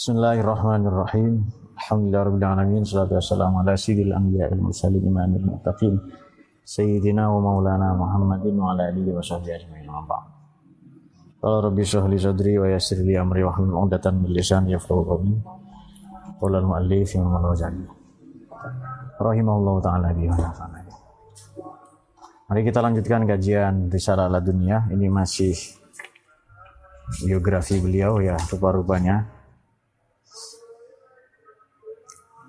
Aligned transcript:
Bismillahirrahmanirrahim. 0.00 1.44
Alhamdulillahirabbil 1.76 2.40
alamin. 2.48 2.88
Salatu 2.88 3.20
wassalamu 3.20 3.60
ala 3.60 3.76
sayyidil 3.76 4.16
anbiya'i 4.16 4.48
wal 4.56 4.72
mursalin 4.72 5.04
imamil 5.04 5.44
muttaqin. 5.44 6.00
Sayyidina 6.64 7.28
wa 7.28 7.36
maulana 7.36 7.92
Muhammadin 7.92 8.56
wa 8.56 8.72
ala 8.72 8.88
alihi 8.88 9.12
wa 9.12 9.20
sahbihi 9.20 9.60
ajma'in. 9.60 9.92
Amma 9.92 10.24
Qala 11.44 11.68
rabbi 11.68 11.84
shrah 11.84 12.08
li 12.08 12.16
sadri 12.16 12.56
wa 12.56 12.72
yassir 12.72 13.04
li 13.04 13.12
amri 13.12 13.44
wa 13.44 13.52
hlul 13.52 13.76
'uqdatam 13.76 14.24
min 14.24 14.32
lisani 14.32 14.72
yafqahu 14.72 15.04
qawli. 15.04 15.36
Qala 16.40 16.64
al-mu'allif 16.64 17.20
Imam 17.20 17.36
Al-Ghazali. 17.36 17.84
Rahimahullah 19.20 19.74
taala 19.84 20.16
bi 20.16 20.32
Mari 22.48 22.60
kita 22.64 22.80
lanjutkan 22.80 23.28
kajian 23.28 23.92
Risalah. 23.92 24.32
Ini 24.32 25.12
masih 25.12 25.52
biografi 27.20 27.84
beliau 27.84 28.16
ya 28.24 28.40
rupa-rupanya 28.48 29.39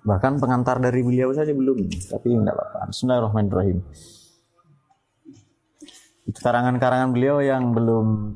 Bahkan 0.02 0.42
pengantar 0.42 0.82
dari 0.82 1.06
beliau 1.06 1.30
saja 1.30 1.54
belum, 1.54 1.86
tapi 2.10 2.34
enggak 2.34 2.58
apa-apa. 2.58 2.90
Bismillahirrahmanirrahim. 2.90 3.78
Karangan-karangan 6.32 7.14
beliau 7.14 7.38
yang 7.38 7.70
belum 7.70 8.34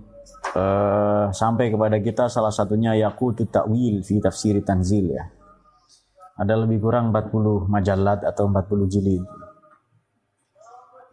uh, 0.54 1.34
sampai 1.34 1.74
kepada 1.74 1.98
kita 1.98 2.30
salah 2.30 2.54
satunya 2.54 2.94
Yaqutut 2.94 3.50
Ta'wil 3.50 4.06
fi 4.06 4.22
Tafsir 4.22 4.62
Tanzil 4.62 5.10
ya. 5.10 5.26
Ada 6.38 6.54
lebih 6.54 6.84
kurang 6.84 7.10
40 7.10 7.66
majalat 7.72 8.22
atau 8.28 8.46
40 8.52 8.92
jilid. 8.92 9.24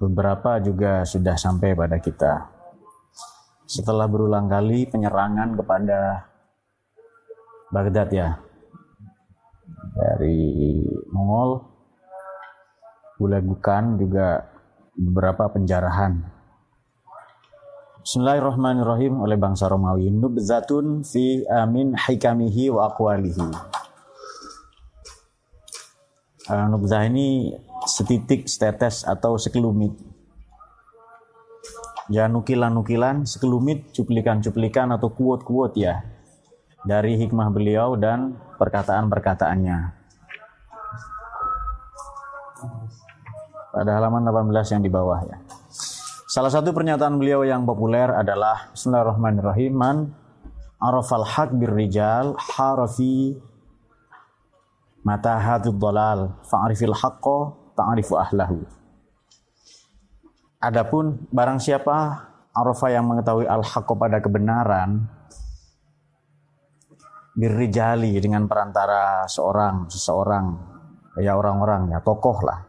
Beberapa 0.03 0.59
juga 0.59 1.07
sudah 1.07 1.39
sampai 1.39 1.79
pada 1.79 1.97
kita. 1.97 2.51
Setelah 3.65 4.11
berulang 4.11 4.51
kali 4.51 4.85
penyerangan 4.91 5.55
kepada 5.55 6.27
Baghdad 7.71 8.09
ya, 8.11 8.29
dari 9.93 10.81
Mongol, 11.13 11.73
Bulagukan 13.23 14.03
juga 14.03 14.51
beberapa 14.99 15.47
penjarahan. 15.53 16.19
Bismillahirrahmanirrahim 18.03 19.23
oleh 19.23 19.39
bangsa 19.39 19.71
Romawi. 19.71 20.11
Nubzatun 20.11 21.07
fi 21.07 21.47
amin 21.47 21.95
hikamihi 21.95 22.75
wa 22.75 22.91
aqwalihi. 22.91 23.47
Uh, 26.51 26.67
nubzah 26.67 27.07
ini 27.07 27.55
setitik, 27.87 28.51
setetes 28.51 29.07
atau 29.07 29.39
sekelumit. 29.39 29.95
Ya 32.11 32.27
nukilan-nukilan, 32.27 33.23
sekelumit, 33.23 33.95
cuplikan-cuplikan 33.95 34.91
atau 34.91 35.15
kuot-kuot 35.15 35.79
ya 35.79 36.03
dari 36.83 37.15
hikmah 37.19 37.49
beliau 37.55 37.95
dan 37.95 38.35
perkataan-perkataannya. 38.59 39.79
Pada 43.73 43.91
halaman 43.97 44.23
18 44.29 44.75
yang 44.77 44.83
di 44.85 44.91
bawah 44.93 45.21
ya. 45.25 45.39
Salah 46.29 46.53
satu 46.53 46.73
pernyataan 46.73 47.17
beliau 47.17 47.45
yang 47.45 47.65
populer 47.65 48.09
adalah 48.09 48.73
Bismillahirrahmanirrahim 48.73 49.73
man 49.73 49.97
arafal 50.81 51.25
haq 51.25 51.57
bir 51.57 51.73
rijal 51.73 52.37
harafi 52.37 53.37
mata 55.03 55.39
hatud 55.39 55.77
dalal 55.77 56.37
fa'arifil 56.47 56.95
haqqo 56.95 57.57
ta'arifu 57.77 58.15
ahlahu. 58.17 58.65
Adapun 60.63 61.27
barang 61.35 61.59
siapa 61.59 62.29
arafa 62.55 62.87
yang 62.93 63.09
mengetahui 63.09 63.49
al-haqqo 63.49 63.99
pada 63.99 64.23
kebenaran 64.23 65.09
birrijali 67.33 68.17
dengan 68.21 68.45
perantara 68.45 69.25
seorang 69.25 69.89
seseorang 69.89 70.47
ya 71.21 71.37
orang-orang 71.37 71.93
ya 71.93 71.99
tokoh 72.05 72.39
lah. 72.45 72.61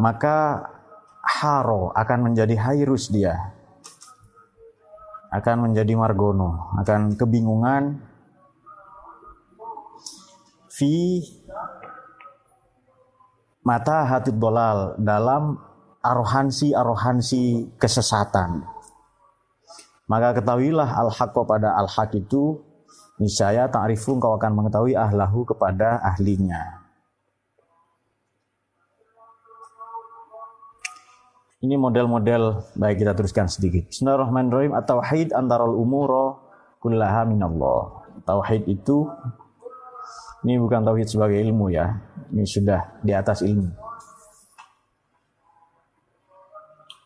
Maka 0.00 0.64
haro 1.42 1.92
akan 1.92 2.32
menjadi 2.32 2.56
hairus 2.58 3.12
dia 3.12 3.36
akan 5.32 5.68
menjadi 5.70 5.96
margono 5.96 6.76
akan 6.76 7.16
kebingungan 7.16 8.04
fi 10.68 11.24
mata 13.64 14.04
hati 14.04 14.34
dolal 14.36 14.98
dalam 15.00 15.56
arohansi-arohansi 16.04 17.78
kesesatan 17.80 18.66
maka 20.12 20.36
ketahuilah 20.36 20.92
al-haqqo 20.92 21.48
pada 21.48 21.72
al-haq 21.72 22.12
itu 22.20 22.60
niscaya 23.16 23.64
ta'rifu 23.72 24.20
kau 24.20 24.36
akan 24.36 24.52
mengetahui 24.60 24.92
ahlahu 24.92 25.48
kepada 25.48 26.04
ahlinya. 26.04 26.84
Ini 31.64 31.80
model-model 31.80 32.74
baik 32.76 33.00
kita 33.00 33.16
teruskan 33.16 33.48
sedikit. 33.48 33.88
Bismillahirrahmanirrahim. 33.88 34.76
At-tauhid 34.76 35.32
antarul 35.32 35.80
umuro 35.80 36.44
kullaha 36.84 37.24
minallah. 37.24 38.04
Tauhid 38.28 38.68
itu 38.68 39.08
ini 40.44 40.60
bukan 40.60 40.84
tauhid 40.84 41.08
sebagai 41.08 41.40
ilmu 41.40 41.72
ya. 41.72 41.88
Ini 42.34 42.44
sudah 42.44 43.00
di 43.00 43.16
atas 43.16 43.40
ilmu. 43.40 43.91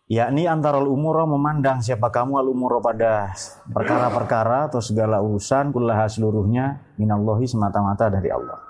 Yakni 0.07 0.47
antara 0.47 0.79
umuro 0.79 1.27
memandang 1.27 1.83
siapa 1.83 2.15
kamu 2.15 2.39
al 2.39 2.47
umuro 2.47 2.79
pada 2.79 3.35
perkara-perkara 3.67 4.71
atau 4.71 4.79
segala 4.79 5.19
urusan 5.19 5.75
kullaha 5.75 6.07
seluruhnya 6.07 6.95
minallahi 6.99 7.47
semata-mata 7.47 8.07
dari 8.07 8.31
Allah. 8.31 8.63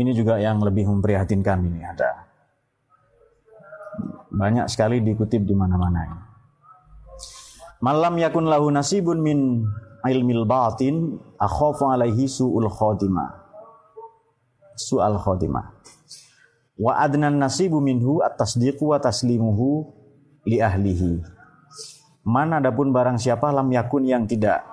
Ini 0.00 0.10
juga 0.16 0.40
yang 0.40 0.58
lebih 0.64 0.88
memprihatinkan 0.88 1.60
ini 1.60 1.80
ada 1.84 2.26
banyak 4.32 4.66
sekali 4.66 5.04
dikutip 5.04 5.44
di 5.44 5.54
mana-mana. 5.54 6.26
Malam 7.84 8.16
yakun 8.16 8.48
lahu 8.48 8.72
nasibun 8.72 9.20
min 9.20 9.64
ilmil 10.08 10.48
batin 10.48 11.20
akhafu 11.36 11.92
alaihi 11.92 12.24
su'ul 12.24 12.68
khotimah. 12.72 13.36
Su'al 14.80 15.20
khotimah 15.20 15.99
wa 16.80 16.96
adnan 16.96 17.36
nasibu 17.36 17.76
minhu 17.84 18.24
at-tasdiqu 18.24 18.88
wa 18.88 18.96
taslimuhu 18.96 19.84
li 20.48 20.64
ahlihi. 20.64 21.20
Man 22.24 22.56
adapun 22.56 22.88
barang 22.88 23.20
siapa 23.20 23.52
lam 23.52 23.68
yakun 23.68 24.08
yang 24.08 24.24
tidak 24.24 24.64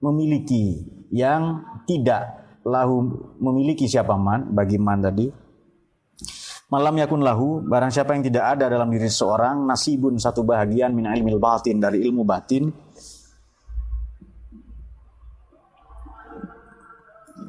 memiliki 0.00 0.88
yang 1.12 1.60
tidak 1.84 2.40
lahu 2.64 3.28
memiliki 3.36 3.84
siapa 3.84 4.16
man 4.16 4.56
bagi 4.56 4.80
man 4.80 5.04
tadi. 5.04 5.28
Malam 6.72 7.04
yakun 7.04 7.20
lahu 7.20 7.60
barang 7.60 7.92
siapa 7.92 8.16
yang 8.16 8.24
tidak 8.24 8.56
ada 8.56 8.72
dalam 8.72 8.88
diri 8.88 9.12
seorang 9.12 9.68
nasibun 9.68 10.16
satu 10.16 10.40
bahagian 10.40 10.96
min 10.96 11.04
ilmil 11.04 11.36
batin 11.36 11.76
dari 11.76 12.00
ilmu 12.08 12.24
batin. 12.24 12.72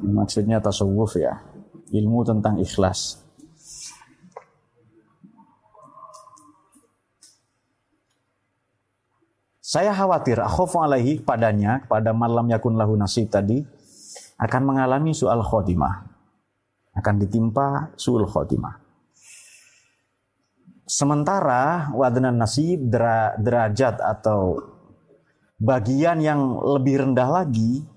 Maksudnya 0.04 0.60
tasawuf 0.60 1.16
ya 1.16 1.40
ilmu 1.88 2.20
tentang 2.28 2.60
ikhlas 2.60 3.23
Saya 9.64 9.96
khawatir 9.96 10.36
akhofu 10.44 10.84
alaihi 10.84 11.24
padanya, 11.24 11.80
pada 11.88 12.12
malam 12.12 12.44
yakun 12.52 12.76
lahu 12.76 13.00
nasib 13.00 13.32
tadi, 13.32 13.64
akan 14.36 14.60
mengalami 14.60 15.16
soal 15.16 15.40
khotimah. 15.40 16.04
Akan 16.92 17.16
ditimpa 17.16 17.96
suul 17.96 18.28
khotimah. 18.28 18.76
Sementara 20.84 21.88
wadnan 21.96 22.36
nasib 22.36 22.92
derajat 23.40 24.04
atau 24.04 24.60
bagian 25.56 26.20
yang 26.20 26.60
lebih 26.60 27.08
rendah 27.08 27.32
lagi 27.32 27.88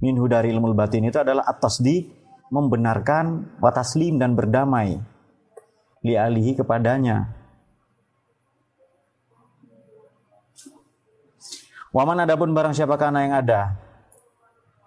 minhu 0.00 0.24
dari 0.24 0.56
ilmu 0.56 0.72
batin 0.72 1.04
itu 1.04 1.20
adalah 1.20 1.44
atas 1.44 1.84
di 1.84 2.00
membenarkan 2.48 3.60
wataslim 3.60 4.16
dan 4.16 4.32
berdamai 4.32 4.96
li 6.00 6.16
alihi 6.16 6.56
kepadanya 6.56 7.37
Waman 11.98 12.22
adapun 12.22 12.54
barang 12.54 12.78
siapa 12.78 12.94
karena 12.94 13.26
yang 13.26 13.34
ada? 13.42 13.74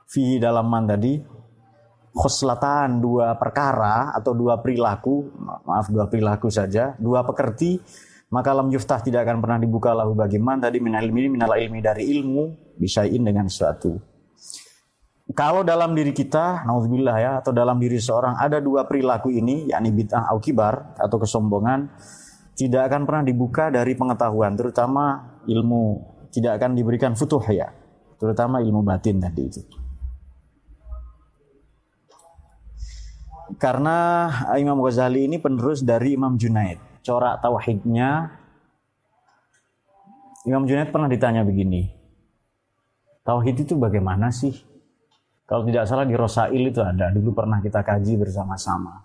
Fi 0.08 0.40
dalam 0.40 0.63
man 0.72 0.88
tadi 0.88 1.19
khoslatan 2.16 3.04
dua 3.04 3.36
perkara 3.36 4.16
atau 4.16 4.31
dua 4.31 4.63
perilaku 4.63 5.28
maaf 5.68 5.92
dua 5.92 6.08
perilaku 6.08 6.48
saja 6.48 6.96
dua 6.96 7.24
pekerti 7.28 7.84
maka 8.31 8.56
lam 8.56 8.72
yuftah 8.72 9.04
tidak 9.04 9.28
akan 9.28 9.44
pernah 9.44 9.60
dibuka 9.60 9.92
lahu 9.92 10.16
bagi 10.16 10.40
man 10.40 10.63
tadi 10.63 10.80
minal 10.80 11.04
ilmi 11.04 11.36
minal 11.36 11.52
ilmi 11.52 11.84
dari 11.84 12.08
ilmu 12.16 12.75
bisain 12.80 13.19
dengan 13.19 13.52
sesuatu. 13.52 13.92
Kalau 15.36 15.68
dalam 15.68 15.92
diri 15.92 16.16
kita 16.16 16.64
naudzubillah 16.64 17.18
ya 17.19 17.31
atau 17.44 17.52
dalam 17.52 17.75
diri 17.75 18.00
seorang 18.00 18.40
ada 18.40 18.64
dua 18.64 18.88
perilaku 18.88 19.36
ini 19.36 19.68
yakni 19.68 19.92
bid'ah 19.92 20.31
au 20.31 20.40
kibar 20.40 20.96
atau 20.96 21.19
kesombongan 21.19 21.92
tidak 22.56 22.88
akan 22.88 23.04
pernah 23.04 23.24
dibuka 23.28 23.68
dari 23.68 24.00
pengetahuan 24.00 24.56
terutama 24.56 25.36
ilmu 25.48 26.11
tidak 26.31 26.57
akan 26.57 26.74
diberikan 26.74 27.13
futuh 27.13 27.44
ya, 27.51 27.69
terutama 28.18 28.63
ilmu 28.63 28.81
batin 28.81 29.19
tadi 29.19 29.44
itu. 29.45 29.62
Karena 33.60 34.31
Imam 34.56 34.80
Ghazali 34.80 35.28
ini 35.28 35.36
penerus 35.36 35.83
dari 35.83 36.16
Imam 36.16 36.39
Junaid. 36.39 37.04
Corak 37.04 37.44
tauhidnya 37.44 38.31
Imam 40.48 40.66
Junaid 40.66 40.89
pernah 40.89 41.12
ditanya 41.12 41.45
begini. 41.45 41.92
Tauhid 43.22 43.68
itu 43.68 43.78
bagaimana 43.78 44.33
sih? 44.33 44.56
Kalau 45.45 45.68
tidak 45.68 45.86
salah 45.86 46.07
di 46.07 46.16
Rosail 46.16 46.63
itu 46.63 46.80
ada, 46.80 47.12
dulu 47.12 47.36
pernah 47.36 47.60
kita 47.60 47.83
kaji 47.83 48.18
bersama-sama. 48.18 49.04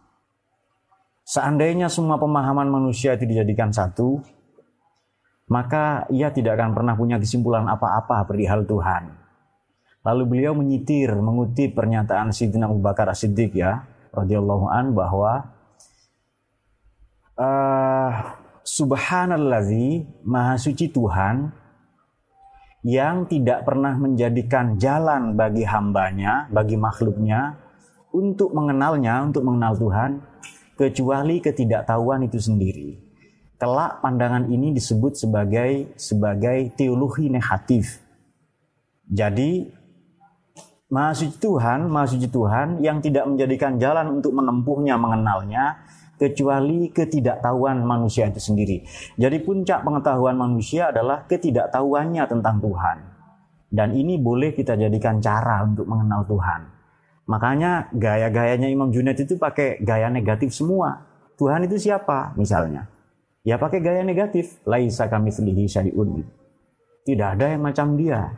Seandainya 1.26 1.90
semua 1.90 2.16
pemahaman 2.22 2.70
manusia 2.70 3.18
itu 3.18 3.26
dijadikan 3.26 3.74
satu, 3.74 4.22
maka 5.46 6.10
ia 6.10 6.34
tidak 6.34 6.58
akan 6.58 6.74
pernah 6.74 6.94
punya 6.98 7.16
kesimpulan 7.22 7.66
apa-apa 7.70 8.26
perihal 8.26 8.66
Tuhan. 8.66 9.14
Lalu 10.06 10.22
beliau 10.26 10.54
menyitir, 10.54 11.10
mengutip 11.18 11.74
pernyataan 11.74 12.30
Sidina 12.30 12.70
Abu 12.70 12.78
Bakar 12.78 13.10
As-Siddiq 13.10 13.58
ya, 13.58 13.86
radhiyallahu 14.14 14.66
an 14.70 14.94
bahwa 14.94 15.32
uh, 17.38 18.10
subhanalladzi 18.62 20.22
maha 20.22 20.54
suci 20.58 20.90
Tuhan 20.90 21.50
yang 22.86 23.26
tidak 23.26 23.66
pernah 23.66 23.98
menjadikan 23.98 24.78
jalan 24.78 25.34
bagi 25.34 25.66
hambanya, 25.66 26.46
bagi 26.54 26.78
makhluknya 26.78 27.58
untuk 28.14 28.54
mengenalnya, 28.54 29.26
untuk 29.26 29.42
mengenal 29.42 29.74
Tuhan, 29.74 30.10
kecuali 30.78 31.42
ketidaktahuan 31.42 32.30
itu 32.30 32.38
sendiri. 32.38 33.05
Kelak 33.56 34.04
pandangan 34.04 34.52
ini 34.52 34.76
disebut 34.76 35.16
sebagai 35.16 35.96
sebagai 35.96 36.76
teologi 36.76 37.32
negatif. 37.32 38.04
Jadi 39.08 39.72
Maha 40.86 41.16
suci 41.16 41.40
Tuhan, 41.40 41.88
Maha 41.88 42.06
suci 42.06 42.28
Tuhan 42.28 42.78
yang 42.84 43.00
tidak 43.00 43.26
menjadikan 43.26 43.80
jalan 43.80 44.20
untuk 44.20 44.36
menempuhnya, 44.36 44.94
mengenalnya, 45.00 45.82
kecuali 46.14 46.92
ketidaktahuan 46.92 47.80
manusia 47.80 48.28
itu 48.28 48.38
sendiri. 48.38 48.84
Jadi 49.16 49.36
puncak 49.40 49.82
pengetahuan 49.82 50.36
manusia 50.36 50.94
adalah 50.94 51.24
ketidaktahuannya 51.26 52.24
tentang 52.28 52.60
Tuhan. 52.60 52.98
Dan 53.66 53.98
ini 53.98 54.16
boleh 54.16 54.54
kita 54.54 54.78
jadikan 54.78 55.18
cara 55.18 55.64
untuk 55.66 55.88
mengenal 55.90 56.22
Tuhan. 56.28 56.60
Makanya 57.26 57.90
gaya-gayanya 57.90 58.70
Imam 58.70 58.94
Junaid 58.94 59.18
itu 59.18 59.34
pakai 59.34 59.82
gaya 59.82 60.06
negatif 60.06 60.54
semua. 60.54 61.02
Tuhan 61.34 61.66
itu 61.66 61.76
siapa 61.76 62.32
misalnya? 62.38 62.95
Ya 63.46 63.62
pakai 63.62 63.78
gaya 63.78 64.02
negatif. 64.02 64.58
Laisa 64.66 65.06
kami 65.06 65.30
selihi 65.30 65.70
syai'un. 65.70 66.18
Tidak 67.06 67.28
ada 67.38 67.54
yang 67.54 67.62
macam 67.62 67.94
dia. 67.94 68.34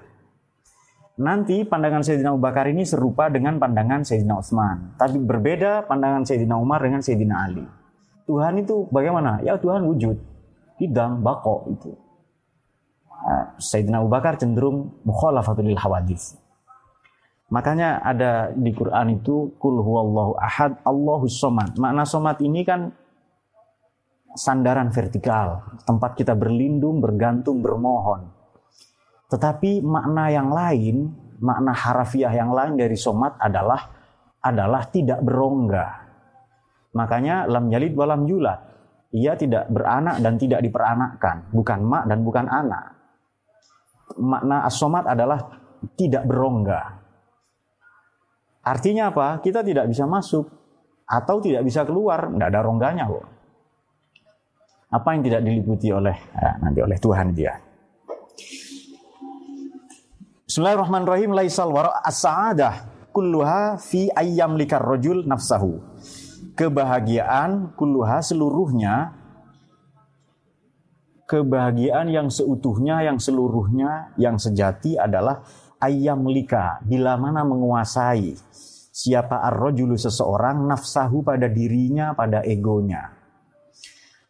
Nanti 1.19 1.65
pandangan 1.65 2.05
Sayyidina 2.05 2.37
Abu 2.37 2.45
Bakar 2.45 2.69
ini 2.69 2.85
serupa 2.85 3.33
dengan 3.33 3.57
pandangan 3.57 4.05
Sayyidina 4.05 4.37
Utsman. 4.37 4.95
Tapi 5.01 5.17
berbeda 5.17 5.89
pandangan 5.89 6.29
Sayyidina 6.29 6.61
Umar 6.61 6.85
dengan 6.85 7.01
Sayyidina 7.01 7.35
Ali. 7.41 7.65
Tuhan 8.29 8.61
itu 8.61 8.85
bagaimana? 8.93 9.41
Ya 9.41 9.57
Tuhan 9.57 9.89
wujud. 9.89 10.21
Hidang, 10.77 11.25
bako 11.25 11.73
itu. 11.73 11.91
Sayyidina 13.59 14.05
Abu 14.05 14.13
Bakar 14.13 14.37
cenderung 14.37 15.01
mukhalafatul 15.03 15.73
hawadis. 15.75 16.37
Makanya 17.49 18.05
ada 18.05 18.53
di 18.53 18.77
Quran 18.77 19.19
itu 19.19 19.57
kul 19.57 19.81
huwallahu 19.81 20.37
ahad 20.37 20.77
Allahus 20.85 21.41
somad. 21.41 21.75
Makna 21.81 22.05
somad 22.05 22.37
ini 22.45 22.61
kan 22.61 22.93
sandaran 24.39 24.95
vertikal, 24.95 25.67
tempat 25.83 26.15
kita 26.15 26.39
berlindung, 26.39 27.03
bergantung, 27.03 27.59
bermohon. 27.59 28.31
Tetapi 29.27 29.83
makna 29.83 30.31
yang 30.31 30.55
lain, 30.55 31.11
makna 31.43 31.75
harafiah 31.75 32.31
yang 32.31 32.55
lain 32.55 32.79
dari 32.79 32.95
somat 32.95 33.35
adalah 33.43 33.91
adalah 34.39 34.87
tidak 34.89 35.19
berongga. 35.27 35.87
Makanya 36.95 37.51
lam 37.51 37.67
yalid 37.69 37.93
walam 37.99 38.25
yulat. 38.25 38.63
Ia 39.11 39.35
tidak 39.35 39.73
beranak 39.73 40.21
dan 40.21 40.39
tidak 40.39 40.61
diperanakkan, 40.63 41.51
bukan 41.51 41.81
mak 41.83 42.05
dan 42.07 42.21
bukan 42.23 42.47
anak. 42.47 42.85
Makna 44.21 44.69
as-somat 44.69 45.05
adalah 45.09 45.41
tidak 45.97 46.29
berongga. 46.29 47.01
Artinya 48.69 49.09
apa? 49.09 49.41
Kita 49.41 49.65
tidak 49.65 49.89
bisa 49.89 50.05
masuk 50.05 50.45
atau 51.09 51.41
tidak 51.41 51.65
bisa 51.65 51.89
keluar, 51.89 52.29
tidak 52.29 52.49
ada 52.53 52.61
rongganya 52.61 53.09
kok. 53.09 53.38
Apa 54.89 55.13
yang 55.13 55.21
tidak 55.21 55.45
diliputi 55.45 55.93
oleh 55.93 56.17
ya, 56.17 56.57
nanti 56.65 56.81
oleh 56.81 56.97
Tuhan 56.97 57.37
dia. 57.37 57.53
Bismillahirrahmanirrahim. 60.49 61.37
Laisal 61.37 61.69
wara 61.69 62.01
as-sa'adah 62.01 63.05
kulluha 63.13 63.77
fi 63.77 64.09
ayyam 64.17 64.57
likar 64.57 64.81
rajul 64.81 65.29
nafsahu. 65.29 65.77
Kebahagiaan 66.57 67.77
kulluha 67.77 68.25
seluruhnya 68.25 69.13
kebahagiaan 71.29 72.09
yang 72.09 72.33
seutuhnya, 72.33 73.05
yang 73.05 73.21
seluruhnya, 73.21 74.17
yang 74.17 74.41
sejati 74.41 74.97
adalah 74.97 75.45
ayam 75.85 76.25
lika, 76.25 76.81
bila 76.81 77.21
mana 77.21 77.45
menguasai 77.45 78.33
siapa 78.89 79.45
ar-rajulu 79.53 80.01
seseorang 80.01 80.65
nafsahu 80.65 81.21
pada 81.21 81.45
dirinya, 81.53 82.17
pada 82.17 82.41
egonya. 82.41 83.18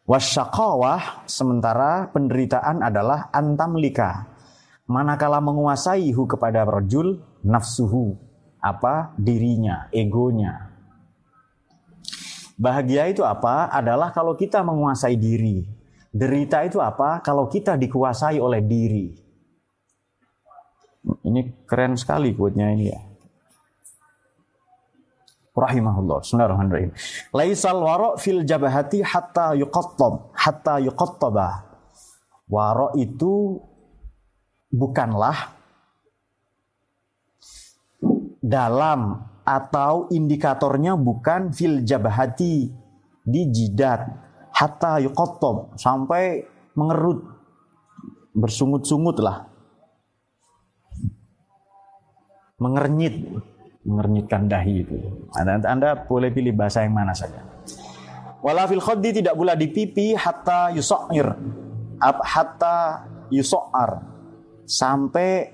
Wasyakawah, 0.09 1.29
sementara 1.29 2.09
penderitaan 2.09 2.81
adalah 2.81 3.29
antamlika, 3.29 4.25
manakala 4.89 5.37
menguasai 5.37 6.09
hu 6.09 6.25
kepada 6.25 6.65
rajul 6.65 7.21
nafsuhu 7.45 8.17
apa? 8.57 9.13
Dirinya 9.21 9.85
egonya. 9.93 10.73
Bahagia 12.57 13.05
itu 13.05 13.21
apa? 13.21 13.69
Adalah 13.69 14.09
kalau 14.09 14.33
kita 14.33 14.65
menguasai 14.65 15.13
diri. 15.13 15.61
Derita 16.09 16.65
itu 16.65 16.81
apa? 16.81 17.21
Kalau 17.21 17.45
kita 17.45 17.77
dikuasai 17.77 18.41
oleh 18.41 18.65
diri. 18.65 19.13
Ini 21.21 21.69
keren 21.69 21.93
sekali 21.93 22.33
quote-nya 22.33 22.73
ini 22.73 22.85
ya 22.89 23.08
rahimahullah. 25.59 26.23
Bismillahirrahmanirrahim. 26.23 26.91
Laisal 27.35 27.79
wara 27.83 28.15
fil 28.15 28.47
jabahati 28.47 29.03
hatta 29.03 29.53
yuqattab 29.59 30.33
hatta 30.33 30.79
yuqattaba. 30.79 31.67
Wara 32.49 32.95
itu 32.97 33.61
bukanlah 34.73 35.53
dalam 38.39 39.27
atau 39.45 40.09
indikatornya 40.09 40.97
bukan 40.97 41.51
fil 41.51 41.83
jabahati 41.85 42.71
di 43.27 43.41
jidat. 43.51 44.07
Hatta 44.55 44.97
yuqattab 45.03 45.77
sampai 45.77 46.47
mengerut. 46.73 47.37
Bersungut-sungut 48.33 49.19
lah 49.19 49.49
mengernyit 52.59 53.23
mengernyitkan 53.83 54.49
dahi 54.49 54.83
itu 54.83 54.97
anda, 55.35 55.59
anda 55.65 55.89
boleh 55.95 56.29
pilih 56.33 56.51
bahasa 56.55 56.83
yang 56.83 56.95
mana 56.95 57.15
saja 57.15 57.43
wala 58.43 58.67
fil 58.67 58.83
khaddi 58.83 59.23
tidak 59.23 59.35
pula 59.35 59.55
di 59.55 59.67
pipi 59.71 60.15
hatta 60.15 60.71
yusokir 60.75 61.27
hatta 62.01 62.77
yusokar 63.31 64.01
sampai 64.69 65.49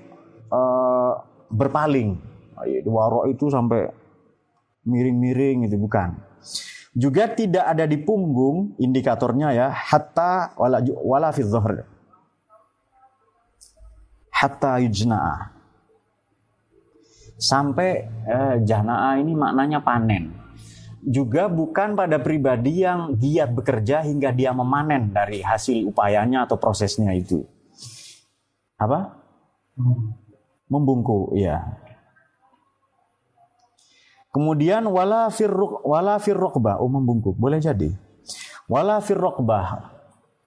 uh, 0.52 1.12
berpaling. 1.48 2.20
Warok 2.84 3.32
itu 3.32 3.48
sampai 3.52 3.88
miring-miring 4.84 5.68
itu 5.68 5.76
bukan. 5.76 6.16
Juga 6.96 7.28
tidak 7.28 7.64
ada 7.64 7.84
di 7.84 8.00
punggung 8.00 8.76
indikatornya 8.80 9.52
ya 9.52 9.68
hatta 9.68 10.56
wala 10.56 10.80
wala 10.80 11.28
fi. 11.32 11.44
Hatta 14.36 14.80
yujna'a. 14.80 15.55
Sampai 17.36 18.08
eh, 18.08 18.56
jana'a 18.64 19.20
ini 19.20 19.36
maknanya 19.36 19.84
panen. 19.84 20.32
Juga 21.06 21.46
bukan 21.46 21.94
pada 21.94 22.18
pribadi 22.18 22.82
yang 22.82 23.14
giat 23.14 23.54
bekerja 23.54 24.02
hingga 24.02 24.34
dia 24.34 24.50
memanen 24.50 25.14
dari 25.14 25.38
hasil 25.38 25.86
upayanya 25.86 26.48
atau 26.48 26.58
prosesnya 26.58 27.14
itu 27.14 27.46
apa? 28.76 29.16
Membungkuk, 30.68 31.36
ya. 31.36 31.64
Kemudian 34.32 34.84
wala 34.92 35.32
firruq 35.32 35.80
wala 35.80 36.20
firruqbah, 36.20 36.76
oh 36.84 36.92
membungkuk, 36.92 37.36
boleh 37.40 37.56
jadi. 37.56 37.88
Wala 38.68 39.00
firruqbah 39.00 39.96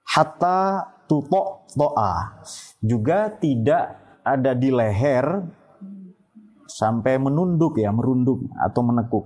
hatta 0.06 0.86
tutok 1.10 1.66
to'a. 1.74 2.38
Juga 2.78 3.34
tidak 3.34 3.98
ada 4.22 4.54
di 4.54 4.70
leher 4.70 5.42
sampai 6.70 7.18
menunduk 7.18 7.78
ya, 7.78 7.90
merunduk 7.90 8.46
atau 8.54 8.80
menekuk. 8.86 9.24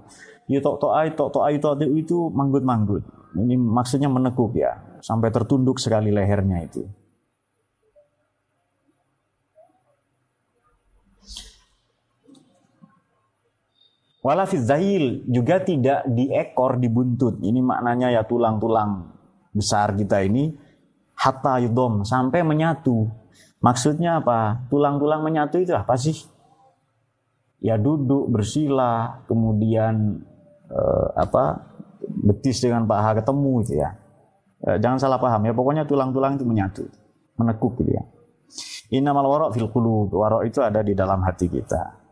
Ya, 0.48 0.60
Yutok 0.60 0.76
to'ai, 0.80 1.16
tok 1.16 1.32
ai 1.40 1.56
tok 1.56 1.80
itu 1.84 2.28
manggut-manggut. 2.32 3.04
Ini 3.36 3.56
maksudnya 3.56 4.08
menekuk 4.08 4.56
ya, 4.56 5.00
sampai 5.00 5.32
tertunduk 5.32 5.80
sekali 5.80 6.12
lehernya 6.12 6.64
itu. 6.64 6.84
walafiz 14.24 14.64
zahil 14.64 15.20
juga 15.28 15.60
tidak 15.60 16.08
di 16.08 16.32
ekor, 16.32 16.80
dibuntut. 16.80 17.44
Ini 17.44 17.60
maknanya 17.60 18.08
ya 18.08 18.24
tulang-tulang 18.24 19.12
besar 19.52 19.92
kita 19.92 20.24
ini. 20.24 20.56
Hatta 21.14 21.62
yudom, 21.62 22.02
sampai 22.02 22.42
menyatu. 22.42 23.06
Maksudnya 23.62 24.18
apa? 24.18 24.66
Tulang-tulang 24.66 25.22
menyatu 25.22 25.62
itu 25.62 25.70
apa 25.76 25.94
sih? 25.94 26.26
Ya 27.64 27.80
duduk 27.80 28.28
bersila, 28.28 29.24
kemudian 29.24 30.20
eh, 30.68 31.08
apa? 31.16 31.72
betis 32.04 32.60
dengan 32.60 32.84
paha 32.84 33.16
ketemu 33.16 33.52
itu 33.64 33.80
ya. 33.80 33.96
Eh, 34.68 34.76
jangan 34.76 35.00
salah 35.00 35.16
paham 35.16 35.48
ya, 35.48 35.56
pokoknya 35.56 35.88
tulang-tulang 35.88 36.36
itu 36.36 36.44
menyatu, 36.44 36.84
menekuk 37.40 37.80
gitu 37.80 37.96
ya. 37.96 38.04
Innamal 38.92 39.26
warok 39.26 39.50
fil 39.56 39.72
qulub. 39.72 40.12
Warok 40.12 40.44
itu 40.46 40.60
ada 40.60 40.84
di 40.84 40.92
dalam 40.92 41.24
hati 41.24 41.48
kita. 41.48 42.04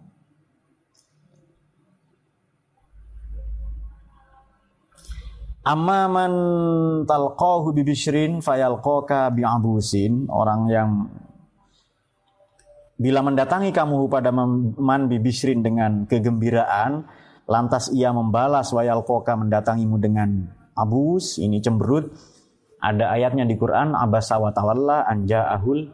Amma 5.62 6.10
man 6.10 6.32
talqahu 7.06 7.70
bibishrin 7.70 8.42
fayalqaka 8.42 9.30
bi'abusin. 9.30 10.26
Orang 10.26 10.66
yang 10.66 11.06
bila 13.02 13.18
mendatangi 13.26 13.74
kamu 13.74 14.06
pada 14.06 14.30
man 14.30 15.10
bibishrin 15.10 15.66
dengan 15.66 16.06
kegembiraan, 16.06 17.02
lantas 17.50 17.90
ia 17.90 18.14
membalas 18.14 18.70
wayalqaka 18.70 19.34
mendatangimu 19.34 19.98
dengan 19.98 20.46
abus, 20.78 21.42
ini 21.42 21.58
cemberut. 21.58 22.14
Ada 22.78 23.14
ayatnya 23.14 23.46
di 23.46 23.58
Quran, 23.58 23.94
abasa 23.98 24.38
wa 24.38 24.54
tawalla 24.54 25.06
anja'ahul 25.06 25.90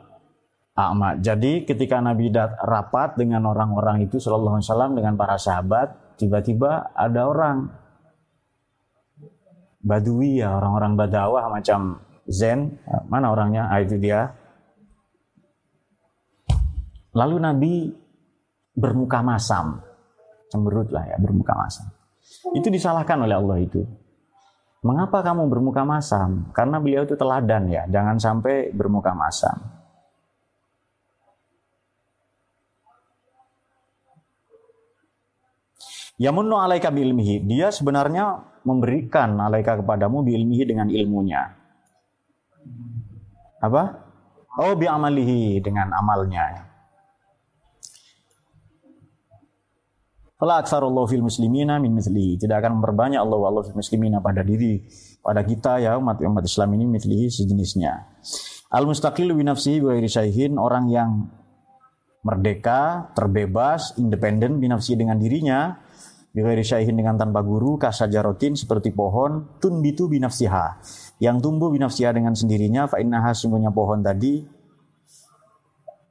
a'ma. 0.77 1.21
Jadi 1.21 1.65
ketika 1.65 2.01
Nabi 2.01 2.29
dat 2.29 2.57
rapat 2.61 3.17
dengan 3.17 3.45
orang-orang 3.49 4.05
itu 4.05 4.21
sallallahu 4.21 4.61
alaihi 4.61 4.69
wasallam 4.69 4.93
dengan 4.97 5.15
para 5.17 5.37
sahabat, 5.41 6.17
tiba-tiba 6.21 6.93
ada 6.93 7.25
orang. 7.25 7.59
Badui 9.79 10.43
ya 10.43 10.59
orang-orang 10.59 10.99
Badawah 10.99 11.45
macam 11.49 12.03
Zen. 12.29 12.77
Mana 13.09 13.33
orangnya? 13.33 13.73
Ah, 13.73 13.81
itu 13.81 13.97
dia 13.97 14.35
lalu 17.13 17.37
Nabi 17.41 17.73
bermuka 18.75 19.21
masam 19.25 19.81
cemberut 20.49 20.89
lah 20.93 21.05
ya 21.09 21.17
bermuka 21.21 21.53
masam 21.53 21.87
itu 22.57 22.69
disalahkan 22.69 23.21
oleh 23.25 23.37
Allah 23.37 23.59
itu 23.61 23.83
mengapa 24.85 25.25
kamu 25.25 25.51
bermuka 25.51 25.83
masam 25.83 26.49
karena 26.55 26.79
beliau 26.79 27.03
itu 27.03 27.19
teladan 27.19 27.67
ya 27.69 27.85
jangan 27.91 28.17
sampai 28.21 28.71
bermuka 28.71 29.13
masam 29.17 29.79
Yamunnu 36.19 36.59
alaika 36.59 36.91
ilmihi. 36.91 37.47
Dia 37.47 37.71
sebenarnya 37.71 38.43
memberikan 38.67 39.39
alaika 39.39 39.79
kepadamu 39.79 40.27
ilmihi 40.27 40.67
dengan 40.67 40.91
ilmunya. 40.91 41.55
Apa? 43.63 43.83
Oh 44.59 44.75
bi 44.75 44.91
amalihi 44.91 45.63
dengan 45.63 45.95
amalnya. 45.95 46.68
Fala 50.39 50.63
aktsarullahu 50.63 51.11
fil 51.11 51.27
muslimina 51.27 51.83
min 51.83 51.99
mithlihi. 51.99 52.39
Tidak 52.39 52.55
akan 52.55 52.79
memperbanyak 52.79 53.19
Allah 53.19 53.39
Allah 53.43 53.63
fil 53.67 53.75
muslimina 53.75 54.23
pada 54.23 54.47
diri 54.47 54.87
pada 55.19 55.43
kita 55.43 55.83
ya 55.83 55.99
umat 55.99 56.23
umat 56.23 56.47
Islam 56.47 56.79
ini 56.79 56.87
mithlihi 56.87 57.27
sejenisnya. 57.27 58.23
Al 58.71 58.87
mustaqil 58.87 59.35
bi 59.35 59.43
nafsihi 59.43 59.83
wa 59.83 59.99
orang 60.63 60.85
yang 60.95 61.11
merdeka, 62.23 63.11
terbebas, 63.19 63.99
independen 63.99 64.63
binafsi 64.63 64.95
dengan 64.95 65.19
dirinya, 65.19 65.75
Bighairi 66.29 66.61
syaihin 66.61 66.95
dengan 66.95 67.17
tanpa 67.17 67.41
guru, 67.41 67.81
kasajarotin 67.81 68.53
seperti 68.53 68.93
pohon, 68.93 69.59
tun 69.59 69.81
bitu 69.81 70.07
binafsiha. 70.13 70.79
Yang 71.25 71.37
tumbuh 71.41 71.73
binafsiha 71.73 72.13
dengan 72.13 72.37
sendirinya, 72.37 72.85
fa'innaha 72.85 73.33
sungguhnya 73.33 73.73
pohon 73.73 74.05
tadi, 74.05 74.45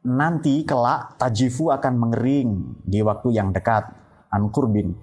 nanti 0.09 0.65
kelak 0.65 1.21
tajifu 1.21 1.69
akan 1.69 1.93
mengering 1.95 2.49
di 2.81 2.99
waktu 3.05 3.39
yang 3.39 3.53
dekat, 3.53 3.87
ankurbin. 4.31 4.95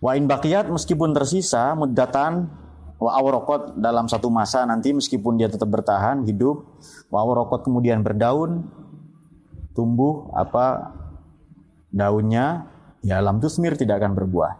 Wa 0.00 0.16
in 0.16 0.24
bakiyat 0.24 0.68
meskipun 0.72 1.12
tersisa 1.12 1.76
muddatan 1.76 2.48
wa 3.00 3.10
awrokot 3.16 3.76
dalam 3.80 4.08
satu 4.08 4.28
masa 4.28 4.64
nanti 4.68 4.92
meskipun 4.92 5.40
dia 5.40 5.48
tetap 5.48 5.68
bertahan 5.68 6.24
hidup 6.28 6.64
wa 7.08 7.24
awrokot 7.24 7.64
kemudian 7.64 8.04
berdaun 8.04 8.68
tumbuh 9.72 10.28
apa 10.36 10.92
daunnya 11.88 12.68
ya 13.00 13.20
lam 13.20 13.40
tusmir 13.40 13.76
tidak 13.76 14.00
akan 14.04 14.16
berbuah. 14.16 14.52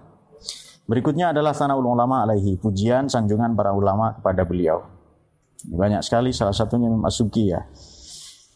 Berikutnya 0.90 1.30
adalah 1.30 1.54
sanaul 1.54 1.86
ulama 1.86 2.26
alaihi, 2.26 2.58
pujian 2.58 3.06
sanjungan 3.06 3.54
para 3.54 3.70
ulama 3.70 4.18
kepada 4.18 4.42
beliau. 4.42 4.82
Banyak 5.70 6.02
sekali 6.02 6.34
salah 6.34 6.56
satunya 6.56 6.90
Imam 6.90 7.06
Asuki 7.06 7.54
ya. 7.54 7.62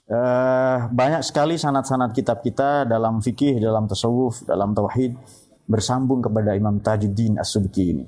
Uh, 0.04 0.84
banyak 0.92 1.24
sekali 1.24 1.56
sanat-sanat 1.56 2.12
kitab 2.12 2.44
kita 2.44 2.84
dalam 2.84 3.24
fikih, 3.24 3.56
dalam 3.56 3.88
tasawuf, 3.88 4.44
dalam 4.44 4.76
tauhid 4.76 5.16
bersambung 5.64 6.20
kepada 6.20 6.52
Imam 6.52 6.76
Tajuddin 6.76 7.40
As-Subki 7.40 7.84
ini. 7.96 8.04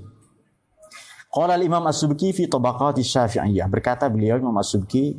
Qala 1.33 1.57
Imam 1.57 1.81
As-Subki 1.89 2.37
fi 2.37 2.53
tabaqat 2.53 3.01
Syafi'iyah. 3.01 3.65
Berkata 3.73 4.13
beliau 4.13 4.37
Imam 4.37 4.53
As-Subki 4.61 5.17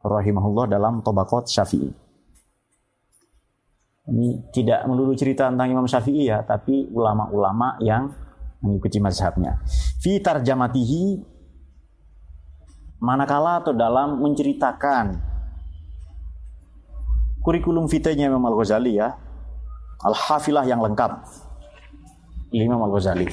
rahimahullah 0.00 0.72
dalam 0.72 1.04
tabaqat 1.04 1.44
Syafi'i. 1.44 1.92
Ini 4.08 4.48
tidak 4.48 4.88
melulu 4.88 5.12
cerita 5.12 5.52
tentang 5.52 5.68
Imam 5.68 5.84
Syafi'i 5.84 6.32
ya, 6.32 6.40
tapi 6.40 6.88
ulama-ulama 6.88 7.76
yang 7.84 8.08
mengikuti 8.64 8.96
mazhabnya. 8.96 9.60
Fi 10.00 10.24
tarjamatihi 10.24 11.20
manakala 13.04 13.60
atau 13.60 13.76
dalam 13.76 14.24
menceritakan 14.24 15.27
kurikulum 17.48 17.88
fitanya 17.88 18.28
Imam 18.28 18.44
Al-Ghazali 18.44 19.00
ya, 19.00 19.16
Al-Hafilah 20.04 20.68
yang 20.68 20.84
lengkap. 20.84 21.16
Imam 22.52 22.76
Al-Ghazali. 22.84 23.24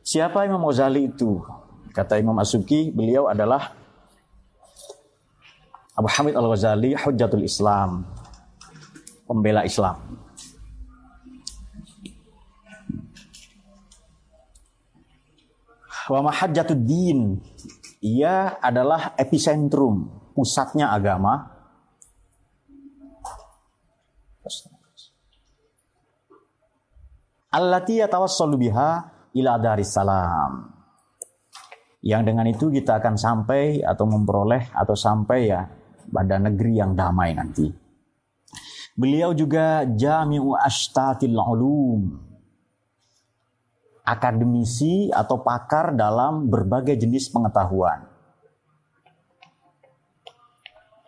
Siapa 0.00 0.48
Imam 0.48 0.64
Al-Ghazali 0.64 1.12
itu? 1.12 1.44
Kata 1.92 2.16
Imam 2.16 2.32
Asuki, 2.40 2.88
beliau 2.88 3.28
adalah 3.28 3.76
Abu 5.92 6.08
Hamid 6.08 6.32
Al-Ghazali, 6.32 6.96
Hujjatul 6.96 7.44
Islam, 7.44 8.08
pembela 9.28 9.68
Islam. 9.68 10.00
Wa 16.08 16.20
mahajjatud 16.24 16.80
din. 16.80 17.44
Ia 18.00 18.56
adalah 18.56 19.12
epicentrum, 19.20 20.08
pusatnya 20.32 20.88
agama. 20.88 21.53
Allati 27.54 28.02
yatawassalu 28.02 28.68
biha 28.68 28.90
ila 29.38 29.52
salam. 29.86 30.74
Yang 32.04 32.22
dengan 32.28 32.46
itu 32.50 32.68
kita 32.68 33.00
akan 33.00 33.16
sampai 33.16 33.80
atau 33.80 34.04
memperoleh 34.04 34.74
atau 34.76 34.92
sampai 34.92 35.40
ya 35.48 35.64
pada 36.10 36.36
negeri 36.36 36.76
yang 36.76 36.92
damai 36.92 37.32
nanti. 37.32 37.72
Beliau 38.94 39.32
juga 39.34 39.88
Jami'u 39.88 40.54
Ashtatil 40.54 41.34
Ulum. 41.34 42.20
Akademisi 44.04 45.08
atau 45.08 45.40
pakar 45.40 45.96
dalam 45.96 46.52
berbagai 46.52 47.00
jenis 47.00 47.32
pengetahuan. 47.32 48.04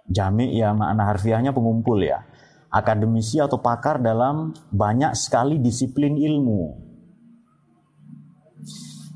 Jami 0.08 0.56
ya 0.56 0.72
makna 0.72 1.12
harfiahnya 1.12 1.52
pengumpul 1.52 2.00
ya. 2.00 2.24
Akademisi 2.76 3.40
atau 3.40 3.56
pakar 3.56 4.04
dalam 4.04 4.52
banyak 4.68 5.16
sekali 5.16 5.56
disiplin 5.56 6.12
ilmu. 6.12 6.76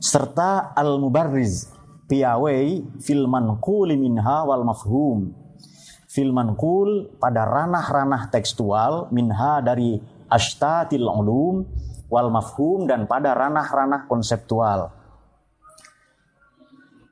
Serta 0.01 0.73
al-mubarriz 0.73 1.69
piawai 2.09 2.97
filman 3.05 3.53
manquli 3.53 4.01
minha 4.01 4.49
wal 4.49 4.65
mafhum 4.65 5.37
fil 6.09 6.33
manqul 6.33 7.13
pada 7.21 7.45
ranah-ranah 7.45 8.33
tekstual 8.33 9.13
minha 9.13 9.61
dari 9.61 10.01
ashtatil 10.27 11.05
ulum 11.05 11.69
wal 12.11 12.33
mafhum 12.33 12.89
dan 12.89 13.05
pada 13.07 13.37
ranah-ranah 13.37 14.11
konseptual. 14.11 14.91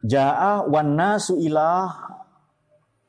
Ja'a 0.03 0.67
wan 0.67 0.97
nasu 0.97 1.39
ilah 1.39 2.18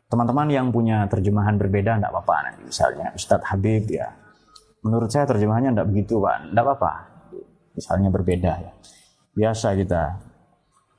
teman-teman 0.10 0.50
yang 0.50 0.68
punya 0.74 1.06
terjemahan 1.06 1.56
berbeda 1.56 2.02
enggak 2.02 2.12
apa-apa 2.12 2.36
nanti 2.50 2.62
misalnya 2.66 3.14
Ustadz 3.14 3.46
Habib 3.46 3.86
ya. 3.88 4.10
Menurut 4.82 5.08
saya 5.12 5.30
terjemahannya 5.30 5.76
enggak 5.78 5.88
begitu, 5.88 6.18
Pak. 6.18 6.50
Enggak 6.52 6.66
apa-apa. 6.66 6.94
Misalnya 7.78 8.10
berbeda 8.10 8.52
ya. 8.60 8.72
Biasa 9.38 9.78
kita 9.78 10.18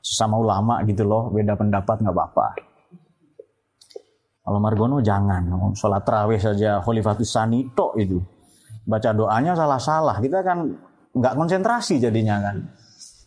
sesama 0.00 0.38
ulama 0.38 0.80
gitu 0.86 1.04
loh, 1.04 1.28
beda 1.28 1.58
pendapat 1.58 2.00
enggak 2.00 2.16
apa-apa 2.16 2.70
kalau 4.50 4.58
Margono 4.58 4.98
jangan, 4.98 5.46
sholat 5.78 6.02
terawih 6.02 6.40
saja 6.42 6.82
Khalifatus 6.82 7.30
Sani 7.30 7.70
tok 7.70 7.94
itu. 8.02 8.18
baca 8.80 9.14
doanya 9.14 9.54
salah-salah 9.54 10.18
kita 10.18 10.42
kan 10.42 10.66
nggak 11.14 11.34
konsentrasi 11.38 12.02
jadinya 12.02 12.42
kan 12.42 12.56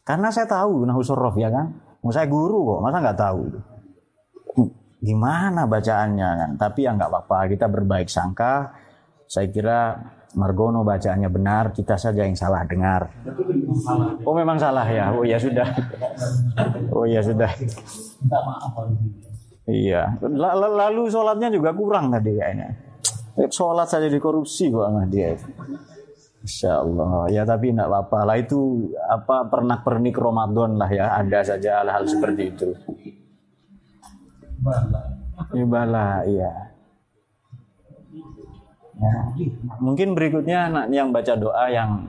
karena 0.03 0.27
saya 0.27 0.49
tahu 0.49 0.83
nahusorof 0.83 1.39
ya 1.39 1.47
kan 1.47 1.71
saya 2.11 2.27
guru 2.27 2.67
kok 2.67 2.79
masa 2.83 2.97
nggak 2.99 3.19
tahu 3.21 3.41
gimana 5.03 5.67
bacaannya? 5.67 6.29
Kan 6.39 6.51
tapi 6.55 6.87
ya 6.87 6.95
nggak 6.95 7.11
apa-apa 7.11 7.51
kita 7.51 7.67
berbaik 7.67 8.07
sangka. 8.07 8.71
Saya 9.27 9.51
kira 9.51 9.99
Margono 10.33 10.81
bacaannya 10.81 11.29
benar 11.29 11.75
kita 11.77 11.93
saja 11.93 12.25
yang 12.25 12.33
salah 12.33 12.65
dengar. 12.65 13.11
Oh 14.25 14.33
memang 14.33 14.57
salah 14.57 14.87
ya? 14.87 15.13
Oh 15.13 15.21
ya 15.21 15.37
sudah. 15.37 15.67
Oh 16.89 17.05
ya 17.05 17.21
sudah. 17.21 17.51
Iya. 19.69 20.17
Lalu 20.25 21.11
sholatnya 21.11 21.53
juga 21.53 21.75
kurang 21.77 22.09
tadi 22.09 22.33
kayaknya. 22.33 22.69
Sholat 23.49 23.89
saja 23.89 24.09
dikorupsi 24.09 24.73
kok 24.73 24.89
dia. 25.13 25.37
Insya 26.41 26.81
Allah. 26.81 27.29
Ya 27.29 27.45
tapi 27.45 27.69
tidak 27.69 27.87
apa-apa 27.93 28.19
lah. 28.25 28.35
Itu 28.41 28.89
apa 29.05 29.45
pernak 29.47 29.85
pernik 29.85 30.17
Ramadan 30.17 30.81
lah 30.81 30.89
ya. 30.89 31.13
Ada 31.13 31.55
saja 31.55 31.85
hal-hal 31.85 32.09
seperti 32.09 32.43
itu. 32.57 32.69
Ibala, 35.53 36.23
iya. 36.25 36.51
Ya. 38.93 39.15
Mungkin 39.81 40.13
berikutnya 40.13 40.69
anak 40.69 40.85
yang 40.93 41.09
baca 41.09 41.33
doa 41.35 41.65
yang 41.67 42.07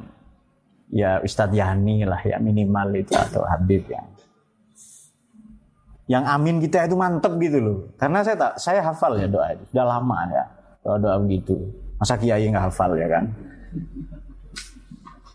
ya 0.92 1.18
Ustadz 1.24 1.56
Yani 1.56 2.04
lah 2.06 2.20
ya 2.22 2.36
minimal 2.38 2.92
itu 2.94 3.16
atau 3.16 3.42
Habib 3.42 3.88
yang 3.88 4.06
yang 6.04 6.24
amin 6.28 6.60
kita 6.60 6.84
itu 6.84 6.94
mantep 6.94 7.34
gitu 7.40 7.58
loh. 7.58 7.78
Karena 7.96 8.20
saya 8.20 8.36
tak 8.36 8.52
saya 8.60 8.84
hafal 8.84 9.16
ya 9.16 9.26
doa 9.26 9.56
itu 9.56 9.64
sudah 9.72 9.86
lama 9.88 10.18
ya 10.28 10.44
doa 10.84 10.96
doa 11.00 11.16
begitu. 11.18 11.56
Masa 11.96 12.20
kiai 12.20 12.46
nggak 12.46 12.68
hafal 12.68 12.92
ya 12.94 13.08
kan? 13.08 13.24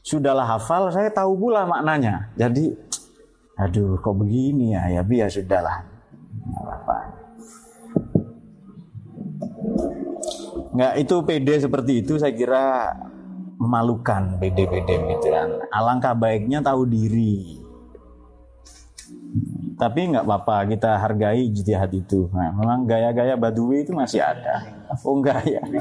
sudahlah 0.09 0.57
hafal, 0.57 0.89
saya 0.89 1.13
tahu 1.13 1.38
pula 1.38 1.69
maknanya. 1.69 2.33
Jadi, 2.33 2.73
aduh, 3.53 4.01
kok 4.01 4.17
begini 4.17 4.73
ya? 4.73 4.99
Ya, 4.99 5.01
biar 5.05 5.29
sudahlah. 5.29 5.85
Nggak, 10.69 10.93
itu 11.01 11.15
PD 11.25 11.47
seperti 11.59 11.91
itu 12.05 12.13
saya 12.15 12.31
kira 12.31 12.95
memalukan 13.59 14.39
PD-PD 14.39 14.89
gitu 15.17 15.27
kan. 15.33 15.49
Alangkah 15.75 16.15
baiknya 16.15 16.63
tahu 16.63 16.87
diri. 16.87 17.59
Tapi 19.79 20.11
nggak 20.11 20.27
apa-apa, 20.27 20.67
kita 20.67 20.99
hargai 20.99 21.47
jihad 21.51 21.91
itu. 21.95 22.27
Nah, 22.35 22.51
memang 22.51 22.83
gaya-gaya 22.83 23.39
badui 23.39 23.87
itu 23.87 23.95
masih 23.95 24.19
ada. 24.19 24.63
Oh 25.07 25.15
enggak 25.19 25.43
ya. 25.47 25.63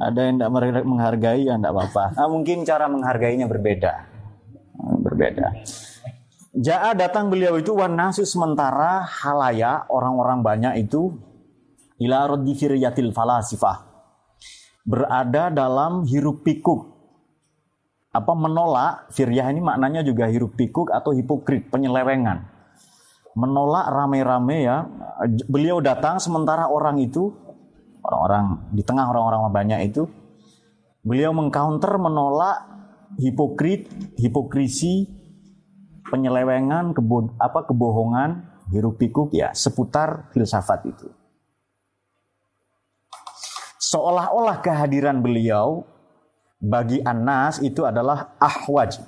Ada 0.00 0.32
yang 0.32 0.40
tidak 0.40 0.84
menghargai 0.88 1.44
ya 1.44 1.60
tidak 1.60 1.72
apa-apa. 1.76 2.04
Nah, 2.16 2.28
mungkin 2.32 2.64
cara 2.64 2.88
menghargainya 2.88 3.44
berbeda. 3.44 4.08
Berbeda. 5.04 5.52
Ja'a 6.50 6.98
datang 6.98 7.30
beliau 7.30 7.54
itu 7.62 7.70
wanasi 7.70 8.26
sementara 8.26 9.06
halaya 9.06 9.86
orang-orang 9.86 10.42
banyak 10.42 10.74
itu 10.82 11.14
ila 12.02 12.26
raddi 12.26 12.58
firyatil 12.58 13.14
falasifah 13.14 13.90
berada 14.82 15.52
dalam 15.52 16.02
hiruk 16.08 16.42
pikuk. 16.42 16.90
Apa 18.10 18.34
menolak? 18.34 19.14
Firyah 19.14 19.54
ini 19.54 19.62
maknanya 19.62 20.02
juga 20.02 20.26
hiruk 20.26 20.58
pikuk 20.58 20.90
atau 20.90 21.14
hipokrit 21.14 21.70
penyelewengan. 21.70 22.42
Menolak 23.38 23.86
rame-rame 23.86 24.66
ya. 24.66 24.90
Beliau 25.46 25.78
datang 25.78 26.18
sementara 26.18 26.66
orang 26.66 26.98
itu 26.98 27.30
orang-orang 28.02 28.66
di 28.74 28.82
tengah 28.82 29.06
orang-orang 29.06 29.54
banyak 29.54 29.80
itu 29.94 30.10
beliau 31.06 31.30
mengcounter 31.30 31.94
menolak 32.02 32.66
hipokrit, 33.22 33.86
hipokrisi, 34.18 35.19
penyelewengan, 36.10 36.92
kebo, 36.92 37.32
apa 37.38 37.64
kebohongan, 37.70 38.44
hiruk 38.74 38.98
pikuk 38.98 39.30
ya 39.32 39.54
seputar 39.54 40.28
filsafat 40.34 40.90
itu. 40.90 41.08
Seolah-olah 43.80 44.62
kehadiran 44.62 45.22
beliau 45.22 45.86
bagi 46.60 47.00
Anas 47.00 47.62
itu 47.64 47.86
adalah 47.86 48.36
ahwaj, 48.36 49.00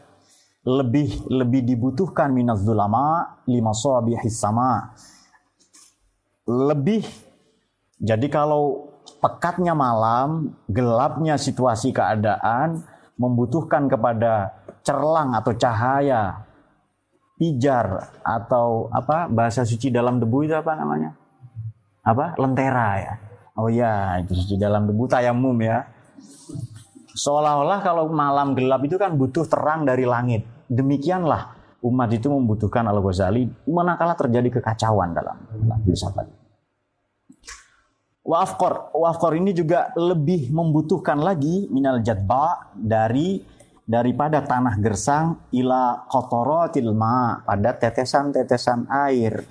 lebih 0.65 1.27
lebih 1.27 1.67
dibutuhkan 1.67 2.31
minaz 2.31 2.63
zulama 2.63 3.43
lima 3.51 3.75
sama 4.31 4.95
lebih 6.47 7.07
jadi 8.03 8.27
kalau 8.27 8.91
pekatnya 9.23 9.79
malam, 9.79 10.59
gelapnya 10.67 11.39
situasi 11.39 11.95
keadaan 11.95 12.83
membutuhkan 13.15 13.87
kepada 13.87 14.51
cerlang 14.83 15.39
atau 15.39 15.55
cahaya, 15.55 16.43
pijar 17.43 18.15
atau 18.23 18.87
apa 18.95 19.27
bahasa 19.27 19.67
suci 19.67 19.91
dalam 19.91 20.23
debu 20.23 20.47
itu 20.47 20.55
apa 20.55 20.79
namanya? 20.79 21.11
Apa? 22.07 22.39
Lentera 22.39 22.91
ya. 23.03 23.15
Oh 23.59 23.67
ya, 23.67 24.23
itu 24.23 24.39
suci 24.39 24.55
dalam 24.55 24.87
debu 24.87 25.11
tayamum 25.11 25.59
ya. 25.59 25.83
Seolah-olah 27.19 27.83
kalau 27.83 28.07
malam 28.15 28.55
gelap 28.55 28.87
itu 28.87 28.95
kan 28.95 29.19
butuh 29.19 29.43
terang 29.51 29.83
dari 29.83 30.07
langit. 30.07 30.47
Demikianlah 30.71 31.59
umat 31.83 32.15
itu 32.15 32.31
membutuhkan 32.31 32.87
Al-Ghazali 32.87 33.67
manakala 33.67 34.15
terjadi 34.15 34.63
kekacauan 34.63 35.11
dalam 35.11 35.35
filsafat. 35.83 36.31
Wafkor, 38.23 38.95
wafkor 38.95 39.35
ini 39.35 39.51
juga 39.51 39.91
lebih 39.99 40.55
membutuhkan 40.55 41.19
lagi 41.19 41.67
minal 41.75 41.99
jadba 42.07 42.71
dari 42.79 43.43
daripada 43.83 44.41
tanah 44.43 44.79
gersang 44.79 45.51
ila 45.53 46.07
kotorotil 46.07 46.95
ma 46.95 47.43
pada 47.43 47.75
tetesan-tetesan 47.77 48.87
air. 48.89 49.43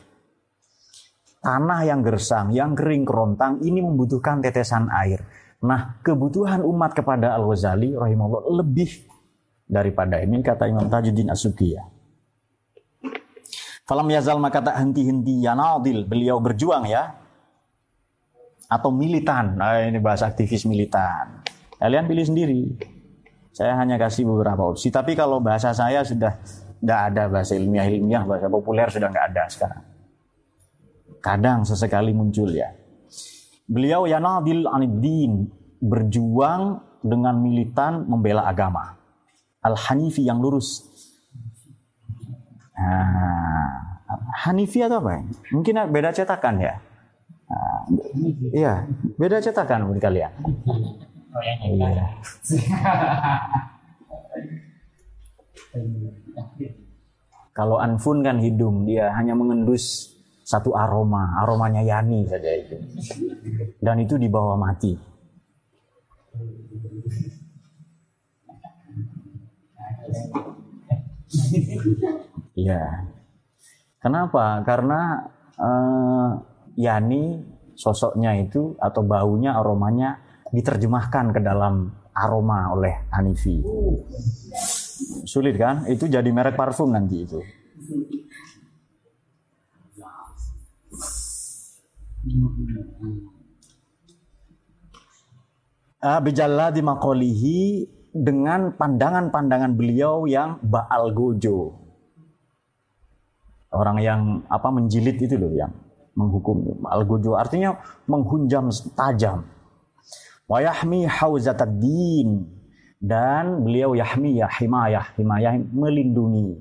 Tanah 1.41 1.81
yang 1.89 2.05
gersang, 2.05 2.53
yang 2.53 2.77
kering 2.77 3.01
kerontang 3.01 3.59
ini 3.65 3.81
membutuhkan 3.81 4.45
tetesan 4.45 4.87
air. 4.93 5.25
Nah, 5.65 5.97
kebutuhan 6.05 6.61
umat 6.61 6.93
kepada 6.93 7.33
Al-Ghazali 7.33 7.97
rahimahullah 7.97 8.61
lebih 8.61 9.09
daripada 9.65 10.21
ini 10.21 10.41
kata 10.41 10.69
Imam 10.69 10.85
Tajuddin 10.85 11.33
As-Sukiyah. 11.33 11.85
Falam 13.89 14.07
yazal 14.13 14.37
maka 14.37 14.61
tak 14.61 14.77
henti-henti 14.77 15.41
yanadil. 15.41 16.05
Beliau 16.05 16.37
berjuang 16.37 16.85
ya 16.87 17.17
atau 18.71 18.93
militan. 18.93 19.59
Nah, 19.59 19.83
ini 19.83 19.99
bahasa 19.99 20.31
aktivis 20.31 20.63
militan. 20.63 21.43
Kalian 21.75 22.07
pilih 22.07 22.23
sendiri. 22.23 22.61
Saya 23.51 23.75
hanya 23.75 23.99
kasih 23.99 24.23
beberapa 24.23 24.71
opsi. 24.71 24.87
Tapi 24.87 25.11
kalau 25.11 25.43
bahasa 25.43 25.75
saya 25.75 26.07
sudah 26.07 26.39
tidak 26.81 26.99
ada 27.11 27.23
bahasa 27.27 27.53
ilmiah-ilmiah, 27.59 28.23
bahasa 28.23 28.47
populer 28.47 28.87
sudah 28.87 29.11
nggak 29.11 29.27
ada 29.35 29.43
sekarang. 29.51 29.83
Kadang 31.21 31.67
sesekali 31.67 32.15
muncul 32.15 32.49
ya. 32.49 32.71
Beliau 33.69 34.09
yanadil 34.09 34.65
aniddin, 34.65 35.51
berjuang 35.77 36.81
dengan 37.03 37.37
militan 37.37 38.07
membela 38.09 38.49
agama. 38.49 38.97
Al-Hanifi 39.61 40.25
yang 40.25 40.41
lurus. 40.41 40.81
Nah, 42.73 44.01
Hanifi 44.41 44.81
atau 44.81 45.05
apa? 45.05 45.21
Mungkin 45.53 45.85
beda 45.93 46.09
cetakan 46.09 46.57
ya. 46.57 46.81
Nah, 47.45 47.83
iya, 48.55 48.73
beda 49.21 49.37
cetakan 49.37 49.85
menurut 49.85 50.01
kalian. 50.01 50.33
Oh, 51.31 51.43
iya. 51.43 52.05
Kalau 57.51 57.79
anfun 57.79 58.19
kan 58.23 58.39
hidung, 58.39 58.83
dia 58.83 59.11
hanya 59.15 59.35
mengendus 59.35 60.11
satu 60.43 60.75
aroma, 60.75 61.39
aromanya 61.39 61.79
yani 61.79 62.27
saja 62.27 62.51
itu. 62.51 62.75
Dan 63.79 64.03
itu 64.03 64.19
di 64.19 64.27
bawah 64.27 64.59
mati. 64.59 64.95
Iya. 72.55 73.07
Kenapa? 74.01 74.59
Karena 74.67 75.23
uh, 75.55 76.29
yani 76.75 77.39
sosoknya 77.77 78.35
itu 78.41 78.75
atau 78.81 79.01
baunya 79.05 79.55
aromanya 79.55 80.19
diterjemahkan 80.51 81.31
ke 81.31 81.39
dalam 81.39 81.89
aroma 82.11 82.75
oleh 82.75 83.07
Hanifi. 83.11 83.63
Sulit 85.25 85.55
kan? 85.55 85.87
Itu 85.87 86.11
jadi 86.11 86.27
merek 86.27 86.59
parfum 86.59 86.91
nanti 86.91 87.23
itu. 87.23 87.39
Ah, 96.01 96.19
Bijalla 96.21 96.69
di 96.69 96.81
makolihi 96.83 97.61
dengan 98.11 98.75
pandangan-pandangan 98.75 99.71
beliau 99.73 100.27
yang 100.27 100.59
baal 100.61 101.15
gojo. 101.15 101.79
Orang 103.71 104.03
yang 104.03 104.43
apa 104.51 104.67
menjilid 104.67 105.15
itu 105.15 105.39
loh 105.39 105.55
yang 105.55 105.71
menghukum 106.11 106.83
al 106.83 107.07
artinya 107.39 107.79
menghunjam 108.03 108.67
tajam 108.99 109.47
Wa 110.51 110.59
yahmi 110.59 111.07
hauzatad 111.07 111.79
din 111.79 112.43
dan 112.99 113.63
beliau 113.63 113.95
yahmi 113.95 114.35
ya 114.35 114.51
himayah 114.51 115.15
himayah 115.15 115.55
melindungi. 115.71 116.59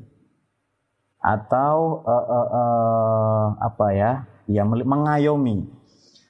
Atau 1.18 2.07
uh, 2.07 2.26
uh, 2.31 2.48
uh, 2.55 3.44
apa 3.59 3.87
ya 3.90 4.12
ya 4.46 4.62
mengayomi. 4.62 5.66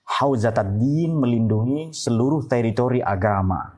Hauzatad 0.09 0.81
din 0.81 1.21
melindungi 1.21 1.93
seluruh 1.93 2.49
teritori 2.49 3.05
agama. 3.05 3.77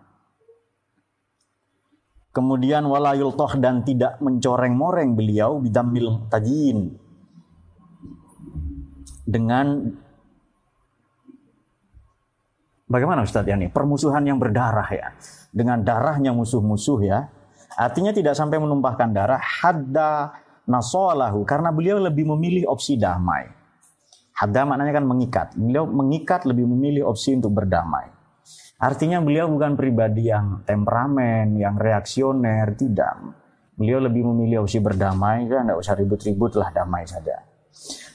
Kemudian 2.33 2.87
walayul 2.87 3.35
toh 3.35 3.59
dan 3.61 3.85
tidak 3.85 4.17
mencoreng-moreng 4.23 5.13
beliau 5.19 5.59
bidamil 5.59 6.31
tajin. 6.33 6.97
Dengan 9.27 10.01
bagaimana 12.93 13.25
Ustaz 13.25 13.49
ya 13.49 13.57
nih 13.57 13.73
permusuhan 13.73 14.21
yang 14.29 14.37
berdarah 14.37 14.89
ya. 14.93 15.09
Dengan 15.49 15.81
darahnya 15.81 16.37
musuh-musuh 16.37 17.01
ya. 17.01 17.33
Artinya 17.81 18.13
tidak 18.13 18.37
sampai 18.37 18.61
menumpahkan 18.61 19.09
darah. 19.17 19.41
Hadda 19.41 20.37
nasolahu. 20.69 21.49
Karena 21.49 21.73
beliau 21.73 21.97
lebih 21.97 22.29
memilih 22.37 22.69
opsi 22.69 23.01
damai. 23.01 23.49
Hadda 24.37 24.69
maknanya 24.69 25.01
kan 25.01 25.05
mengikat. 25.09 25.47
Beliau 25.57 25.89
mengikat 25.89 26.45
lebih 26.45 26.69
memilih 26.69 27.09
opsi 27.09 27.33
untuk 27.33 27.57
berdamai. 27.57 28.13
Artinya 28.83 29.23
beliau 29.23 29.47
bukan 29.47 29.79
pribadi 29.79 30.27
yang 30.27 30.67
temperamen, 30.67 31.55
yang 31.55 31.79
reaksioner, 31.79 32.75
tidak. 32.75 33.15
Beliau 33.79 34.03
lebih 34.03 34.27
memilih 34.27 34.67
opsi 34.67 34.83
berdamai, 34.83 35.47
kan 35.47 35.71
tidak 35.71 35.79
usah 35.79 35.95
ribut-ribut 35.95 36.59
lah 36.59 36.75
damai 36.75 37.07
saja. 37.07 37.47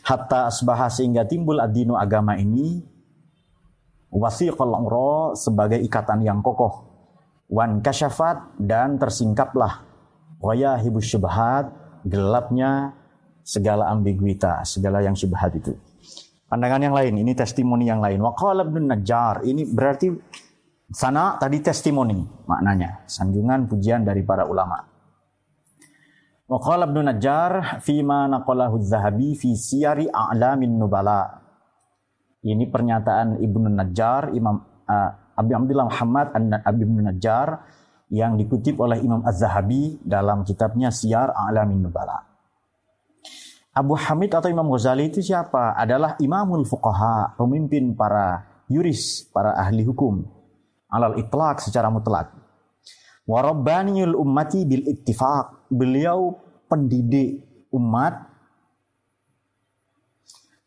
Hatta 0.04 0.52
asbahah 0.52 0.92
sehingga 0.92 1.24
timbul 1.24 1.64
adino 1.64 1.96
agama 1.96 2.36
ini 2.36 2.97
wasiqal 4.12 4.72
umroh 4.72 5.34
sebagai 5.34 5.80
ikatan 5.82 6.24
yang 6.24 6.40
kokoh. 6.42 6.88
Wan 7.48 7.80
kasyafat 7.80 8.60
dan 8.60 9.00
tersingkaplah 9.00 9.88
waya 10.44 10.76
hibus 10.78 11.08
syubhat 11.08 11.72
gelapnya 12.04 12.92
segala 13.44 13.88
ambiguitas, 13.88 14.76
segala 14.76 15.00
yang 15.00 15.16
syubhat 15.16 15.56
itu. 15.56 15.72
Pandangan 16.48 16.80
yang 16.80 16.96
lain, 16.96 17.14
ini 17.20 17.36
testimoni 17.36 17.88
yang 17.88 18.00
lain. 18.00 18.24
Waqala 18.24 18.64
ibn 18.64 18.88
Najjar, 18.88 19.44
ini 19.44 19.68
berarti 19.68 20.08
Sana 20.88 21.36
tadi 21.36 21.60
testimoni 21.60 22.48
maknanya, 22.48 23.04
sanjungan 23.12 23.68
pujian 23.68 24.08
dari 24.08 24.24
para 24.24 24.48
ulama. 24.48 24.88
Wa 26.48 26.64
qala 26.64 26.88
Ibnu 26.88 27.04
Najjar 27.04 27.84
ma 28.08 28.24
naqalahu 28.32 28.80
Zahabi 28.80 29.36
fi 29.36 29.52
Siyari 29.52 30.08
A'lamin 30.08 30.80
Nubala. 30.80 31.44
Ini 32.48 32.72
pernyataan 32.72 33.44
Ibnu 33.44 33.68
Najjar, 33.76 34.32
Imam 34.32 34.64
uh, 34.88 35.12
Abi 35.36 35.52
Abdullah 35.52 35.92
Muhammad 35.92 36.32
Abi 36.64 36.80
Ibnu 36.88 37.04
Najjar 37.04 37.48
yang 38.08 38.40
dikutip 38.40 38.80
oleh 38.80 39.04
Imam 39.04 39.20
Az-Zahabi 39.28 40.00
dalam 40.00 40.48
kitabnya 40.48 40.88
Siyar 40.88 41.36
A'lamin 41.36 41.84
Nubala. 41.84 42.24
Abu 43.76 43.94
Hamid 43.94 44.32
atau 44.34 44.50
Imam 44.50 44.66
Ghazali 44.74 45.12
itu 45.12 45.22
siapa? 45.22 45.78
Adalah 45.78 46.18
imamul 46.18 46.66
fuqaha, 46.66 47.38
pemimpin 47.38 47.94
para 47.94 48.42
yuris, 48.72 49.30
para 49.30 49.54
ahli 49.54 49.86
hukum 49.86 50.38
alal 50.92 51.20
itlaq 51.20 51.60
secara 51.64 51.92
mutlak. 51.92 52.32
Warabbaniyul 53.28 54.16
ummati 54.16 54.64
bil 54.64 54.88
ittifaq. 54.88 55.68
Beliau 55.68 56.40
pendidik 56.72 57.44
umat 57.76 58.27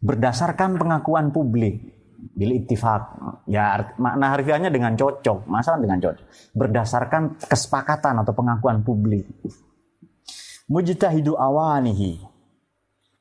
berdasarkan 0.00 0.80
pengakuan 0.80 1.30
publik 1.30 1.94
bil 2.36 2.52
ittifaq. 2.56 3.02
Ya 3.48 3.92
makna 3.96 4.36
harfiahnya 4.36 4.68
dengan 4.72 4.96
cocok, 4.96 5.48
masalah 5.48 5.80
dengan 5.80 6.00
cocok. 6.00 6.26
Berdasarkan 6.56 7.40
kesepakatan 7.40 8.24
atau 8.24 8.32
pengakuan 8.32 8.84
publik. 8.84 9.28
Mujtahidu 10.68 11.36
awanihi. 11.36 12.20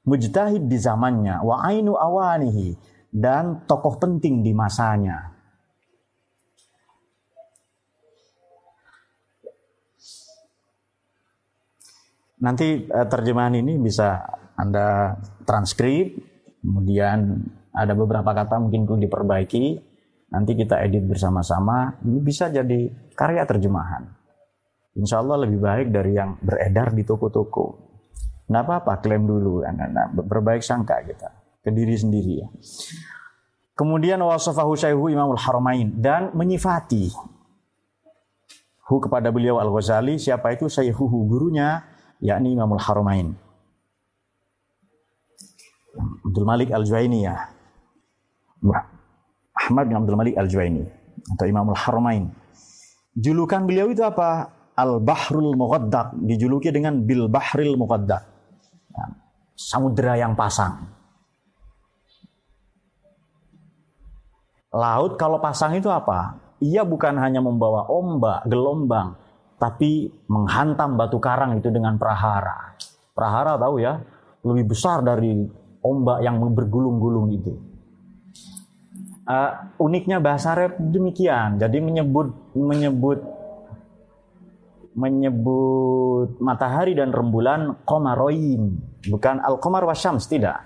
Mujtahid 0.07 0.65
di 0.65 0.77
zamannya 0.79 1.43
wa 1.43 1.61
ainu 1.67 1.93
awanihi 1.93 2.73
dan 3.13 3.67
tokoh 3.69 3.99
penting 4.01 4.41
di 4.41 4.55
masanya 4.55 5.39
Nanti 12.39 12.87
uh, 12.87 13.07
terjemahan 13.07 13.59
ini 13.59 13.75
bisa 13.75 14.23
Anda 14.55 15.15
transkrip, 15.43 16.15
kemudian 16.61 17.43
ada 17.73 17.93
beberapa 17.95 18.31
kata 18.31 18.59
mungkin 18.59 18.85
perlu 18.85 18.99
diperbaiki, 19.03 19.65
nanti 20.33 20.51
kita 20.53 20.81
edit 20.83 21.05
bersama-sama, 21.05 21.99
ini 22.05 22.19
bisa 22.19 22.47
jadi 22.51 22.89
karya 23.15 23.43
terjemahan. 23.47 24.07
Insya 24.97 25.21
Allah 25.23 25.47
lebih 25.47 25.59
baik 25.61 25.87
dari 25.93 26.17
yang 26.17 26.35
beredar 26.41 26.91
di 26.91 27.07
toko-toko. 27.07 27.89
Nggak 28.49 28.63
apa-apa, 28.65 28.93
klaim 29.05 29.29
dulu, 29.29 29.61
nah, 29.61 30.09
berbaik 30.09 30.65
sangka 30.65 31.05
kita, 31.05 31.29
ke 31.61 31.69
diri 31.69 31.93
sendiri 31.93 32.33
ya. 32.41 32.47
Kemudian 33.77 34.19
wasofahu 34.19 34.75
syaihu 34.75 35.07
imamul 35.07 35.39
haramain 35.39 35.93
dan 35.95 36.35
menyifati 36.35 37.13
hu 38.89 38.97
kepada 38.97 39.29
beliau 39.29 39.61
al-Ghazali 39.61 40.17
siapa 40.17 40.57
itu 40.57 40.65
syaihuhu 40.65 41.29
gurunya 41.29 41.85
yakni 42.19 42.57
Imamul 42.57 42.81
Haramain. 42.81 43.37
Abdul 45.97 46.45
Malik 46.45 46.69
Al-Juwaini 46.69 47.19
ya. 47.25 47.35
Ahmad 49.55 49.85
bin 49.87 49.95
Abdul 49.97 50.17
Malik 50.19 50.35
Al-Juwaini 50.37 50.83
atau 51.35 51.45
Imamul 51.47 51.77
Haramain. 51.77 52.29
Julukan 53.17 53.65
beliau 53.67 53.91
itu 53.91 54.05
apa? 54.05 54.53
Al-Bahrul 54.79 55.59
Muqaddaq, 55.59 56.15
dijuluki 56.23 56.71
dengan 56.71 57.03
Bil 57.03 57.27
Bahril 57.27 57.75
Muqaddaq. 57.75 58.23
Ya, 58.95 59.05
samudera 59.59 60.15
yang 60.15 60.39
pasang. 60.39 60.87
Laut 64.71 65.19
kalau 65.19 65.43
pasang 65.43 65.75
itu 65.75 65.91
apa? 65.91 66.39
Ia 66.63 66.87
bukan 66.87 67.19
hanya 67.19 67.43
membawa 67.43 67.91
ombak, 67.91 68.47
gelombang, 68.47 69.19
tapi 69.59 70.07
menghantam 70.31 70.95
batu 70.95 71.19
karang 71.19 71.59
itu 71.59 71.67
dengan 71.67 71.99
prahara. 71.99 72.79
Prahara 73.11 73.59
tahu 73.59 73.83
ya, 73.83 73.99
lebih 74.47 74.71
besar 74.71 75.03
dari 75.03 75.43
ombak 75.83 76.23
yang 76.23 76.39
bergulung-gulung 76.39 77.31
itu. 77.31 77.53
Uh, 79.29 79.77
uniknya 79.77 80.17
bahasa 80.17 80.57
Arab 80.57 80.81
demikian. 80.81 81.61
Jadi 81.61 81.77
menyebut 81.77 82.33
menyebut 82.57 83.21
menyebut 84.97 86.41
matahari 86.41 86.97
dan 86.97 87.13
rembulan 87.13 87.77
komaroin, 87.85 88.81
bukan 89.05 89.37
al 89.39 89.61
komar 89.61 89.85
wasyams 89.85 90.25
tidak. 90.25 90.65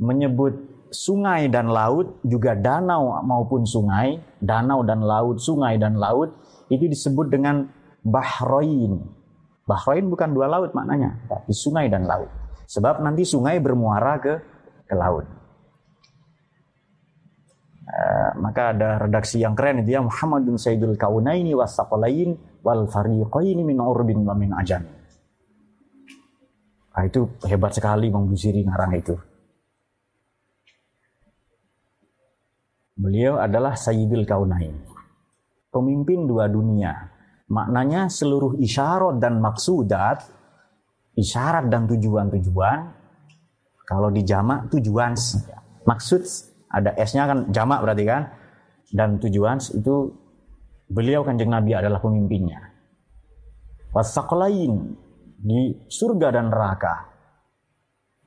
Menyebut 0.00 0.56
sungai 0.90 1.46
dan 1.52 1.70
laut 1.70 2.18
juga 2.24 2.56
danau 2.56 3.20
maupun 3.22 3.68
sungai, 3.68 4.18
danau 4.40 4.82
dan 4.82 5.04
laut, 5.04 5.38
sungai 5.38 5.76
dan 5.76 6.00
laut 6.00 6.34
itu 6.72 6.88
disebut 6.88 7.28
dengan 7.28 7.68
Bahrain. 8.00 9.04
Bahrain 9.64 10.04
bukan 10.08 10.32
dua 10.32 10.48
laut 10.48 10.72
maknanya, 10.72 11.16
tapi 11.28 11.52
sungai 11.52 11.88
dan 11.88 12.08
laut. 12.08 12.43
Sebab 12.64 13.04
nanti 13.04 13.22
sungai 13.24 13.60
bermuara 13.60 14.16
ke 14.20 14.34
ke 14.84 14.94
laut. 14.96 15.26
Uh, 17.84 18.30
maka 18.40 18.72
ada 18.72 18.96
redaksi 18.96 19.44
yang 19.44 19.52
keren 19.52 19.84
itu 19.84 19.94
ya 19.94 20.00
Muhammadun 20.00 20.56
Sayyidul 20.56 20.96
Kaunaini 20.96 21.52
wasaqalain 21.52 22.34
wal 22.64 22.88
fariqaini 22.88 23.60
min 23.60 23.78
urbin 23.78 24.24
wa 24.24 24.32
min 24.32 24.50
ajam. 24.56 24.82
Nah, 26.94 27.04
itu 27.04 27.26
hebat 27.44 27.74
sekali 27.74 28.08
Bang 28.08 28.30
Busiri 28.30 28.64
ngarang 28.64 28.92
itu. 28.96 29.14
Beliau 32.94 33.36
adalah 33.42 33.76
Sayyidul 33.76 34.24
Kaunain 34.24 34.94
pemimpin 35.74 36.30
dua 36.30 36.46
dunia. 36.46 37.10
Maknanya 37.50 38.06
seluruh 38.06 38.54
isyarat 38.62 39.18
dan 39.18 39.42
maksudat, 39.42 40.22
isyarat 41.14 41.70
dan 41.70 41.86
tujuan-tujuan, 41.90 42.78
kalau 43.84 44.08
di 44.10 44.24
jamak 44.24 44.70
tujuan, 44.72 45.14
maksud 45.84 46.22
ada 46.72 46.96
S-nya 47.04 47.28
kan 47.28 47.38
jamak 47.54 47.84
berarti 47.84 48.04
kan, 48.06 48.22
dan 48.90 49.18
tujuan 49.22 49.58
itu 49.60 50.10
beliau 50.88 51.22
kanjeng 51.22 51.50
Nabi 51.50 51.74
adalah 51.74 52.02
pemimpinnya. 52.02 52.74
lain 54.34 54.72
di 55.38 55.76
surga 55.86 56.34
dan 56.34 56.50
neraka. 56.50 57.14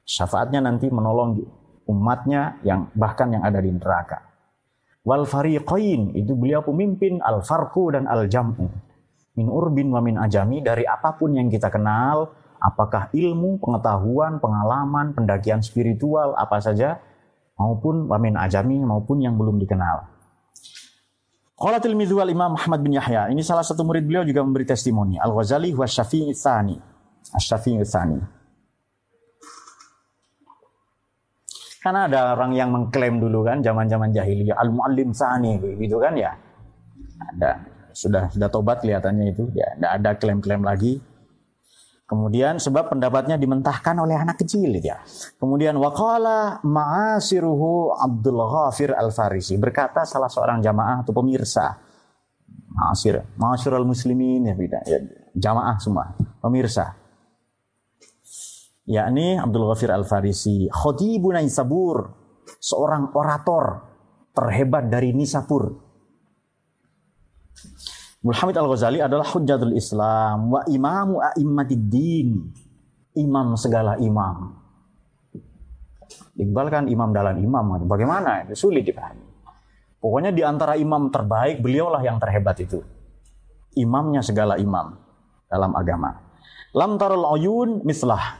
Syafaatnya 0.07 0.63
nanti 0.63 0.87
menolong 0.87 1.43
umatnya 1.91 2.63
yang 2.63 2.87
bahkan 2.95 3.35
yang 3.35 3.43
ada 3.43 3.59
di 3.59 3.71
neraka. 3.75 4.23
Wal 5.03 5.27
fariqain 5.27 6.15
itu 6.15 6.35
beliau 6.35 6.63
pemimpin 6.63 7.19
al 7.19 7.43
farqu 7.43 7.95
dan 7.95 8.07
al 8.07 8.27
jam'u. 8.27 8.67
Min 9.35 9.47
urbin 9.47 9.91
wa 9.91 9.99
min 9.99 10.15
ajami 10.19 10.63
dari 10.63 10.83
apa 10.87 11.15
pun 11.15 11.35
yang 11.35 11.47
kita 11.51 11.67
kenal, 11.71 12.31
apakah 12.57 13.09
ilmu, 13.13 13.61
pengetahuan, 13.61 14.41
pengalaman, 14.41 15.13
pendakian 15.13 15.61
spiritual 15.61 16.33
apa 16.37 16.61
saja 16.61 17.01
maupun 17.57 18.05
wa 18.05 18.17
min 18.21 18.37
ajami 18.37 18.81
maupun 18.81 19.21
yang 19.21 19.37
belum 19.37 19.57
dikenal. 19.61 20.05
Qala 21.57 21.81
tilmidhu 21.81 22.21
Imam 22.21 22.53
Muhammad 22.53 22.85
bin 22.85 22.93
Yahya. 22.93 23.33
Ini 23.33 23.41
salah 23.41 23.65
satu 23.65 23.81
murid 23.81 24.05
beliau 24.05 24.21
juga 24.21 24.45
memberi 24.45 24.69
testimoni. 24.69 25.17
Al-Ghazali 25.17 25.73
wa 25.73 25.89
Syafi'i 25.89 26.29
Tsani. 26.29 26.77
Asy-Syafi'i 27.33 27.81
Tsani. 27.81 28.37
Karena 31.81 32.03
ada 32.03 32.35
orang 32.35 32.51
yang 32.51 32.69
mengklaim 32.69 33.15
dulu 33.15 33.47
kan 33.47 33.63
zaman-zaman 33.63 34.11
jahiliyah 34.11 34.59
al-muallim 34.59 35.15
tsani 35.15 35.55
gitu 35.55 36.03
kan 36.03 36.19
ya. 36.19 36.35
Ada 37.15 37.63
sudah 37.95 38.27
sudah 38.27 38.49
tobat 38.51 38.83
kelihatannya 38.83 39.31
itu 39.31 39.47
ya, 39.55 39.71
tidak 39.71 39.91
ada 39.95 40.11
klaim-klaim 40.19 40.67
lagi. 40.67 40.99
Kemudian 42.07 42.55
sebab 42.55 42.95
pendapatnya 42.95 43.35
dimentahkan 43.35 43.99
oleh 43.99 44.15
anak 44.15 44.39
kecil 44.39 44.71
ya. 44.79 45.03
Kemudian 45.35 45.75
waqala 45.75 46.63
ma'asiruhu 46.63 47.99
Abdul 47.99 48.39
Ghafir 48.47 48.95
Al-Farisi 48.95 49.59
berkata 49.59 50.07
salah 50.07 50.31
seorang 50.31 50.63
jamaah 50.63 51.03
atau 51.03 51.11
pemirsa 51.11 51.75
ma'asir, 52.77 53.19
ma'asirul 53.35 53.83
muslimin 53.83 54.47
ya 54.47 54.55
ya, 54.87 54.99
jamaah 55.35 55.75
semua, 55.83 56.15
pemirsa. 56.39 56.95
Yakni 58.87 59.35
Abdul 59.35 59.67
Ghafir 59.67 59.91
Al-Farisi, 59.91 60.71
khatibun 60.71 61.35
Naisabur, 61.35 62.07
seorang 62.63 63.11
orator 63.11 63.83
terhebat 64.31 64.87
dari 64.87 65.11
Nisapur. 65.11 65.86
Muhammad 68.27 68.59
Al-Ghazali 68.59 68.99
adalah 68.99 69.23
hujjatul 69.23 69.71
Islam 69.71 70.51
wa 70.51 70.61
imamu 70.67 71.23
a'immatiddin. 71.23 72.51
Imam 73.15 73.55
segala 73.55 73.95
imam. 74.03 74.51
Iqbal 76.35 76.67
kan 76.67 76.83
imam 76.91 77.09
dalam 77.15 77.39
imam. 77.39 77.87
Bagaimana? 77.87 78.43
Itu 78.45 78.67
sulit 78.67 78.83
dipahami. 78.83 79.23
Pokoknya 79.97 80.35
di 80.35 80.43
antara 80.45 80.77
imam 80.77 81.09
terbaik, 81.09 81.63
beliaulah 81.63 82.03
yang 82.03 82.21
terhebat 82.21 82.61
itu. 82.61 82.83
Imamnya 83.79 84.21
segala 84.21 84.59
imam 84.59 84.93
dalam 85.49 85.71
agama. 85.73 86.19
Lam 86.75 86.99
tarul 86.99 87.25
ayun 87.25 87.81
mislah. 87.87 88.37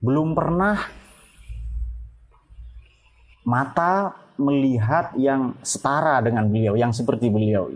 Belum 0.00 0.32
pernah 0.32 0.78
mata 3.44 4.14
melihat 4.40 5.12
yang 5.20 5.58
setara 5.60 6.22
dengan 6.24 6.48
beliau, 6.48 6.78
yang 6.78 6.94
seperti 6.96 7.28
beliau. 7.28 7.68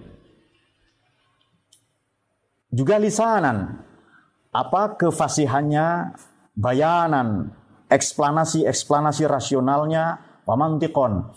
Juga 2.70 3.02
lisanan. 3.02 3.83
Apa 4.50 4.94
kefasihannya, 4.98 6.14
bayanan, 6.54 7.50
eksplanasi-eksplanasi 7.90 9.26
rasionalnya, 9.26 10.22
pamantikon. 10.46 11.30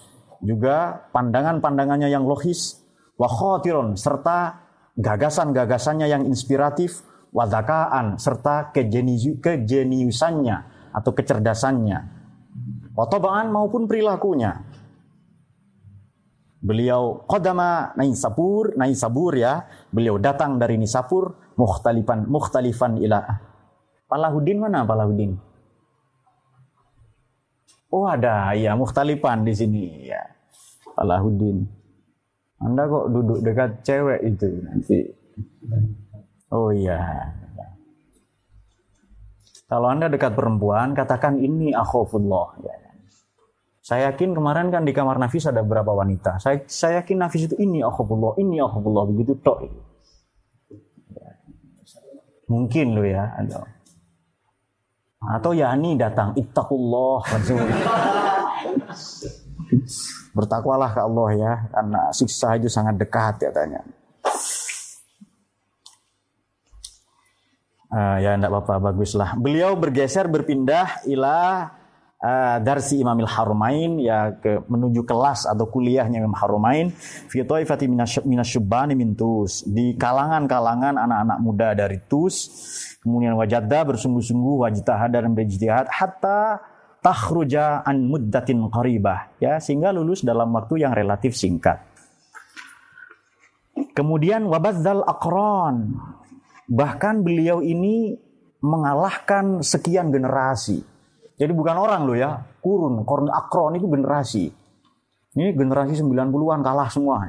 Juga 0.45 1.09
pandangan-pandangannya 1.09 2.09
yang 2.09 2.25
logis, 2.25 2.81
wakhotiron, 3.17 3.97
serta 3.97 4.61
gagasan-gagasannya 4.97 6.05
yang 6.09 6.23
inspiratif, 6.29 7.01
wadakaan, 7.33 8.21
serta 8.21 8.69
kejeniusannya 8.73 10.57
atau 10.93 11.11
kecerdasannya. 11.17 11.99
Otobaan 12.93 13.49
maupun 13.49 13.89
perilakunya. 13.89 14.72
Beliau 16.63 17.27
qadama 17.27 17.91
Naisabur, 17.99 18.71
Naisabur 18.79 19.35
ya. 19.35 19.67
Beliau 19.91 20.15
datang 20.15 20.55
dari 20.55 20.79
Nisapur 20.79 21.35
mukhtalifan 21.59 22.23
mukhtalifan 22.25 22.97
ila 23.03 23.19
Palahuddin 24.07 24.57
mana 24.63 24.87
Palahuddin? 24.87 25.35
Oh 27.91 28.07
ada 28.07 28.55
ya 28.55 28.73
mukhtalifan 28.79 29.43
di 29.43 29.53
sini 29.53 30.07
ya. 30.07 30.23
Palahuddin. 30.95 31.67
Anda 32.63 32.87
kok 32.87 33.11
duduk 33.11 33.39
dekat 33.43 33.83
cewek 33.83 34.23
itu 34.23 34.47
nanti. 34.63 34.99
Oh 36.53 36.71
iya. 36.71 37.01
Kalau 39.67 39.89
Anda 39.89 40.05
dekat 40.05 40.37
perempuan, 40.37 40.93
katakan 40.93 41.41
ini 41.41 41.73
akhofullah. 41.73 42.61
Ya. 42.61 42.82
Saya 43.83 44.15
yakin 44.15 44.31
kemarin 44.31 44.71
kan 44.71 44.87
di 44.87 44.95
kamar 44.95 45.19
Nafis 45.19 45.43
ada 45.43 45.59
beberapa 45.59 45.91
wanita. 45.91 46.39
Saya, 46.39 46.63
saya 46.71 47.03
yakin 47.03 47.19
Nafis 47.19 47.51
itu 47.51 47.59
ini 47.59 47.83
akhulullah, 47.83 48.39
ini 48.39 48.63
akhulullah 48.63 49.03
begitu 49.11 49.35
tok. 49.43 49.59
Mungkin 52.47 52.95
lo 52.95 53.03
ya, 53.03 53.27
ada. 53.35 53.67
Atau 55.35 55.51
Yani 55.51 55.99
datang, 55.99 56.31
ittaqullah. 56.31 57.27
Bertakwalah 60.31 60.95
ke 60.95 61.01
Allah 61.03 61.29
ya, 61.35 61.53
karena 61.67 62.01
siksa 62.15 62.55
itu 62.55 62.71
sangat 62.71 62.95
dekat 62.95 63.51
katanya. 63.51 63.83
Uh, 67.91 68.17
ya 68.23 68.31
enggak 68.39 68.47
apa-apa 68.47 68.95
baguslah. 68.95 69.35
Beliau 69.35 69.75
bergeser 69.75 70.31
berpindah 70.31 71.03
ilah 71.03 71.82
uh, 72.23 72.57
darsi 72.63 73.03
Imamil 73.03 73.27
Harumain 73.27 73.99
ya 73.99 74.31
ke 74.39 74.63
menuju 74.71 75.03
kelas 75.03 75.43
atau 75.43 75.67
kuliahnya 75.67 76.23
Imam 76.23 76.33
Harumain 76.33 76.95
fi 77.27 77.43
taifati 77.43 77.91
minasyubani 78.23 78.95
min 78.95 79.13
di 79.67 79.93
kalangan-kalangan 79.99 80.95
anak-anak 80.95 81.37
muda 81.43 81.69
dari 81.75 81.99
Tus. 82.07 82.49
Kemudian 83.03 83.35
wajadda 83.35 83.83
bersungguh-sungguh 83.83 84.63
wajitahad 84.63 85.11
dan 85.11 85.35
berijtihad 85.35 85.91
hatta 85.91 86.63
takhruja 87.03 87.83
an 87.83 88.07
muddatin 88.07 88.63
qaribah 88.71 89.35
ya 89.43 89.59
sehingga 89.59 89.91
lulus 89.91 90.23
dalam 90.23 90.55
waktu 90.55 90.87
yang 90.87 90.95
relatif 90.95 91.35
singkat. 91.35 91.83
Kemudian 93.91 94.47
wabadzal 94.47 95.03
akron. 95.03 95.99
Bahkan 96.63 97.27
beliau 97.27 97.59
ini 97.59 98.15
mengalahkan 98.63 99.59
sekian 99.59 100.15
generasi 100.15 100.92
jadi 101.43 101.51
bukan 101.51 101.75
orang 101.75 102.07
loh 102.07 102.15
ya, 102.15 102.39
kurun, 102.63 103.03
korun 103.03 103.27
akron 103.27 103.75
itu 103.75 103.91
generasi. 103.91 104.47
Ini 105.35 105.51
generasi 105.51 105.99
90-an 105.99 106.63
kalah 106.63 106.87
semua. 106.87 107.27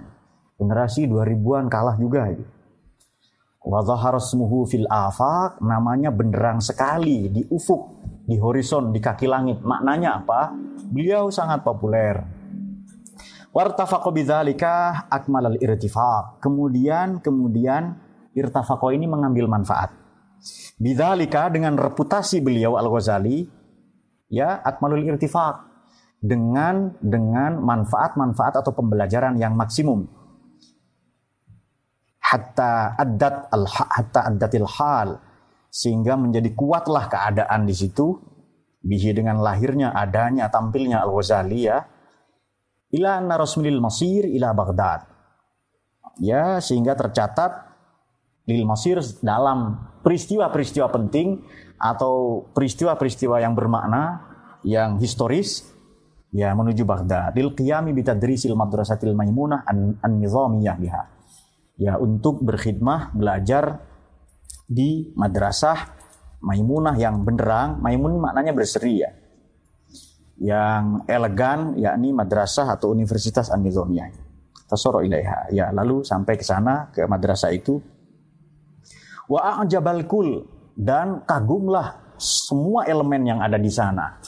Generasi 0.55 1.11
2000-an 1.11 1.67
kalah 1.67 1.99
juga. 1.99 2.31
Wadhahar 3.65 4.23
smuhu 4.23 4.71
fil 4.71 4.87
afak, 4.87 5.59
namanya 5.59 6.15
benderang 6.15 6.63
sekali 6.63 7.27
di 7.27 7.43
ufuk, 7.51 8.07
di 8.23 8.39
horizon, 8.39 8.95
di 8.95 9.03
kaki 9.03 9.27
langit. 9.27 9.59
Maknanya 9.67 10.23
apa? 10.23 10.55
Beliau 10.95 11.35
sangat 11.35 11.67
populer. 11.67 12.23
Wartafaqo 13.51 14.15
bidzalika 14.15 15.11
akmalal 15.11 15.59
irtifaq. 15.59 16.39
Kemudian 16.39 17.19
kemudian 17.19 17.99
irtafaqo 18.31 18.95
ini 18.95 19.11
mengambil 19.11 19.51
manfaat. 19.51 19.91
Bidzalika 20.79 21.49
dengan 21.49 21.75
reputasi 21.81 22.45
beliau 22.45 22.77
Al-Ghazali 22.77 23.64
ya 24.35 24.59
akmalul 24.67 25.07
irtifaq. 25.07 25.71
Dengan 26.25 26.97
dengan 27.05 27.61
manfaat-manfaat 27.61 28.65
atau 28.65 28.73
pembelajaran 28.73 29.37
yang 29.37 29.55
maksimum. 29.55 30.09
Hatta 32.19 32.97
adat 32.97 33.53
al 33.53 33.69
hatta 33.69 34.33
adatil 34.33 34.67
hal. 34.67 35.21
Sehingga 35.69 36.17
menjadi 36.17 36.51
kuatlah 36.57 37.07
keadaan 37.07 37.69
di 37.69 37.77
situ. 37.77 38.17
Bihi 38.85 39.13
dengan 39.17 39.41
lahirnya 39.41 39.93
adanya 39.93 40.49
tampilnya 40.49 41.05
al 41.05 41.13
Ghazali 41.13 41.61
ya. 41.69 41.85
Ila 42.95 43.21
anna 43.21 43.37
masir 43.79 44.25
ila 44.25 44.57
Baghdad. 44.57 45.05
Ya 46.23 46.63
sehingga 46.63 46.97
tercatat 46.97 47.75
lil 48.49 48.65
masir 48.65 49.01
dalam 49.21 49.83
peristiwa-peristiwa 50.05 50.93
penting 50.93 51.41
atau 51.81 52.45
peristiwa-peristiwa 52.53 53.41
yang 53.41 53.57
bermakna 53.57 54.21
yang 54.63 55.01
historis 55.01 55.65
ya 56.31 56.53
menuju 56.53 56.85
Baghdad. 56.85 57.33
Lil 57.33 57.57
qiyami 57.57 57.97
bitadrisil 57.97 58.53
madrasatil 58.53 59.17
maimunah 59.17 59.65
an, 59.65 59.97
an 60.05 60.13
nizamiyah 60.21 60.77
biha. 60.77 61.03
Ya 61.81 61.99
untuk 61.99 62.45
berkhidmah 62.45 63.17
belajar 63.17 63.83
di 64.69 65.11
madrasah 65.19 66.05
Maimunah 66.45 66.95
yang 67.01 67.25
benderang. 67.25 67.81
Maimun 67.81 68.21
maknanya 68.21 68.53
berseri 68.53 69.01
ya. 69.01 69.11
Yang 70.37 71.09
elegan 71.09 71.73
yakni 71.81 72.13
madrasah 72.13 72.69
atau 72.77 72.93
universitas 72.93 73.49
an-nizamiyah 73.49 74.13
tasoro 74.69 75.01
ilaiha. 75.01 75.49
Ya 75.57 75.73
lalu 75.73 76.05
sampai 76.05 76.37
ke 76.37 76.45
sana 76.45 76.93
ke 76.93 77.09
madrasah 77.09 77.49
itu 77.49 77.81
Wa 79.31 79.65
a'jabal 79.65 80.05
kul 80.05 80.45
dan 80.77 81.25
kagumlah 81.25 82.19
semua 82.19 82.87
elemen 82.87 83.25
yang 83.25 83.41
ada 83.41 83.59
di 83.59 83.71
sana. 83.71 84.19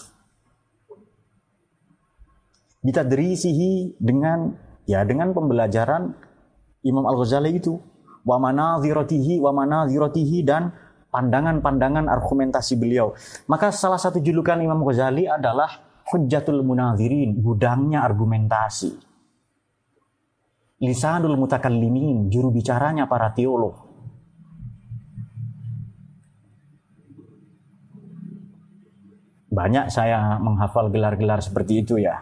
Kita 2.86 3.02
derisihi 3.02 3.98
dengan 3.98 4.54
ya 4.86 5.02
dengan 5.02 5.34
pembelajaran 5.34 6.14
Imam 6.86 7.02
Al-Ghazali 7.02 7.50
itu 7.50 7.74
wa 8.22 8.38
manaziratihi 8.38 9.42
wa 9.42 9.50
manaziratihi 9.50 10.38
dan 10.46 10.70
pandangan-pandangan 11.10 12.06
argumentasi 12.06 12.78
beliau. 12.78 13.10
Maka 13.50 13.74
salah 13.74 13.98
satu 13.98 14.22
julukan 14.22 14.60
Imam 14.62 14.82
Ghazali 14.86 15.26
adalah 15.26 15.86
Hujjatul 16.06 16.62
Munazirin, 16.62 17.42
gudangnya 17.42 18.06
argumentasi. 18.06 18.94
lisanul 20.76 21.40
mutakallimin, 21.40 22.28
juru 22.28 22.52
bicaranya 22.52 23.08
para 23.08 23.32
teolog. 23.32 23.85
Banyak 29.56 29.88
saya 29.88 30.36
menghafal 30.36 30.92
gelar-gelar 30.92 31.40
seperti 31.40 31.80
itu 31.80 31.96
ya. 31.96 32.20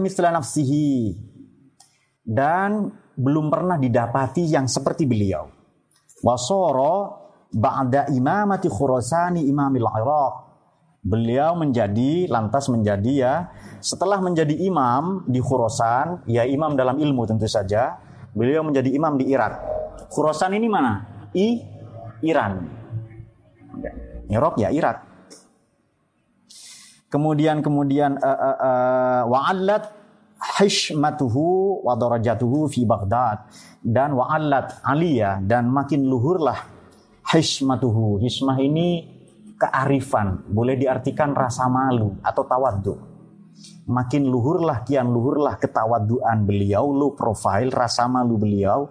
Misla 0.00 0.32
nafsihi 0.32 1.12
dan 2.24 2.88
belum 3.20 3.52
pernah 3.52 3.76
didapati 3.76 4.48
yang 4.48 4.64
seperti 4.64 5.04
beliau. 5.04 5.44
Wasoro 6.24 6.96
ba'da 7.52 8.08
imamati 8.08 8.72
Khurasani 8.72 9.44
imamil 9.44 9.84
Iraq. 9.84 10.34
Beliau 11.04 11.52
menjadi 11.52 12.32
lantas 12.32 12.72
menjadi 12.72 13.12
ya 13.12 13.34
setelah 13.84 14.24
menjadi 14.24 14.56
imam 14.56 15.28
di 15.28 15.36
Khurasan, 15.44 16.24
ya 16.24 16.48
imam 16.48 16.72
dalam 16.72 16.96
ilmu 16.96 17.28
tentu 17.28 17.44
saja, 17.44 18.00
beliau 18.32 18.64
menjadi 18.64 18.88
imam 18.88 19.20
di 19.20 19.28
Irak. 19.28 19.52
Khurasan 20.08 20.56
ini 20.56 20.64
mana? 20.64 21.04
I 21.36 21.60
Iran. 22.24 22.52
Irak 24.32 24.54
ya 24.56 24.72
Irak. 24.72 24.98
Kemudian 27.12 27.62
kemudian 27.62 28.18
uh, 28.18 29.22
wa'allat 29.30 29.86
hishmatuhu 30.58 31.80
wa 31.86 31.94
darajatuhu 31.94 32.66
fi 32.66 32.82
Baghdad 32.82 33.46
dan 33.84 34.18
wa'allat 34.18 34.82
aliyah 34.82 35.38
dan 35.44 35.70
makin 35.70 36.02
luhurlah 36.10 36.58
hishmatuhu. 37.30 38.18
Hishmah 38.18 38.58
ini 38.58 39.06
kearifan, 39.54 40.42
boleh 40.50 40.74
diartikan 40.74 41.32
rasa 41.32 41.70
malu 41.70 42.18
atau 42.20 42.42
tawaddu. 42.42 42.94
Makin 43.86 44.26
luhurlah 44.26 44.82
kian 44.82 45.06
luhurlah 45.12 45.60
ketawaduan 45.60 46.42
beliau, 46.42 46.90
low 46.90 47.14
profile, 47.14 47.70
rasa 47.70 48.10
malu 48.10 48.40
beliau 48.40 48.90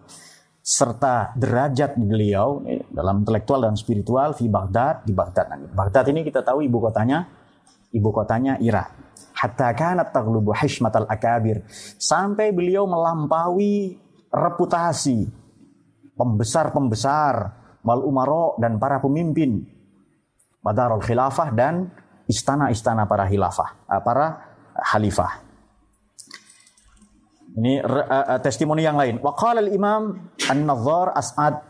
serta 0.63 1.35
derajat 1.35 1.99
beliau 1.99 2.63
eh, 2.63 2.87
dalam 2.87 3.27
intelektual 3.27 3.67
dan 3.67 3.75
spiritual 3.75 4.31
di 4.31 4.47
Baghdad 4.47 5.03
di 5.03 5.11
Baghdad. 5.11 5.51
Baghdad 5.75 6.07
ini 6.15 6.23
kita 6.23 6.39
tahu 6.39 6.63
ibu 6.63 6.79
kotanya 6.79 7.27
ibu 7.91 8.09
kotanya 8.15 8.55
Irak. 8.63 8.95
Hatta 9.35 9.75
kanat 9.75 10.15
taghlubu 10.15 10.55
hishmatal 10.55 11.03
akabir 11.11 11.67
sampai 11.99 12.55
beliau 12.55 12.87
melampaui 12.87 13.99
reputasi 14.31 15.27
pembesar-pembesar 16.15 17.35
wal 17.83 18.07
umaro 18.07 18.55
dan 18.55 18.79
para 18.79 19.03
pemimpin 19.03 19.67
Badarul 20.63 21.03
Khilafah 21.03 21.51
dan 21.51 21.91
istana-istana 22.23 23.03
para 23.03 23.27
khilafah, 23.27 23.83
eh, 23.91 23.99
para 23.99 24.55
khalifah. 24.79 25.52
Ini 27.53 27.85
uh, 27.85 28.39
testimoni 28.41 28.81
yang 28.81 28.97
lain. 28.97 29.21
Waqala 29.21 29.61
al-Imam 29.61 30.33
An-Nadhar 30.49 31.13
As'ad 31.13 31.61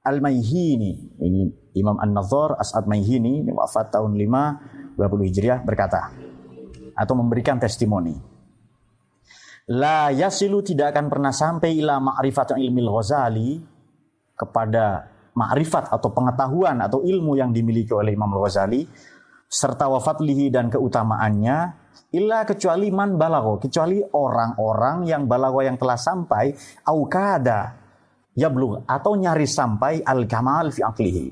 Al-Maihini. 0.00 1.20
Ini 1.20 1.40
Imam 1.76 2.00
An-Nadhar 2.00 2.56
As'ad 2.56 2.88
Maihini, 2.88 3.44
ini 3.44 3.52
wafat 3.52 3.92
tahun 3.92 4.16
5 4.16 4.96
20 4.98 5.28
Hijriah 5.30 5.58
berkata 5.62 6.10
atau 6.98 7.14
memberikan 7.14 7.62
testimoni. 7.62 8.18
La 9.70 10.10
yasilu 10.10 10.64
tidak 10.64 10.96
akan 10.96 11.06
pernah 11.12 11.30
sampai 11.30 11.76
ila 11.78 12.00
ma'rifat 12.00 12.56
ilmi 12.56 12.82
Ghazali 12.82 13.50
kepada 14.34 15.06
ma'rifat 15.36 15.92
atau 15.92 16.10
pengetahuan 16.10 16.82
atau 16.82 17.04
ilmu 17.04 17.38
yang 17.38 17.54
dimiliki 17.54 17.94
oleh 17.94 18.16
Imam 18.16 18.32
Ghazali 18.32 18.88
serta 19.46 19.86
wafatlihi 19.86 20.50
dan 20.50 20.72
keutamaannya 20.72 21.87
illa 22.14 22.44
kecuali 22.48 22.88
man 22.88 23.20
balago, 23.20 23.60
kecuali 23.60 24.00
orang-orang 24.00 25.04
yang 25.04 25.28
balago 25.28 25.60
yang 25.60 25.76
telah 25.76 26.00
sampai 26.00 26.56
aukada 26.88 27.76
yablugh 28.32 28.86
atau 28.88 29.12
nyaris 29.18 29.52
sampai 29.52 30.00
al 30.00 30.24
kamal 30.24 30.72
fi 30.72 30.80
aklihi. 30.86 31.26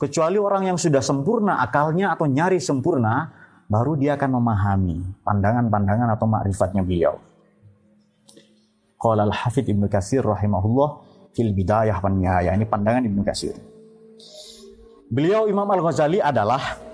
Kecuali 0.00 0.40
orang 0.40 0.72
yang 0.72 0.78
sudah 0.80 1.04
sempurna 1.04 1.60
akalnya 1.60 2.16
atau 2.16 2.24
nyaris 2.24 2.64
sempurna, 2.64 3.28
baru 3.68 4.00
dia 4.00 4.16
akan 4.16 4.40
memahami 4.40 4.98
pandangan-pandangan 5.22 6.08
atau 6.16 6.26
makrifatnya 6.26 6.82
beliau. 6.82 7.14
Qala 8.96 9.28
al-Hafidh 9.28 9.70
Ibnu 9.70 9.86
Katsir 9.92 10.24
rahimahullah 10.24 10.88
fil 11.36 11.52
bidayah 11.52 12.00
wan 12.00 12.18
nihayah. 12.18 12.56
Ini 12.56 12.66
pandangan 12.66 13.04
Ibnu 13.04 13.22
Katsir. 13.22 13.54
Beliau 15.10 15.46
Imam 15.46 15.68
Al-Ghazali 15.68 16.18
adalah 16.20 16.89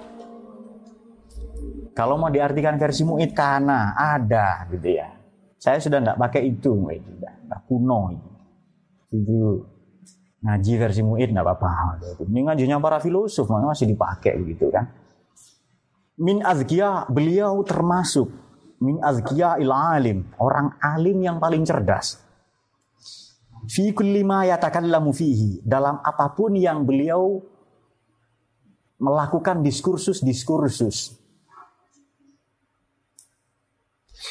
kalau 1.96 2.20
mau 2.20 2.28
diartikan 2.28 2.76
versi 2.76 3.08
mu'id 3.08 3.32
kana 3.32 3.96
ada 3.96 4.68
gitu 4.68 5.00
ya. 5.00 5.08
Saya 5.56 5.80
sudah 5.80 6.04
tidak 6.04 6.20
pakai 6.20 6.44
itu, 6.44 6.76
itu 6.92 7.10
udah 7.24 7.60
kuno 7.64 8.12
itu. 8.12 8.30
Itu 9.16 9.64
ngaji 10.44 10.72
versi 10.76 11.00
mu'id 11.00 11.32
tidak 11.32 11.56
apa-apa. 11.56 11.96
Ini 12.20 12.40
ngajinya 12.52 12.76
para 12.84 13.00
filosof 13.00 13.48
masih 13.48 13.88
dipakai 13.88 14.36
begitu 14.36 14.68
kan. 14.68 14.92
Min 16.20 16.44
azkiya 16.44 17.08
beliau 17.08 17.64
termasuk 17.64 18.28
min 18.84 19.00
azkiya 19.00 19.56
il 19.56 19.72
alim, 19.72 20.28
orang 20.36 20.76
alim 20.84 21.16
yang 21.24 21.40
paling 21.40 21.64
cerdas. 21.64 22.20
Fi 23.72 23.96
kulli 23.96 24.20
ma 24.20 24.44
yatakallamu 24.44 25.16
fihi, 25.16 25.64
dalam 25.64 25.96
apa 26.04 26.28
pun 26.36 26.52
yang 26.60 26.84
beliau 26.84 27.40
melakukan 29.00 29.64
diskursus-diskursus 29.64 31.25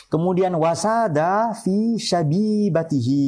Kemudian 0.09 0.53
wasada 0.55 1.53
fi 1.57 1.97
syabibatihi. 1.97 3.27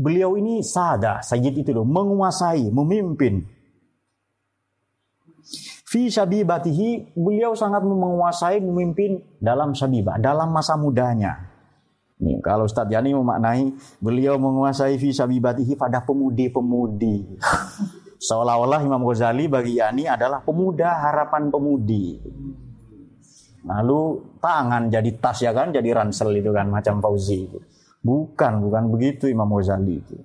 Beliau 0.00 0.40
ini 0.40 0.64
sada, 0.64 1.20
sayyid 1.20 1.60
itu 1.60 1.76
loh, 1.76 1.84
menguasai, 1.84 2.72
memimpin. 2.72 3.44
Fi 5.90 6.08
syabibatihi, 6.08 7.12
beliau 7.18 7.52
sangat 7.52 7.84
menguasai, 7.84 8.62
memimpin 8.64 9.20
dalam 9.42 9.76
syabibah, 9.76 10.16
dalam 10.16 10.48
masa 10.54 10.78
mudanya. 10.80 11.50
Nih, 12.20 12.36
kalau 12.44 12.68
Ustaz 12.68 12.84
Yani 12.92 13.16
memaknai 13.16 13.72
beliau 13.96 14.36
menguasai 14.36 15.00
fi 15.00 15.08
syabibatihi 15.08 15.72
pada 15.76 16.04
pemudi-pemudi. 16.04 17.40
Seolah-olah 18.28 18.84
Imam 18.84 19.00
Ghazali 19.08 19.48
bagi 19.48 19.80
Yani 19.80 20.04
adalah 20.04 20.44
pemuda 20.44 21.00
harapan 21.00 21.48
pemudi. 21.48 22.20
Lalu 23.60 24.00
tangan 24.40 24.88
jadi 24.88 25.10
tas 25.20 25.38
ya 25.44 25.52
kan, 25.52 25.68
jadi 25.68 25.92
ransel 25.92 26.32
itu 26.32 26.48
kan 26.52 26.68
macam 26.72 27.00
Fauzi 27.04 27.44
itu. 27.44 27.58
Bukan, 28.00 28.64
bukan 28.64 28.88
begitu 28.88 29.28
Imam 29.28 29.52
Ghazali 29.52 30.00
itu. 30.00 30.16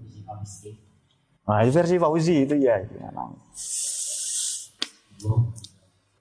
Nah, 1.46 1.62
itu 1.62 1.72
versi 1.76 1.96
Fauzi 2.00 2.48
itu 2.48 2.56
ya. 2.56 2.80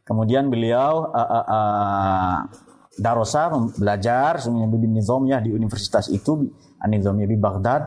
Kemudian 0.04 0.52
beliau 0.52 1.08
uh, 1.08 1.16
uh, 1.16 1.46
uh, 1.48 2.36
darosa 3.00 3.48
belajar 3.78 4.36
semuanya 4.36 4.68
Bibin 4.68 4.92
Nizamiyah 4.92 5.40
di 5.40 5.50
universitas 5.54 6.12
itu 6.12 6.50
An-Nizamiyah 6.82 7.30
di 7.30 7.38
Baghdad. 7.40 7.82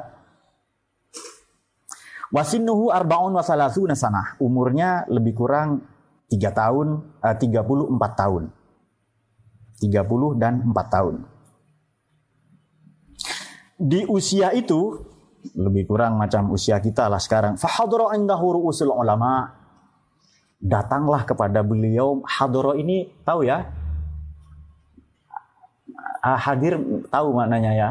Wasinuhu 2.33 2.89
arbaun 2.89 3.37
wasalasuna 3.37 3.93
sanah. 3.93 4.35
Umurnya 4.41 5.05
lebih 5.07 5.37
kurang 5.37 5.85
3 6.27 6.41
tahun, 6.51 6.87
uh, 7.21 7.35
34 7.37 8.15
tahun. 8.17 8.43
30 9.77 10.41
dan 10.41 10.61
4 10.65 10.93
tahun. 10.93 11.15
Di 13.77 14.09
usia 14.09 14.49
itu 14.57 15.05
lebih 15.53 15.85
kurang 15.85 16.17
macam 16.17 16.49
usia 16.49 16.81
kita 16.81 17.05
lah 17.07 17.21
sekarang. 17.21 17.55
Fahadara 17.61 18.17
indahu 18.17 18.57
ru'usul 18.57 18.89
ulama. 18.89 19.53
Datanglah 20.57 21.21
kepada 21.21 21.61
beliau 21.61 22.25
hadara 22.25 22.73
ini 22.73 23.05
tahu 23.21 23.45
ya? 23.45 23.69
Uh, 26.25 26.39
hadir 26.41 26.81
tahu 27.13 27.37
maknanya 27.37 27.71
ya? 27.77 27.89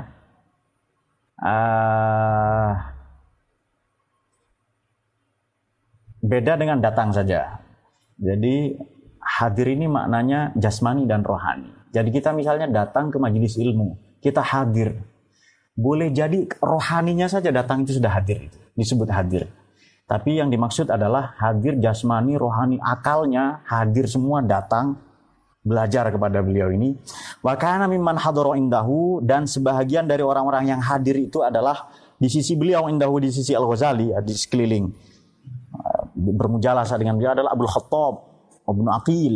Uh, 1.39 2.75
beda 6.27 6.59
dengan 6.59 6.83
datang 6.83 7.15
saja. 7.15 7.63
Jadi 8.19 8.75
hadir 9.23 9.67
ini 9.71 9.87
maknanya 9.87 10.51
jasmani 10.59 11.07
dan 11.07 11.23
rohani. 11.23 11.76
Jadi 11.97 12.13
kita 12.13 12.37
misalnya 12.37 12.69
datang 12.69 13.09
ke 13.09 13.17
majelis 13.17 13.57
ilmu, 13.57 14.21
kita 14.21 14.45
hadir. 14.45 15.01
Boleh 15.73 16.13
jadi 16.13 16.45
rohaninya 16.61 17.25
saja 17.25 17.49
datang 17.49 17.89
itu 17.89 17.97
sudah 17.97 18.21
hadir, 18.21 18.53
disebut 18.77 19.09
hadir. 19.09 19.49
Tapi 20.05 20.37
yang 20.37 20.53
dimaksud 20.53 20.93
adalah 20.93 21.33
hadir 21.41 21.81
jasmani, 21.81 22.37
rohani, 22.37 22.77
akalnya 22.85 23.65
hadir 23.65 24.05
semua 24.13 24.45
datang 24.45 25.01
belajar 25.65 26.13
kepada 26.13 26.45
beliau 26.45 26.69
ini. 26.69 27.01
Wa 27.41 27.57
kana 27.57 27.89
mimman 27.89 28.21
hadara 28.21 28.61
indahu 28.61 29.25
dan 29.25 29.49
sebahagian 29.49 30.05
dari 30.05 30.21
orang-orang 30.21 30.69
yang 30.69 30.85
hadir 30.85 31.17
itu 31.17 31.41
adalah 31.41 31.89
di 32.21 32.29
sisi 32.29 32.61
beliau 32.61 32.93
indahu 32.93 33.25
di 33.25 33.33
sisi 33.33 33.57
Al-Ghazali 33.57 34.13
di 34.21 34.35
sekeliling. 34.37 34.85
Bermujalasa 36.13 37.01
dengan 37.01 37.17
beliau 37.17 37.33
adalah 37.33 37.57
Abdul 37.57 37.73
Khattab, 37.73 38.15
Ibnu 38.69 38.89
Aqil, 38.93 39.35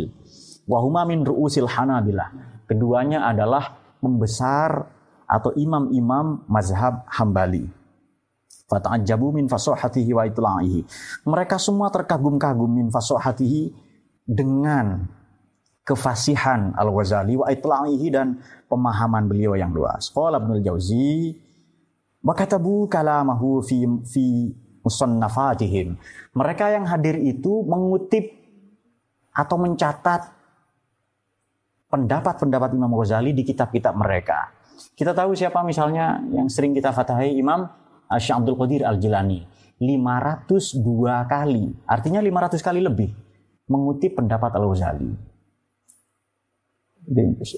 wa 0.69 0.79
huma 0.85 1.03
min 1.09 1.25
ru'usil 1.27 1.67
Hanabilah 1.67 2.50
Keduanya 2.71 3.27
adalah 3.27 3.75
membesar 3.99 4.87
atau 5.27 5.51
imam-imam 5.59 6.47
mazhab 6.47 7.03
Hambali. 7.11 7.67
Fata'ajabu 8.71 9.35
min 9.35 9.51
fasohatihi 9.51 10.15
wa 10.15 10.23
itla'ihi. 10.23 10.87
Mereka 11.27 11.59
semua 11.59 11.91
terkagum-kagum 11.91 12.71
min 12.71 12.87
fasohatihi 12.95 13.75
dengan 14.23 15.03
kefasihan 15.83 16.71
Al-Ghazali 16.79 17.35
wa 17.35 17.51
itla'ihi 17.51 18.07
dan 18.15 18.39
pemahaman 18.71 19.27
beliau 19.27 19.59
yang 19.59 19.75
luas. 19.75 20.07
Qala 20.15 20.39
Ibnu 20.39 20.63
Jauzi 20.63 21.35
wa 22.23 22.39
katabu 22.39 22.87
kalamahu 22.87 23.67
fi 23.67 23.83
fi 24.07 24.55
musannafatihim. 24.87 25.99
Mereka 26.39 26.71
yang 26.71 26.87
hadir 26.87 27.19
itu 27.19 27.67
mengutip 27.67 28.31
atau 29.35 29.59
mencatat 29.59 30.40
pendapat-pendapat 31.91 32.71
Imam 32.79 32.95
Ghazali 32.95 33.35
di 33.35 33.43
kitab-kitab 33.43 33.99
mereka. 33.99 34.55
Kita 34.95 35.13
tahu 35.13 35.37
siapa 35.37 35.61
misalnya 35.67 36.23
yang 36.31 36.49
sering 36.49 36.73
kita 36.73 36.95
fatahi 36.95 37.37
Imam 37.37 37.67
Syekh 38.17 38.37
Abdul 38.39 38.57
Qadir 38.57 38.83
Al-Jilani. 38.87 39.45
502 39.81 41.25
kali, 41.25 41.73
artinya 41.89 42.21
500 42.21 42.61
kali 42.61 42.81
lebih 42.85 43.11
mengutip 43.69 44.13
pendapat 44.13 44.53
Al-Ghazali. 44.53 45.09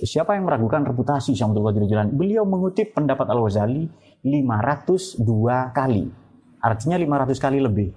Siapa 0.07 0.39
yang 0.39 0.47
meragukan 0.47 0.87
reputasi 0.87 1.35
Syekh 1.35 1.51
Abdul 1.51 1.66
Qadir 1.66 1.83
Al-Jilani? 1.83 2.14
Beliau 2.14 2.47
mengutip 2.47 2.95
pendapat 2.95 3.26
Al-Ghazali 3.26 3.91
502 4.22 5.18
kali. 5.74 6.05
Artinya 6.62 6.95
500 6.95 7.43
kali 7.43 7.59
lebih. 7.59 7.91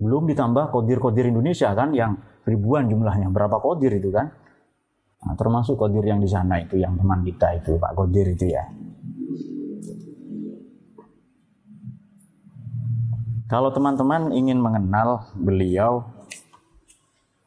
Belum 0.00 0.24
ditambah 0.24 0.72
kodir-kodir 0.72 1.28
Indonesia 1.28 1.68
kan 1.76 1.92
yang 1.92 2.16
ribuan 2.48 2.88
jumlahnya. 2.88 3.28
Berapa 3.28 3.60
kodir 3.60 3.92
itu 3.92 4.08
kan? 4.08 4.32
Nah, 5.20 5.36
termasuk 5.36 5.76
kodir 5.76 6.00
yang 6.00 6.16
di 6.16 6.28
sana 6.28 6.64
itu, 6.64 6.80
yang 6.80 6.96
teman 6.96 7.20
kita 7.20 7.60
itu, 7.60 7.76
Pak 7.76 7.92
Kodir 7.92 8.24
itu 8.32 8.48
ya. 8.48 8.64
Kalau 13.50 13.74
teman-teman 13.74 14.30
ingin 14.30 14.62
mengenal 14.62 15.26
beliau, 15.34 16.06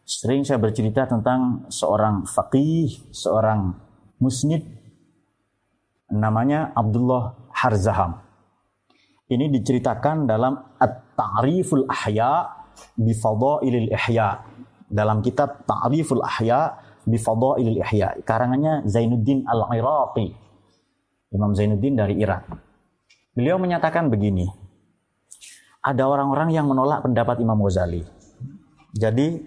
sering 0.04 0.44
saya 0.44 0.60
bercerita 0.60 1.08
tentang 1.08 1.64
seorang 1.72 2.28
faqih, 2.28 2.92
seorang 3.10 3.72
musnid, 4.20 4.68
namanya 6.12 6.76
Abdullah 6.76 7.34
Harzaham. 7.56 8.20
Ini 9.32 9.48
diceritakan 9.50 10.28
dalam 10.28 10.78
At-Ta'riful 10.78 11.88
Ahya 11.88 12.52
bi 13.00 13.16
Fadailil 13.16 13.90
Ihya. 13.90 14.44
Dalam 14.92 15.24
kitab 15.24 15.66
Ta'riful 15.66 16.22
Ahya 16.22 16.83
bi 17.04 17.18
Fadailil 17.20 17.80
Ihya. 17.84 18.20
Karangannya 18.24 18.88
Zainuddin 18.88 19.46
Al-Iraqi. 19.46 20.34
Imam 21.34 21.52
Zainuddin 21.58 21.98
dari 21.98 22.20
Irak. 22.22 22.46
Beliau 23.34 23.58
menyatakan 23.58 24.08
begini. 24.08 24.46
Ada 25.84 26.08
orang-orang 26.08 26.54
yang 26.54 26.70
menolak 26.70 27.04
pendapat 27.04 27.44
Imam 27.44 27.60
Ghazali. 27.60 28.06
Jadi 28.94 29.42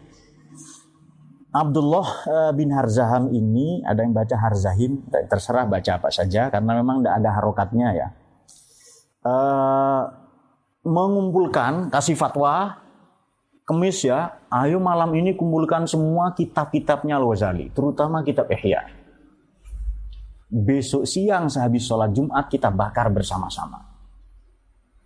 Abdullah 1.54 2.08
eh, 2.28 2.52
bin 2.52 2.68
Harzaham 2.68 3.32
ini 3.32 3.80
ada 3.86 4.04
yang 4.04 4.12
baca 4.12 4.36
Harzahim, 4.36 5.00
terserah 5.30 5.64
baca 5.64 5.96
apa 5.96 6.12
saja 6.12 6.52
karena 6.52 6.76
memang 6.76 7.00
tidak 7.00 7.14
ada 7.24 7.30
harokatnya 7.32 7.88
ya 7.96 8.08
uh, 9.26 10.02
mengumpulkan 10.86 11.90
kasih 11.90 12.14
fatwa 12.14 12.78
kemis 13.66 14.06
ya, 14.06 14.38
ayo 14.48 14.78
malam 14.78 15.10
ini 15.18 15.34
kumpulkan 15.34 15.90
semua 15.90 16.32
kitab-kitabnya 16.32 17.18
Al-Ghazali, 17.18 17.74
terutama 17.74 18.22
kitab 18.22 18.46
Ihya. 18.46 18.86
Besok 20.46 21.02
siang 21.10 21.50
sehabis 21.50 21.82
sholat 21.90 22.14
Jumat 22.14 22.46
kita 22.46 22.70
bakar 22.70 23.10
bersama-sama. 23.10 23.82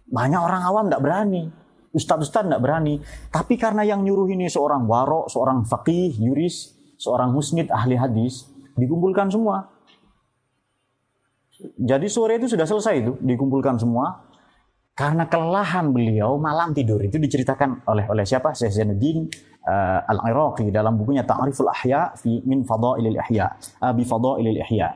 Banyak 0.05 0.41
orang 0.43 0.63
awam 0.69 0.85
tidak 0.93 1.01
berani. 1.01 1.49
Ustadz-ustadz 1.91 2.47
tidak 2.53 2.61
berani. 2.61 3.01
Tapi 3.33 3.57
karena 3.57 3.83
yang 3.83 4.05
nyuruh 4.05 4.29
ini 4.29 4.53
seorang 4.53 4.85
warok, 4.85 5.33
seorang 5.33 5.65
faqih, 5.65 6.13
yuris, 6.21 6.77
seorang 7.01 7.33
musnid, 7.33 7.73
ahli 7.73 7.97
hadis, 7.97 8.47
dikumpulkan 8.77 9.33
semua. 9.33 9.73
Jadi 11.81 12.07
sore 12.13 12.37
itu 12.37 12.47
sudah 12.53 12.69
selesai 12.69 12.95
itu, 13.01 13.13
dikumpulkan 13.25 13.81
semua. 13.81 14.30
Karena 14.95 15.25
kelelahan 15.31 15.97
beliau 15.97 16.37
malam 16.37 16.77
tidur 16.77 17.01
itu 17.01 17.17
diceritakan 17.17 17.89
oleh 17.89 18.05
oleh 18.11 18.25
siapa? 18.29 18.53
Syekh 18.53 18.75
Zainuddin 18.75 19.25
uh, 19.65 20.05
Al-Iraqi 20.05 20.69
dalam 20.69 21.01
bukunya 21.01 21.25
Ta'riful 21.25 21.73
Ahya 21.73 22.13
fi 22.21 22.45
min 22.45 22.69
Fadailil 22.69 23.17
Ihya, 23.17 23.49
uh, 23.81 23.93
bi 23.97 24.05
Fadailil 24.05 24.61
Ihya. 24.61 24.93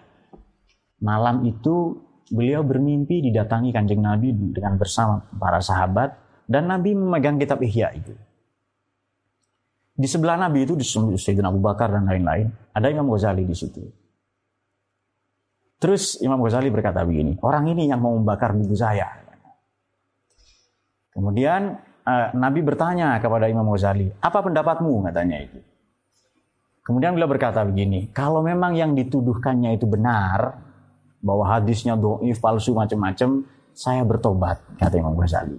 Malam 1.05 1.45
itu 1.49 2.05
beliau 2.28 2.64
bermimpi 2.64 3.24
didatangi 3.24 3.72
Kanjeng 3.72 4.01
Nabi 4.05 4.32
dengan 4.32 4.76
bersama 4.76 5.24
para 5.40 5.61
sahabat 5.61 6.16
dan 6.45 6.68
Nabi 6.68 6.92
memegang 6.92 7.40
kitab 7.40 7.64
Ihya 7.64 7.92
itu. 7.97 8.12
Di 9.95 10.11
sebelah 10.11 10.34
Nabi 10.34 10.66
itu 10.66 10.74
di 10.74 10.82
Sayyidina 10.82 11.55
Abu 11.55 11.62
Bakar 11.62 11.95
dan 11.95 12.05
lain-lain, 12.05 12.51
ada 12.74 12.90
Imam 12.90 13.07
Ghazali 13.09 13.47
di 13.47 13.55
situ. 13.55 13.78
Terus 15.78 16.18
Imam 16.18 16.42
Ghazali 16.42 16.66
berkata 16.66 17.07
begini, 17.07 17.38
orang 17.47 17.70
ini 17.70 17.86
yang 17.86 18.03
mau 18.03 18.11
membakar 18.18 18.59
buku 18.59 18.74
saya. 18.74 19.24
Kemudian 21.15 21.79
uh, 22.05 22.29
Nabi 22.35 22.61
bertanya 22.61 23.17
kepada 23.23 23.47
Imam 23.47 23.71
Ghazali, 23.71 24.11
apa 24.19 24.43
pendapatmu 24.43 25.07
katanya 25.07 25.39
itu. 25.47 25.62
Kemudian 26.85 27.17
beliau 27.17 27.31
berkata 27.31 27.65
begini, 27.65 28.12
kalau 28.12 28.45
memang 28.45 28.77
yang 28.77 28.93
dituduhkannya 28.93 29.79
itu 29.79 29.89
benar, 29.89 30.61
bahwa 31.25 31.49
hadisnya 31.49 31.97
doif, 31.97 32.37
palsu, 32.37 32.77
macam-macam, 32.77 33.49
saya 33.73 34.05
bertobat, 34.05 34.61
kata 34.77 35.01
Imam 35.01 35.17
Ghazali. 35.17 35.57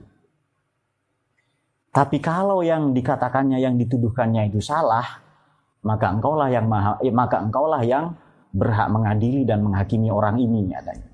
Tapi 1.89 2.21
kalau 2.21 2.61
yang 2.61 2.93
dikatakannya, 2.93 3.57
yang 3.57 3.79
dituduhkannya 3.79 4.53
itu 4.53 4.61
salah, 4.61 5.23
maka 5.81 6.13
engkaulah 6.13 6.53
yang 6.53 6.69
maha, 6.69 7.01
eh, 7.01 7.09
maka 7.09 7.41
engkaulah 7.41 7.81
yang 7.81 8.13
berhak 8.53 8.91
mengadili 8.93 9.47
dan 9.47 9.65
menghakimi 9.65 10.13
orang 10.13 10.37
ini 10.37 10.69
katanya. 10.75 11.09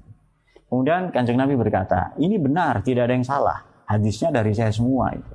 Kemudian 0.67 1.01
Kanjeng 1.13 1.39
Nabi 1.39 1.55
berkata, 1.55 2.17
ini 2.19 2.35
benar, 2.35 2.83
tidak 2.83 3.07
ada 3.07 3.13
yang 3.15 3.27
salah. 3.27 3.70
Hadisnya 3.91 4.31
dari 4.31 4.55
saya 4.55 4.71
semua 4.71 5.11
itu. 5.11 5.33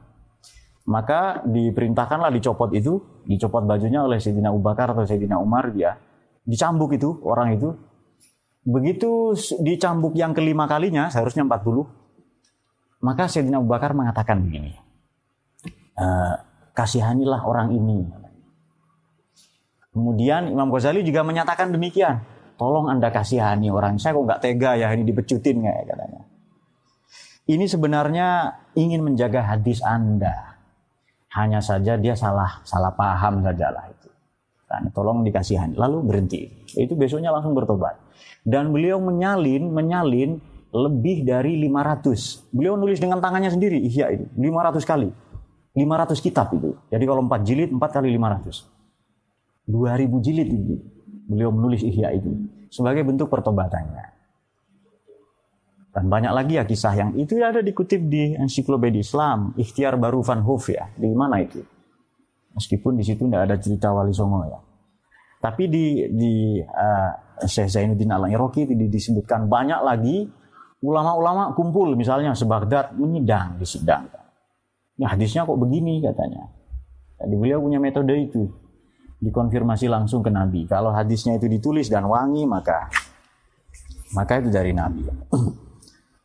Maka 0.87 1.45
diperintahkanlah 1.45 2.33
dicopot 2.33 2.73
itu, 2.73 2.97
dicopot 3.27 3.67
bajunya 3.69 4.01
oleh 4.01 4.17
Sayyidina 4.17 4.49
Abu 4.55 4.63
Bakar 4.65 4.97
atau 4.97 5.05
Sayyidina 5.05 5.37
Umar 5.37 5.75
dia. 5.75 5.99
Dicambuk 6.47 6.97
itu 6.97 7.21
orang 7.27 7.59
itu. 7.59 7.75
Begitu 8.65 9.35
dicambuk 9.61 10.17
yang 10.17 10.33
kelima 10.33 10.65
kalinya, 10.65 11.13
seharusnya 11.13 11.45
40. 11.45 11.85
Maka 13.03 13.29
Sayyidina 13.29 13.61
Abu 13.61 13.69
Bakar 13.69 13.93
mengatakan 13.93 14.41
begini. 14.41 14.73
E, 15.99 16.07
kasihanilah 16.73 17.43
orang 17.45 17.75
ini 17.75 18.07
Kemudian 19.97 20.53
Imam 20.53 20.69
Ghazali 20.69 21.01
juga 21.01 21.25
menyatakan 21.25 21.73
demikian. 21.73 22.21
Tolong 22.61 22.93
Anda 22.93 23.09
kasihani 23.09 23.73
orang. 23.73 23.97
Saya 23.97 24.13
kok 24.13 24.29
nggak 24.29 24.41
tega 24.45 24.77
ya 24.77 24.93
ini 24.93 25.09
dipecutin 25.09 25.65
kayak 25.65 25.89
katanya. 25.89 26.21
Ini 27.47 27.64
sebenarnya 27.70 28.59
ingin 28.74 29.07
menjaga 29.07 29.55
hadis 29.55 29.78
Anda. 29.86 30.59
Hanya 31.34 31.62
saja 31.62 31.94
dia 31.94 32.18
salah 32.18 32.62
salah 32.66 32.90
paham 32.90 33.44
saja 33.47 33.70
lah 33.70 33.86
itu. 33.86 34.11
Nah, 34.66 34.90
tolong 34.90 35.22
dikasihani. 35.22 35.78
Lalu 35.78 35.97
berhenti. 36.03 36.42
Itu 36.74 36.99
besoknya 36.99 37.30
langsung 37.30 37.55
bertobat. 37.55 37.94
Dan 38.42 38.74
beliau 38.74 38.99
menyalin, 38.99 39.70
menyalin 39.70 40.42
lebih 40.74 41.22
dari 41.22 41.55
500. 41.70 42.51
Beliau 42.51 42.74
nulis 42.74 42.99
dengan 42.99 43.22
tangannya 43.22 43.55
sendiri, 43.55 43.78
iya 43.78 44.11
itu. 44.11 44.26
500 44.34 44.82
kali. 44.82 45.09
500 45.76 46.18
kitab 46.18 46.51
itu. 46.51 46.74
Jadi 46.90 47.05
kalau 47.07 47.22
4 47.30 47.47
jilid, 47.47 47.70
4 47.70 47.78
kali 47.94 48.11
500. 48.11 48.66
2000 49.66 50.22
jilid 50.22 50.49
itu 50.51 50.74
beliau 51.26 51.51
menulis 51.51 51.82
Ihya 51.82 52.14
itu 52.14 52.30
sebagai 52.70 53.03
bentuk 53.03 53.26
pertobatannya. 53.26 54.16
Dan 55.97 56.12
banyak 56.12 56.28
lagi 56.28 56.61
ya 56.61 56.68
kisah 56.68 56.92
yang 56.92 57.11
itu 57.16 57.40
ada 57.40 57.64
dikutip 57.64 58.05
di 58.05 58.36
ensiklopedia 58.36 59.01
Islam, 59.01 59.57
Ikhtiar 59.57 59.97
Baru 59.97 60.20
Van 60.20 60.44
Hoof 60.44 60.68
ya. 60.68 60.92
Di 60.92 61.09
mana 61.09 61.40
itu? 61.40 61.64
Meskipun 62.53 63.01
di 63.01 63.05
situ 63.09 63.24
tidak 63.24 63.49
ada 63.49 63.57
cerita 63.57 63.97
Wali 63.97 64.12
Songo 64.12 64.44
ya. 64.44 64.61
Tapi 65.40 65.72
di 65.72 66.05
di 66.12 66.61
uh, 66.61 67.11
Syekh 67.49 67.72
Zainuddin 67.72 68.12
Al-Iraqi 68.12 68.68
disebutkan 68.68 69.49
banyak 69.49 69.80
lagi 69.80 70.28
ulama-ulama 70.84 71.57
kumpul 71.57 71.97
misalnya 71.97 72.36
sebagdad 72.36 72.92
menyidang 72.92 73.57
disidang. 73.57 74.05
Ya 75.01 75.16
hadisnya 75.16 75.49
kok 75.49 75.57
begini 75.57 76.05
katanya. 76.05 76.44
Jadi 77.24 77.34
beliau 77.40 77.64
punya 77.64 77.80
metode 77.80 78.12
itu 78.12 78.53
dikonfirmasi 79.24 79.88
langsung 79.88 80.20
ke 80.20 80.28
Nabi. 80.28 80.68
Kalau 80.68 80.92
hadisnya 80.92 81.40
itu 81.40 81.49
ditulis 81.49 81.88
dan 81.88 82.05
wangi 82.05 82.44
maka 82.44 82.92
maka 84.12 84.44
itu 84.44 84.53
dari 84.53 84.76
Nabi. 84.76 85.09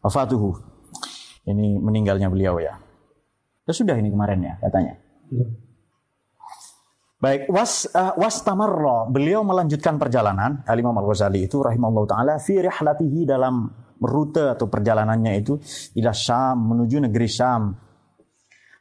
Wafatuhu. 0.02 0.58
Ini 1.46 1.78
meninggalnya 1.82 2.30
beliau 2.30 2.62
ya. 2.62 2.78
Ya 3.66 3.74
sudah 3.74 3.98
ini 3.98 4.10
kemarin 4.10 4.42
ya 4.42 4.54
katanya. 4.62 4.98
Baik, 7.22 7.54
was 7.54 7.86
uh, 7.94 8.18
was 8.18 8.42
tamarro, 8.42 9.06
beliau 9.06 9.46
melanjutkan 9.46 10.02
perjalanan 10.02 10.66
Al 10.66 10.78
Imam 10.82 10.98
Al 10.98 11.06
Ghazali 11.06 11.46
itu 11.46 11.62
rahimahullah 11.62 12.10
taala 12.10 12.36
fi 12.42 12.58
rihlatihi 12.58 13.30
dalam 13.30 13.70
rute 14.02 14.50
atau 14.50 14.66
perjalanannya 14.66 15.34
itu 15.38 15.54
ila 16.02 16.10
Syam 16.18 16.74
menuju 16.74 17.06
negeri 17.06 17.30
Syam. 17.30 17.78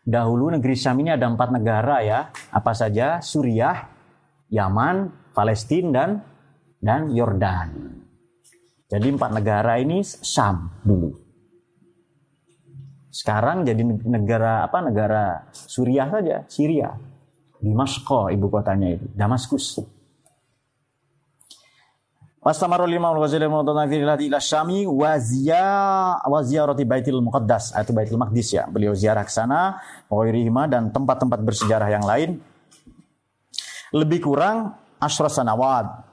Dahulu 0.00 0.56
negeri 0.56 0.72
Syam 0.72 0.96
ini 1.04 1.12
ada 1.12 1.28
empat 1.28 1.52
negara 1.52 2.00
ya, 2.00 2.32
apa 2.32 2.72
saja? 2.72 3.20
Suriah, 3.20 3.92
Yaman, 4.48 5.12
Palestina 5.36 5.92
dan 5.92 6.10
dan 6.80 7.12
Yordan. 7.12 7.99
Jadi 8.90 9.06
empat 9.14 9.30
negara 9.30 9.78
ini 9.78 10.02
Syam 10.02 10.82
dulu. 10.82 11.14
Sekarang 13.10 13.62
jadi 13.62 13.86
negara 13.86 14.66
apa? 14.66 14.82
Negara 14.82 15.46
Suriah 15.54 16.10
saja, 16.10 16.42
Syria. 16.50 16.98
Dimasko 17.62 18.32
ibu 18.34 18.50
kotanya 18.50 18.90
itu, 18.98 19.06
Damaskus. 19.14 19.78
Wastamaro 22.40 22.88
lima 22.88 23.12
al-Ghazali 23.12 23.44
fi 23.92 23.96
ila 24.00 24.40
Syami 24.40 24.88
wa 24.88 25.12
ziyarati 26.40 26.88
Baitul 26.88 27.20
Muqaddas 27.20 27.76
atau 27.76 27.92
Baitul 27.92 28.16
Maqdis 28.16 28.56
ya. 28.56 28.64
Beliau 28.64 28.96
ziarah 28.96 29.28
ke 29.28 29.30
sana, 29.30 29.76
dan 30.66 30.88
tempat-tempat 30.88 31.36
bersejarah 31.44 31.92
yang 31.92 32.02
lain. 32.02 32.40
Lebih 33.92 34.24
kurang 34.24 34.72
asyra 34.96 35.28
sanawat. 35.28 36.09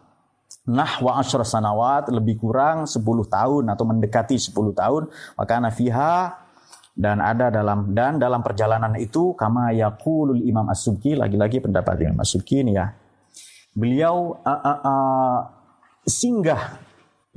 Nah 0.67 0.99
wa 0.99 1.15
asyra 1.23 1.47
sanawat 1.47 2.11
lebih 2.11 2.43
kurang 2.43 2.83
10 2.83 2.99
tahun 3.31 3.63
atau 3.71 3.83
mendekati 3.87 4.35
10 4.35 4.51
tahun. 4.75 5.03
Maka 5.39 5.71
fiha 5.71 6.15
dan 6.97 7.23
ada 7.23 7.47
dalam 7.53 7.93
dan 7.95 8.19
dalam 8.19 8.43
perjalanan 8.43 8.97
itu 8.99 9.31
kama 9.37 9.71
yaqulul 9.71 10.43
Imam 10.43 10.65
As-Subki 10.67 11.13
lagi-lagi 11.15 11.63
pendapat 11.63 12.03
Imam 12.03 12.19
As-Subki 12.19 12.67
ini 12.67 12.75
ya. 12.75 12.91
Beliau 13.77 14.35
uh, 14.41 14.49
uh, 14.49 14.79
uh, 14.81 15.37
singgah 16.03 16.81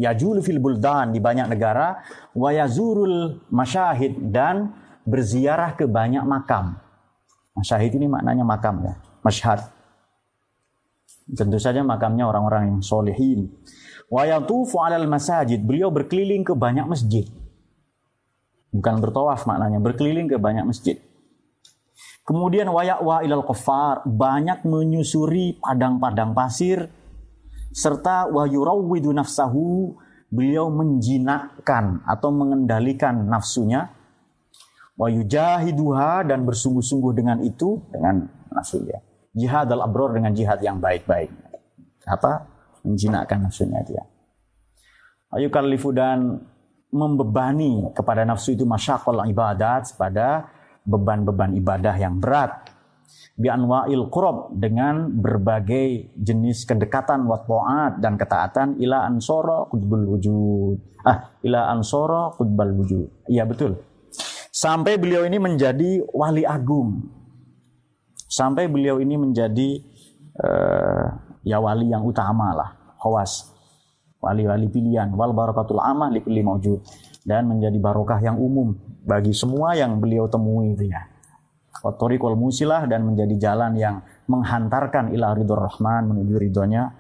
yajul 0.00 0.40
fil 0.40 0.56
buldan 0.56 1.12
di 1.12 1.20
banyak 1.20 1.52
negara 1.52 2.00
wa 2.32 2.50
yazurul 2.50 3.44
masyahid 3.52 4.16
dan 4.32 4.72
berziarah 5.04 5.76
ke 5.76 5.84
banyak 5.84 6.24
makam. 6.24 6.80
Masyahid 7.52 7.92
ini 8.00 8.08
maknanya 8.08 8.42
makam 8.42 8.80
ya, 8.80 8.94
masyhad. 9.20 9.79
Tentu 11.36 11.58
saja 11.62 11.82
makamnya 11.86 12.26
orang-orang 12.26 12.74
yang 12.74 12.80
solehin. 12.82 13.50
Wa 14.10 14.26
yatufu 14.26 14.82
alal 14.82 15.06
masajid. 15.06 15.62
Beliau 15.62 15.94
berkeliling 15.94 16.42
ke 16.42 16.54
banyak 16.56 16.86
masjid. 16.86 17.26
Bukan 18.70 19.02
bertawaf 19.02 19.50
maknanya, 19.50 19.82
berkeliling 19.82 20.30
ke 20.30 20.38
banyak 20.38 20.62
masjid. 20.62 20.98
Kemudian 22.22 22.70
wayak 22.70 23.02
wa 23.02 23.18
ilal 23.26 23.42
kufar, 23.42 24.06
banyak 24.06 24.62
menyusuri 24.62 25.58
padang-padang 25.58 26.30
pasir 26.30 26.86
serta 27.74 28.30
wa 28.30 28.46
yurawwidu 28.46 29.10
nafsahu, 29.10 29.98
beliau 30.30 30.70
menjinakkan 30.70 32.06
atau 32.06 32.30
mengendalikan 32.30 33.26
nafsunya 33.26 33.90
wa 34.94 35.10
yujahiduha 35.10 36.30
dan 36.30 36.46
bersungguh-sungguh 36.46 37.12
dengan 37.14 37.42
itu 37.42 37.82
dengan 37.90 38.30
nafsunya. 38.54 39.09
Jihad 39.30 39.70
al 39.70 39.86
abror 39.86 40.14
dengan 40.14 40.34
jihad 40.34 40.58
yang 40.62 40.82
baik-baik. 40.82 41.30
Apa? 42.06 42.50
Menjinakkan 42.82 43.46
nafsunya 43.46 43.80
dia. 43.86 44.02
Ayu 45.30 45.46
kalifu 45.52 45.94
dan 45.94 46.42
membebani 46.90 47.94
kepada 47.94 48.26
nafsu 48.26 48.58
itu 48.58 48.66
masyakol 48.66 49.22
ibadat 49.30 49.94
pada 49.94 50.50
beban-beban 50.82 51.54
ibadah 51.54 51.94
yang 51.94 52.18
berat 52.18 52.66
bi 53.40 53.48
anwa'il 53.48 54.12
qurab 54.12 54.52
dengan 54.52 55.08
berbagai 55.08 56.12
jenis 56.18 56.68
kedekatan 56.68 57.24
wa 57.24 57.40
ta'at 57.40 58.02
dan 58.02 58.20
ketaatan 58.20 58.76
ila 58.84 59.08
ansoro 59.08 59.70
qutbul 59.72 60.04
wujud 60.16 60.76
ah 61.08 61.40
ila 61.40 61.72
ansoro 61.72 62.36
qutbal 62.36 62.70
wujud 62.76 63.30
iya 63.32 63.48
betul 63.48 63.80
sampai 64.52 65.00
beliau 65.00 65.24
ini 65.24 65.40
menjadi 65.40 66.04
wali 66.12 66.44
agung 66.44 67.00
sampai 68.30 68.70
beliau 68.70 69.02
ini 69.02 69.18
menjadi 69.18 69.82
uh, 70.38 71.04
ya 71.42 71.58
wali 71.58 71.90
yang 71.90 72.06
utama 72.06 72.54
lah 72.54 72.70
khawas. 73.02 73.50
Wali-wali 74.20 74.68
pilihan. 74.68 75.08
Wal 75.16 75.32
barakatul 75.32 75.80
amah 75.80 76.12
li 76.12 76.20
kulli 76.20 76.44
maujud 76.44 76.84
dan 77.24 77.48
menjadi 77.48 77.74
barokah 77.80 78.20
yang 78.20 78.36
umum 78.36 78.76
bagi 79.02 79.32
semua 79.32 79.72
yang 79.74 79.96
beliau 79.96 80.28
temui 80.28 80.76
itu 80.76 80.92
ya. 80.92 81.08
wal 81.80 82.36
musilah 82.36 82.84
dan 82.84 83.08
menjadi 83.08 83.50
jalan 83.50 83.72
yang 83.80 84.04
menghantarkan 84.28 85.16
ila 85.16 85.32
ridho 85.32 85.56
rahman 85.56 86.12
menuju 86.12 86.36
ridhonya 86.36 86.92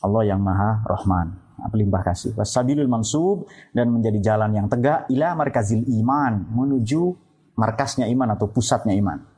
Allah 0.00 0.22
yang 0.24 0.40
maha 0.40 0.80
rahman. 0.88 1.36
Pelimpah 1.62 2.02
kasih. 2.02 2.32
Wasabilul 2.34 2.88
mansub 2.88 3.46
dan 3.76 3.92
menjadi 3.92 4.32
jalan 4.32 4.56
yang 4.56 4.66
tegak 4.72 5.04
ila 5.12 5.36
markazil 5.36 5.84
iman 6.00 6.48
menuju 6.56 7.12
markasnya 7.54 8.08
iman 8.08 8.32
atau 8.32 8.48
pusatnya 8.48 8.96
iman 8.96 9.31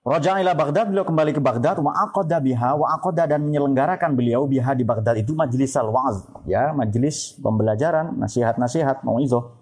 Raja 0.00 0.40
ila 0.40 0.56
Baghdad, 0.56 0.88
beliau 0.88 1.04
kembali 1.04 1.36
ke 1.36 1.44
Baghdad, 1.44 1.76
wa 1.84 1.92
aqada 1.92 2.40
biha, 2.40 2.72
wa 2.72 2.96
aqada 2.96 3.28
dan 3.28 3.44
menyelenggarakan 3.44 4.16
beliau 4.16 4.48
biha 4.48 4.72
di 4.72 4.80
Baghdad 4.80 5.20
itu 5.20 5.36
majlis 5.36 5.76
al-wa'az, 5.76 6.24
ya, 6.48 6.72
majlis 6.72 7.36
pembelajaran, 7.36 8.16
nasihat-nasihat, 8.16 9.04
mau'izoh. 9.04 9.52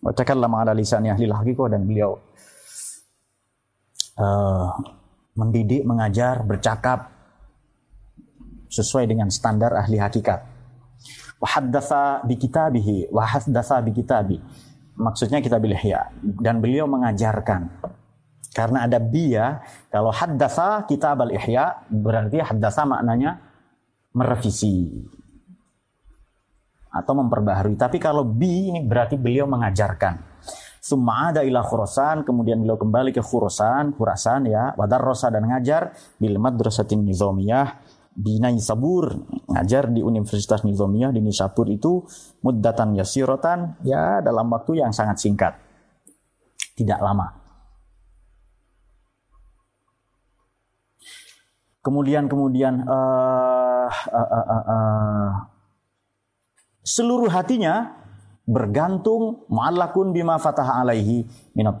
Wa 0.00 0.16
takallama 0.16 0.64
ala 0.64 0.72
lisani 0.72 1.12
ahli 1.12 1.28
haqiqah 1.28 1.68
dan 1.68 1.84
beliau 1.84 2.16
uh, 4.16 4.72
mendidik, 5.36 5.84
mengajar, 5.84 6.40
bercakap 6.48 7.12
sesuai 8.72 9.04
dengan 9.04 9.28
standar 9.28 9.76
ahli 9.76 10.00
hakikat. 10.00 10.48
Wa 11.36 11.60
haddatsa 11.60 12.24
bi 12.24 12.40
kitabihi, 12.40 13.12
wa 13.12 13.28
bi 13.84 13.90
kitabi. 13.92 14.40
Maksudnya 14.94 15.42
kitab 15.42 15.58
ihya 15.66 16.06
dan 16.22 16.62
beliau 16.62 16.86
mengajarkan 16.86 17.66
karena 18.54 18.86
ada 18.86 19.02
biya, 19.02 19.58
kalau 19.90 20.14
haddasa 20.14 20.86
kitab 20.86 21.26
al-ihya, 21.26 21.90
berarti 21.90 22.38
haddasa 22.38 22.86
maknanya 22.86 23.42
merevisi 24.14 24.94
atau 26.94 27.12
memperbaharui. 27.18 27.74
Tapi 27.74 27.98
kalau 27.98 28.22
bi 28.22 28.70
ini 28.70 28.86
berarti 28.86 29.18
beliau 29.18 29.50
mengajarkan. 29.50 30.38
Summa 30.78 31.34
ada 31.34 31.42
ila 31.42 31.66
khurasan, 31.66 32.22
kemudian 32.22 32.62
beliau 32.62 32.78
kembali 32.78 33.10
ke 33.10 33.24
khurasan, 33.24 33.96
khurasan 33.98 34.46
ya, 34.46 34.70
wadar 34.78 35.02
rosa 35.02 35.34
dan 35.34 35.50
ngajar 35.50 35.90
bil 36.20 36.38
madrasatin 36.38 37.02
nizamiyah 37.02 37.82
di 38.14 38.38
Naisabur, 38.38 39.10
ngajar 39.50 39.90
di 39.90 39.98
Universitas 39.98 40.62
Nizamiyah 40.62 41.10
di 41.10 41.18
Nisabur 41.18 41.66
itu 41.66 42.06
muddatan 42.46 42.94
yasirotan, 42.94 43.82
ya 43.82 44.22
dalam 44.22 44.46
waktu 44.54 44.78
yang 44.78 44.94
sangat 44.94 45.18
singkat. 45.18 45.58
Tidak 46.78 47.00
lama. 47.02 47.43
Kemudian 51.84 52.26
kemudian 52.32 52.88
uh, 52.88 53.88
uh, 53.92 54.28
uh, 54.32 54.46
uh, 54.48 54.64
uh, 54.64 55.30
seluruh 56.80 57.28
hatinya 57.28 57.92
bergantung 58.48 59.44
mu'allakun 59.52 60.16
bima 60.16 60.40
fataha 60.40 60.80
alaihi 60.80 61.28
minat 61.52 61.76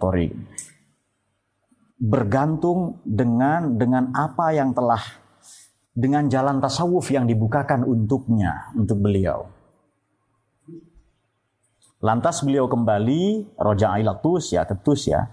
bergantung 1.96 3.00
dengan 3.04 3.80
dengan 3.80 4.12
apa 4.12 4.52
yang 4.52 4.76
telah 4.76 5.00
dengan 5.94 6.28
jalan 6.28 6.60
tasawuf 6.60 7.08
yang 7.08 7.24
dibukakan 7.24 7.86
untuknya 7.86 8.74
untuk 8.76 9.00
beliau. 9.00 9.48
Lantas 12.04 12.44
beliau 12.44 12.68
kembali 12.68 13.56
roja 13.56 13.96
ilatus 13.96 14.52
ya 14.52 14.68
tetus 14.68 15.08
ya 15.08 15.24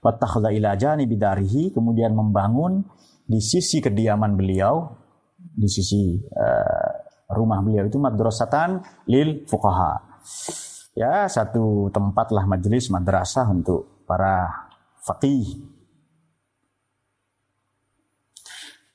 watakhadha 0.00 0.54
ila 0.56 0.72
bidarihi 1.04 1.74
kemudian 1.74 2.16
membangun 2.16 2.88
di 3.24 3.40
sisi 3.40 3.80
kediaman 3.80 4.36
beliau, 4.36 4.92
di 5.36 5.68
sisi 5.68 6.20
uh, 6.20 6.92
rumah 7.32 7.64
beliau 7.64 7.88
itu 7.88 7.96
madrasatan 7.96 8.84
lil 9.08 9.48
fuqaha. 9.48 10.20
Ya, 10.94 11.26
satu 11.26 11.90
tempatlah 11.90 12.46
majelis 12.46 12.86
madrasah 12.92 13.50
untuk 13.50 14.06
para 14.06 14.46
faqih. 15.02 15.74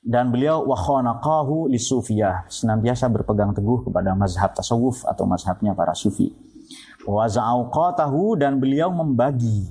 Dan 0.00 0.32
beliau 0.32 0.64
wa 0.64 0.80
khanaqahu 0.80 1.68
lisufiyah, 1.68 2.48
senantiasa 2.48 3.12
berpegang 3.12 3.52
teguh 3.52 3.84
kepada 3.84 4.16
mazhab 4.16 4.56
tasawuf 4.56 5.04
atau 5.04 5.28
mazhabnya 5.28 5.76
para 5.76 5.92
sufi. 5.92 6.32
Za'auqatahu 7.04 8.40
dan 8.40 8.56
beliau 8.56 8.88
membagi 8.88 9.68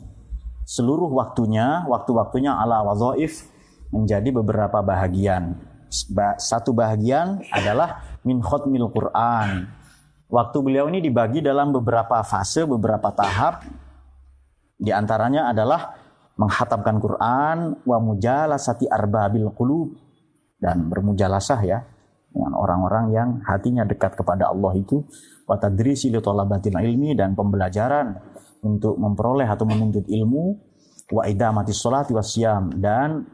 seluruh 0.69 1.09
waktunya, 1.09 1.81
waktu-waktunya 1.89 2.53
ala 2.53 2.85
wadhaif 2.85 3.49
menjadi 3.89 4.29
beberapa 4.33 4.81
bahagian. 4.81 5.57
Satu 6.37 6.73
bahagian 6.73 7.41
adalah 7.49 8.21
min 8.21 8.41
khutmil 8.41 8.89
Quran. 8.93 9.65
Waktu 10.29 10.57
beliau 10.61 10.85
ini 10.93 11.01
dibagi 11.01 11.41
dalam 11.41 11.73
beberapa 11.73 12.21
fase, 12.21 12.65
beberapa 12.69 13.09
tahap. 13.09 13.65
Di 14.77 14.93
antaranya 14.93 15.49
adalah 15.49 15.97
menghatamkan 16.39 17.01
Quran 17.03 17.57
wa 17.83 17.97
mujalasati 17.99 18.87
arbabil 18.87 19.51
qulub 19.51 19.91
dan 20.55 20.87
bermujalasah 20.87 21.59
ya 21.67 21.83
dengan 22.29 22.53
orang-orang 22.55 23.05
yang 23.11 23.29
hatinya 23.43 23.83
dekat 23.83 24.15
kepada 24.15 24.47
Allah 24.47 24.71
itu 24.77 25.03
wa 25.49 25.57
tadrisi 25.57 26.13
li 26.13 26.21
ilmi 26.21 27.17
dan 27.17 27.35
pembelajaran 27.35 28.15
untuk 28.63 28.95
memperoleh 28.95 29.49
atau 29.49 29.65
menuntut 29.65 30.05
ilmu 30.07 30.55
wa 31.09 31.25
idamati 31.25 31.73
sholati 31.73 32.13
wasyam 32.13 32.69
dan 32.77 33.25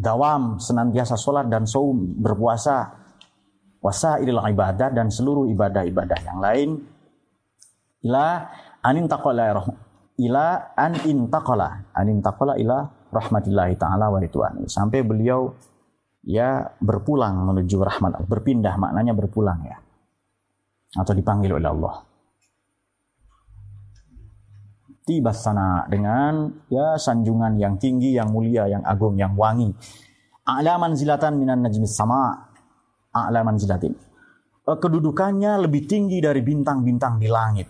dawam 0.00 0.56
senantiasa 0.56 1.14
sholat 1.20 1.46
dan 1.52 1.68
saum 1.68 2.16
berpuasa 2.16 2.88
wasa 3.84 4.16
ilal 4.20 4.40
ibadah 4.48 4.88
dan 4.92 5.12
seluruh 5.12 5.44
ibadah-ibadah 5.52 6.18
yang 6.24 6.38
lain. 6.40 6.70
Ila 8.00 8.48
anin 8.80 9.04
taqala 9.04 9.60
ila 10.20 10.46
an 10.76 10.92
intaqala. 11.04 11.68
An 11.92 12.06
intaqala 12.08 12.56
ila 12.56 12.88
rahmatillahi 13.12 13.76
taala 13.76 14.08
wa 14.08 14.16
ridwani 14.16 14.64
sampai 14.70 15.04
beliau 15.04 15.52
ya 16.24 16.64
berpulang 16.80 17.44
menuju 17.44 17.76
rahmat 17.80 18.24
berpindah 18.24 18.80
maknanya 18.80 19.12
berpulang 19.12 19.60
ya. 19.68 19.76
Atau 20.96 21.14
dipanggil 21.14 21.54
oleh 21.54 21.70
Allah 21.70 22.09
tiba 25.04 25.32
sana 25.32 25.84
dengan 25.88 26.48
ya 26.68 26.94
sanjungan 26.96 27.56
yang 27.56 27.74
tinggi 27.80 28.14
yang 28.14 28.30
mulia 28.30 28.68
yang 28.68 28.84
agung 28.84 29.16
yang 29.16 29.34
wangi 29.34 29.72
a'la 30.44 30.76
manzilatan 30.76 31.40
minan 31.40 31.64
najmis 31.64 31.96
sama 31.96 32.50
a'la 33.10 33.40
manzilatin 33.42 33.96
eh, 34.66 34.78
kedudukannya 34.78 35.66
lebih 35.66 35.88
tinggi 35.88 36.20
dari 36.22 36.44
bintang-bintang 36.44 37.16
di 37.18 37.28
langit 37.28 37.68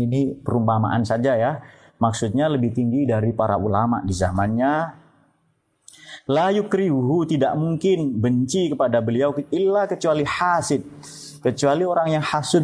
ini 0.00 0.38
perumpamaan 0.38 1.04
saja 1.04 1.36
ya 1.36 1.52
maksudnya 2.00 2.48
lebih 2.48 2.72
tinggi 2.72 3.04
dari 3.04 3.34
para 3.36 3.58
ulama 3.58 4.00
di 4.02 4.14
zamannya 4.14 5.02
La 6.30 6.54
yukrihuhu 6.54 7.26
tidak 7.26 7.58
mungkin 7.58 8.22
benci 8.22 8.70
kepada 8.70 9.02
beliau 9.02 9.34
illa 9.50 9.90
kecuali 9.90 10.22
hasid. 10.22 10.86
Kecuali 11.42 11.82
orang 11.82 12.08
yang 12.14 12.22
hasud. 12.22 12.62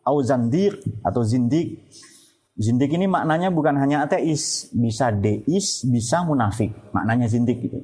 Au 0.00 0.16
zandik 0.24 0.80
atau 1.04 1.20
zindik. 1.20 1.84
Zindik 2.60 2.92
ini 2.92 3.08
maknanya 3.08 3.48
bukan 3.48 3.72
hanya 3.80 4.04
ateis. 4.04 4.68
Bisa 4.76 5.08
deis, 5.08 5.80
bisa 5.88 6.20
munafik. 6.28 6.76
Maknanya 6.92 7.24
zindik 7.24 7.64
itu. 7.64 7.80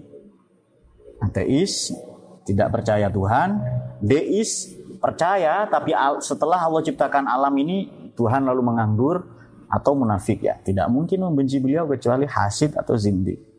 Ateis, 1.25 1.97
tidak 2.45 2.77
percaya 2.77 3.09
Tuhan. 3.09 3.57
Deis, 4.05 4.77
percaya 5.01 5.65
tapi 5.65 5.97
setelah 6.21 6.69
Allah 6.69 6.85
ciptakan 6.85 7.25
alam 7.25 7.57
ini 7.57 8.13
Tuhan 8.13 8.45
lalu 8.45 8.61
menganggur 8.61 9.25
atau 9.73 9.97
munafik 9.97 10.45
ya. 10.45 10.61
Tidak 10.61 10.93
mungkin 10.93 11.25
membenci 11.25 11.57
beliau 11.57 11.89
kecuali 11.89 12.29
hasid 12.29 12.77
atau 12.77 12.93
zindik 13.01 13.57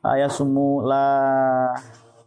la 0.00 0.16
yasumu 0.16 0.80
la 0.80 1.06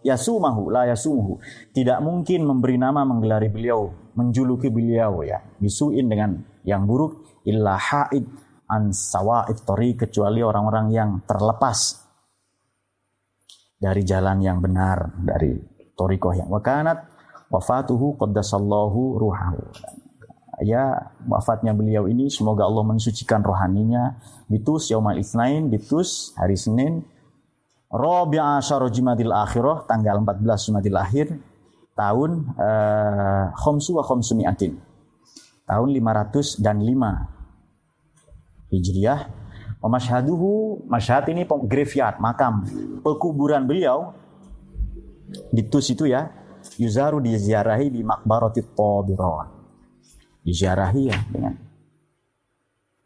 yasumahu 0.06 0.70
la 0.70 0.86
yasumuhu 0.94 1.42
tidak 1.74 1.98
mungkin 2.06 2.46
memberi 2.46 2.78
nama 2.78 3.02
menggelari 3.02 3.50
beliau 3.50 3.90
menjuluki 4.14 4.70
beliau 4.70 5.26
ya 5.26 5.42
bisuin 5.58 6.06
dengan 6.06 6.38
yang 6.62 6.86
buruk 6.86 7.23
illa 7.48 7.76
haid 7.76 8.26
an 8.72 8.96
sawa'id 8.96 9.62
tori 9.68 9.94
kecuali 9.94 10.40
orang-orang 10.40 10.88
yang 10.90 11.10
terlepas 11.28 12.04
dari 13.78 14.02
jalan 14.08 14.40
yang 14.40 14.64
benar 14.64 15.12
dari 15.20 15.60
torikoh 15.94 16.32
yang 16.32 16.48
wakanat 16.48 17.04
wafatuhu 17.52 18.16
qaddasallahu 18.16 19.20
ruhahu. 19.20 19.62
Ya 20.64 21.12
wafatnya 21.28 21.76
beliau 21.76 22.08
ini 22.08 22.32
semoga 22.32 22.64
Allah 22.64 22.86
mensucikan 22.88 23.44
rohaninya. 23.44 24.16
Bitus 24.48 24.88
yaumal 24.94 25.20
isnain 25.20 25.68
bitus 25.68 26.32
hari 26.40 26.56
Senin 26.56 27.04
Rabi'a 27.94 28.58
asyara 28.58 28.90
Jumadil 28.90 29.34
Akhirah 29.34 29.86
tanggal 29.86 30.18
14 30.18 30.70
Jumadil 30.72 30.98
Akhir 30.98 31.28
tahun 31.94 32.54
uh, 32.58 33.54
khomsu 33.54 34.00
wa 34.00 34.04
khomsu 34.06 34.34
mi'atin. 34.34 34.78
Tahun 35.68 35.90
500 35.90 36.64
dan 36.64 36.82
5 36.82 37.33
Hijriah. 38.74 39.22
Masyhaduhu, 39.84 40.88
masyhad 40.88 41.28
ini 41.28 41.44
graveyard, 41.44 42.16
makam, 42.24 42.64
pekuburan 43.04 43.68
beliau 43.68 44.16
di 45.52 45.68
Tus 45.68 45.92
itu 45.92 46.08
ya, 46.08 46.32
yuzaru 46.80 47.20
diziarahi 47.20 47.92
di 47.92 48.00
Makbarati 48.00 48.64
Tabiron. 48.64 49.48
Diziarahi 50.40 51.02
ya 51.12 51.20
dengan 51.28 51.54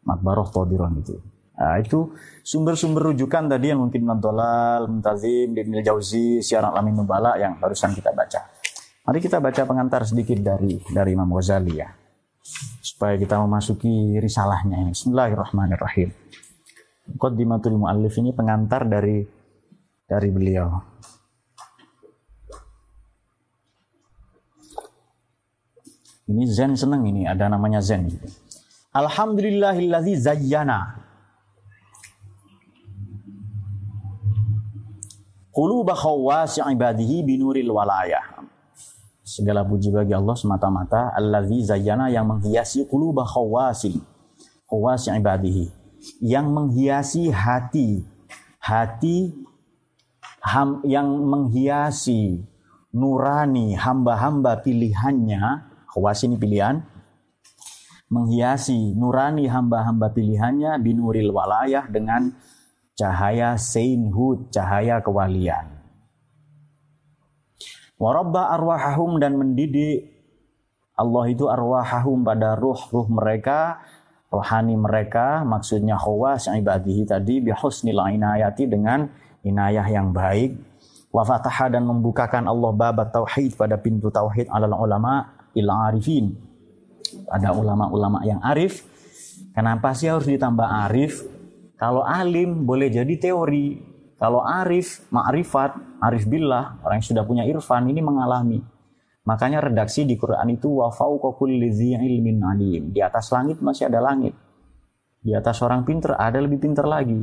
Makbarah 0.06 0.48
Tabiron 0.54 1.02
itu. 1.02 1.18
Nah, 1.58 1.74
itu 1.82 2.14
sumber-sumber 2.46 3.10
rujukan 3.10 3.50
tadi 3.50 3.74
yang 3.74 3.82
mungkin 3.82 4.06
Nantolal, 4.06 4.86
Muntazim, 4.86 5.50
Ibn 5.58 5.82
Jauzi, 5.82 6.38
Syiar 6.38 6.70
Alamin 6.70 7.02
Nubala 7.02 7.34
yang 7.34 7.58
barusan 7.58 7.90
kita 7.98 8.14
baca. 8.14 8.46
Mari 9.02 9.18
kita 9.18 9.42
baca 9.42 9.66
pengantar 9.66 10.06
sedikit 10.06 10.38
dari 10.38 10.78
dari 10.94 11.10
Imam 11.18 11.26
Ghazali 11.34 11.74
ya. 11.74 11.90
Supaya 12.98 13.14
kita 13.14 13.38
memasuki 13.38 14.18
risalahnya 14.18 14.82
ini. 14.82 14.90
Bismillahirrahmanirrahim. 14.90 16.10
Qaddimatul 17.14 17.78
Mu'allif 17.78 18.18
ini 18.18 18.34
pengantar 18.34 18.90
dari 18.90 19.22
dari 20.02 20.28
beliau. 20.34 20.66
Ini 26.26 26.42
Zen 26.50 26.74
seneng 26.74 27.06
ini, 27.06 27.22
ada 27.22 27.46
namanya 27.46 27.78
Zen 27.78 28.10
gitu. 28.10 28.26
Alhamdulillahillazi 28.90 30.18
zayyana 30.18 30.98
quluba 35.54 35.94
khawasi 35.94 36.66
ibadihi 36.66 37.22
binuril 37.22 37.70
walayah. 37.70 38.37
Segala 39.28 39.60
puji 39.60 39.92
bagi 39.92 40.16
Allah 40.16 40.32
semata-mata. 40.32 41.12
Allazi 41.12 41.60
zayyana 41.60 42.08
yang 42.08 42.24
menghiasi 42.24 42.88
quluba 42.88 43.28
khawasi 43.28 44.00
khawasi 44.64 45.12
ibadihi. 45.20 45.68
Yang 46.24 46.46
menghiasi 46.48 47.28
hati. 47.28 48.08
Hati 48.56 49.36
ham, 50.40 50.80
yang 50.80 51.08
menghiasi 51.28 52.40
nurani 52.96 53.76
hamba-hamba 53.76 54.64
pilihannya. 54.64 55.40
Khawasi 55.92 56.32
ini 56.32 56.36
pilihan. 56.40 56.80
Menghiasi 58.08 58.96
nurani 58.96 59.44
hamba-hamba 59.44 60.08
pilihannya. 60.08 60.80
Binuril 60.80 61.36
walayah 61.36 61.84
dengan 61.84 62.32
cahaya 62.96 63.60
sainthood, 63.60 64.48
cahaya 64.48 65.04
kewalian. 65.04 65.77
Warabba 67.98 68.54
arwahahum 68.54 69.18
dan 69.18 69.34
mendidik 69.34 70.18
Allah 70.98 71.30
itu 71.30 71.46
arwahahum 71.46 72.26
pada 72.26 72.58
ruh-ruh 72.58 73.06
mereka, 73.06 73.78
rohani 74.34 74.74
mereka, 74.74 75.46
maksudnya 75.46 75.94
khawas 75.94 76.50
ibadihi 76.50 77.06
tadi 77.06 77.38
bihusnil 77.38 78.02
inayati 78.02 78.66
dengan 78.66 79.06
inayah 79.46 79.86
yang 79.86 80.10
baik. 80.10 80.58
Wafataha 81.14 81.72
dan 81.72 81.86
membukakan 81.86 82.50
Allah 82.50 82.70
babat 82.74 83.14
tauhid 83.14 83.54
pada 83.54 83.78
pintu 83.78 84.10
tauhid 84.10 84.50
alal 84.50 84.74
ulama 84.74 85.46
il 85.54 85.70
arifin. 85.70 86.34
Ada 87.30 87.56
ulama-ulama 87.56 88.20
yang 88.26 88.42
arif. 88.44 88.84
Kenapa 89.56 89.96
sih 89.96 90.12
harus 90.12 90.28
ditambah 90.28 90.68
arif? 90.90 91.24
Kalau 91.80 92.04
alim 92.04 92.66
boleh 92.68 92.92
jadi 92.92 93.14
teori. 93.16 93.80
Kalau 94.18 94.42
arif, 94.42 95.06
ma'rifat, 95.14 96.02
arif 96.02 96.26
billah, 96.26 96.82
orang 96.82 96.98
yang 96.98 97.06
sudah 97.06 97.22
punya 97.22 97.46
irfan 97.46 97.86
ini 97.86 98.02
mengalami. 98.02 98.58
Makanya 99.22 99.62
redaksi 99.62 100.02
di 100.02 100.18
Quran 100.18 100.58
itu 100.58 100.82
wa 100.82 100.90
ilmin 100.90 102.38
alim. 102.42 102.90
Di 102.90 102.98
atas 102.98 103.30
langit 103.30 103.62
masih 103.62 103.86
ada 103.86 104.02
langit. 104.02 104.34
Di 105.22 105.38
atas 105.38 105.62
orang 105.62 105.86
pinter 105.86 106.18
ada 106.18 106.42
lebih 106.42 106.58
pinter 106.58 106.82
lagi. 106.82 107.22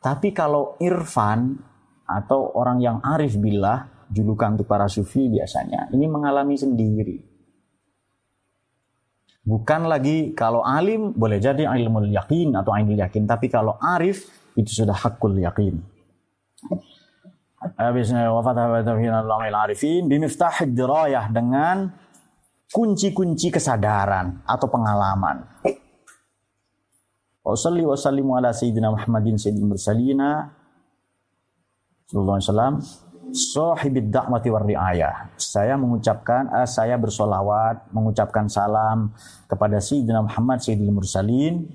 Tapi 0.00 0.32
kalau 0.32 0.80
irfan 0.80 1.60
atau 2.08 2.56
orang 2.56 2.80
yang 2.80 2.98
arif 3.04 3.36
billah, 3.36 4.08
julukan 4.08 4.56
untuk 4.56 4.68
para 4.68 4.88
sufi 4.88 5.28
biasanya, 5.28 5.92
ini 5.92 6.08
mengalami 6.08 6.56
sendiri. 6.56 7.16
Bukan 9.44 9.92
lagi 9.92 10.32
kalau 10.32 10.64
alim 10.64 11.12
boleh 11.12 11.36
jadi 11.36 11.68
ilmu 11.68 12.08
yakin 12.08 12.56
atau 12.56 12.72
ainul 12.72 12.96
yakin, 12.96 13.28
tapi 13.28 13.52
kalau 13.52 13.76
arif 13.76 14.24
itu 14.56 14.84
sudah 14.84 14.96
hakul 14.96 15.36
yakin. 15.36 15.93
Habisnya 17.80 18.28
wafat 18.28 18.60
arifin 18.60 20.04
bimiftah 20.04 20.68
dirayah 20.68 21.32
dengan 21.32 21.88
kunci-kunci 22.68 23.48
kesadaran 23.48 24.44
atau 24.44 24.68
pengalaman. 24.68 25.48
Wasalli 27.44 27.84
wasallimu 27.84 28.40
ala 28.40 28.52
sayyidina 28.52 28.88
Muhammadin 28.92 29.36
sayyidil 29.36 29.68
mursalina 29.68 30.48
sallallahu 32.08 32.36
alaihi 32.40 32.48
wasallam 32.48 32.74
sahibid 33.32 34.08
da'wati 34.12 34.48
war 34.52 34.64
riayah. 34.64 35.32
Saya 35.40 35.74
mengucapkan 35.80 36.46
uh, 36.52 36.68
saya 36.68 37.00
bersolawat, 37.00 37.88
mengucapkan 37.90 38.46
salam 38.46 39.12
kepada 39.48 39.80
Sayyidina 39.80 40.22
Muhammad 40.22 40.60
Sayyidil 40.60 40.92
Mursalin. 40.92 41.66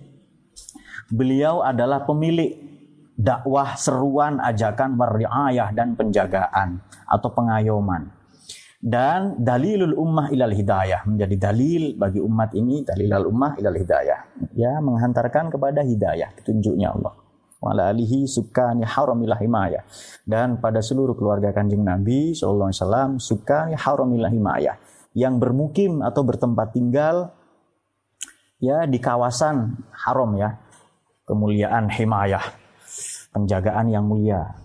Beliau 1.10 1.66
adalah 1.66 2.06
pemilik 2.06 2.69
dakwah, 3.20 3.76
seruan, 3.76 4.40
ajakan, 4.40 4.96
wariayah 4.96 5.76
dan 5.76 6.00
penjagaan 6.00 6.80
atau 7.04 7.30
pengayoman. 7.36 8.16
Dan 8.80 9.44
dalilul 9.44 9.92
ummah 9.92 10.32
ilal 10.32 10.56
hidayah 10.56 11.04
menjadi 11.04 11.52
dalil 11.52 12.00
bagi 12.00 12.24
umat 12.24 12.56
ini 12.56 12.88
dalilul 12.88 13.28
ummah 13.28 13.60
ilal 13.60 13.76
hidayah. 13.76 14.40
Ya, 14.56 14.80
menghantarkan 14.80 15.52
kepada 15.52 15.84
hidayah, 15.84 16.32
petunjuknya 16.40 16.96
Allah. 16.96 17.12
Wala 17.60 17.92
alihi 17.92 18.24
sukani 18.24 18.88
haramil 18.88 19.36
himayah. 19.36 19.84
Dan 20.24 20.64
pada 20.64 20.80
seluruh 20.80 21.12
keluarga 21.20 21.52
kanjeng 21.52 21.84
Nabi 21.84 22.32
SAW 22.32 23.20
sukani 23.20 23.76
haramil 23.76 24.32
himayah. 24.32 24.80
Yang 25.12 25.44
bermukim 25.44 26.00
atau 26.00 26.24
bertempat 26.24 26.72
tinggal 26.72 27.36
ya 28.64 28.88
di 28.88 28.96
kawasan 29.04 29.76
haram 29.92 30.40
ya. 30.40 30.56
Kemuliaan 31.28 31.92
himayah 31.92 32.59
penjagaan 33.34 33.90
yang 33.92 34.06
mulia 34.06 34.56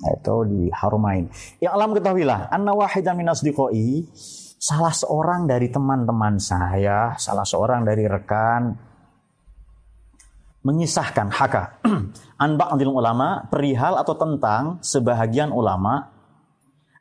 itu 0.00 0.36
di 0.48 0.60
Harumain. 0.72 1.28
Yang 1.60 1.72
alam 1.76 1.90
ketahuilah, 1.92 2.48
anna 2.48 2.72
wahidan 2.72 3.20
min 3.20 3.28
asdiqai, 3.28 4.08
salah 4.56 4.96
seorang 4.96 5.44
dari 5.44 5.68
teman-teman 5.68 6.40
saya, 6.40 7.12
salah 7.20 7.44
seorang 7.44 7.84
dari 7.84 8.08
rekan 8.08 8.90
mengisahkan 10.60 11.32
haka 11.32 11.80
an 12.44 12.60
ba'dil 12.60 12.92
ulama 12.92 13.48
perihal 13.48 13.96
atau 13.96 14.12
tentang 14.12 14.76
sebahagian 14.84 15.48
ulama 15.56 16.12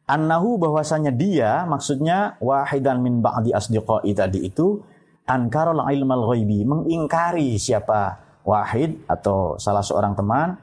annahu 0.07 0.55
bahwasanya 0.55 1.11
dia 1.11 1.67
maksudnya 1.67 2.39
wahidan 2.39 3.03
min 3.03 3.19
ba'di 3.19 3.51
asdiqai 3.51 4.15
tadi 4.15 4.47
itu 4.47 4.79
ankarul 5.27 5.83
ilmal 5.83 6.31
ghaibi 6.31 6.63
mengingkari 6.63 7.59
siapa 7.59 8.23
wahid 8.47 9.03
atau 9.11 9.59
salah 9.59 9.83
seorang 9.83 10.15
teman 10.15 10.55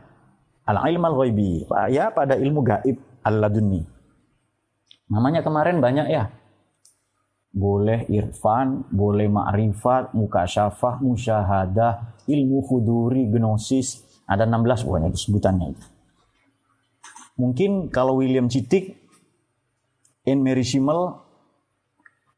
al 0.66 0.82
ilm 0.90 1.02
al 1.06 1.14
ghaibi 1.14 1.64
ya 1.94 2.10
pada 2.10 2.34
ilmu 2.34 2.60
gaib 2.66 2.98
al 3.22 3.38
laduni 3.38 3.82
namanya 5.06 5.40
kemarin 5.46 5.78
banyak 5.78 6.06
ya 6.10 6.26
boleh 7.56 8.04
irfan, 8.12 8.84
boleh 8.92 9.32
ma'rifat, 9.32 10.12
mukasyafah, 10.12 11.00
musyahadah, 11.00 12.20
ilmu 12.28 12.60
huduri, 12.68 13.24
gnosis, 13.32 14.04
ada 14.28 14.44
16 14.44 14.84
pokoknya 14.84 15.08
itu 15.08 15.20
sebutannya 15.24 15.72
itu. 15.72 15.86
Mungkin 17.40 17.88
kalau 17.88 18.20
William 18.20 18.52
Citik, 18.52 19.00
in 20.28 20.44
Mary 20.44 20.68
Schimmel 20.68 21.16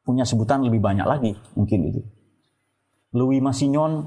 punya 0.06 0.22
sebutan 0.22 0.62
lebih 0.62 0.78
banyak 0.78 1.02
lagi, 1.02 1.34
mungkin 1.58 1.90
itu. 1.90 2.00
Louis 3.18 3.42
Massignon, 3.42 4.06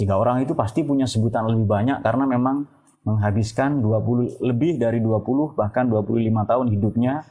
tiga 0.00 0.16
orang 0.16 0.40
itu 0.40 0.56
pasti 0.56 0.88
punya 0.88 1.04
sebutan 1.04 1.44
lebih 1.52 1.68
banyak 1.68 2.00
karena 2.00 2.24
memang 2.24 2.64
menghabiskan 3.08 3.80
20 3.80 4.44
lebih 4.44 4.76
dari 4.76 5.00
20 5.00 5.56
bahkan 5.56 5.88
25 5.88 6.20
tahun 6.44 6.66
hidupnya 6.68 7.24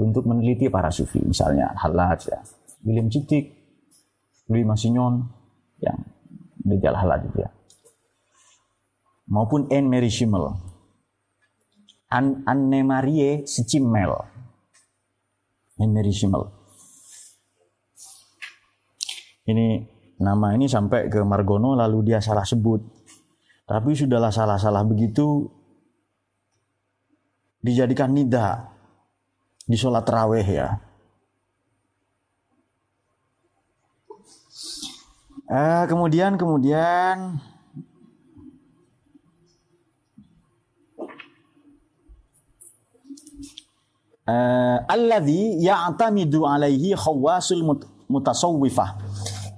untuk 0.00 0.24
meneliti 0.24 0.72
para 0.72 0.88
sufi 0.88 1.20
misalnya 1.20 1.76
Halaj 1.76 2.32
ya. 2.32 2.40
William 2.88 3.12
Citik 3.12 3.52
Louis 4.48 4.64
Massignon 4.64 5.28
yang 5.84 6.00
Rijal 6.64 6.96
Halaj 6.96 7.28
ya. 7.36 7.52
Maupun 9.28 9.68
Anne 9.68 9.92
Mary 9.92 10.08
Schimmel. 10.08 10.56
An 12.08 12.40
Anne 12.48 12.80
Marie 12.80 13.44
Schimmel. 13.44 14.16
Anne 15.76 15.92
Mary 15.92 16.16
Schimmel. 16.16 16.48
Ini 19.44 19.84
nama 20.24 20.56
ini 20.56 20.64
sampai 20.64 21.12
ke 21.12 21.20
Margono 21.20 21.76
lalu 21.76 22.12
dia 22.12 22.20
salah 22.24 22.44
sebut 22.44 22.97
tapi 23.68 23.92
sudahlah 23.92 24.32
salah-salah 24.32 24.80
begitu 24.80 25.44
dijadikan 27.60 28.16
nida 28.16 28.64
di 29.68 29.76
sholat 29.76 30.08
raweh 30.08 30.48
ya. 30.48 30.80
Eh, 35.48 35.84
kemudian 35.88 36.36
kemudian 36.36 37.40
uh, 44.28 44.78
alladhi 44.84 45.56
ya'tamidu 45.64 46.44
alaihi 46.44 46.92
khawasul 46.92 47.64
mutasawwifah 48.12 49.07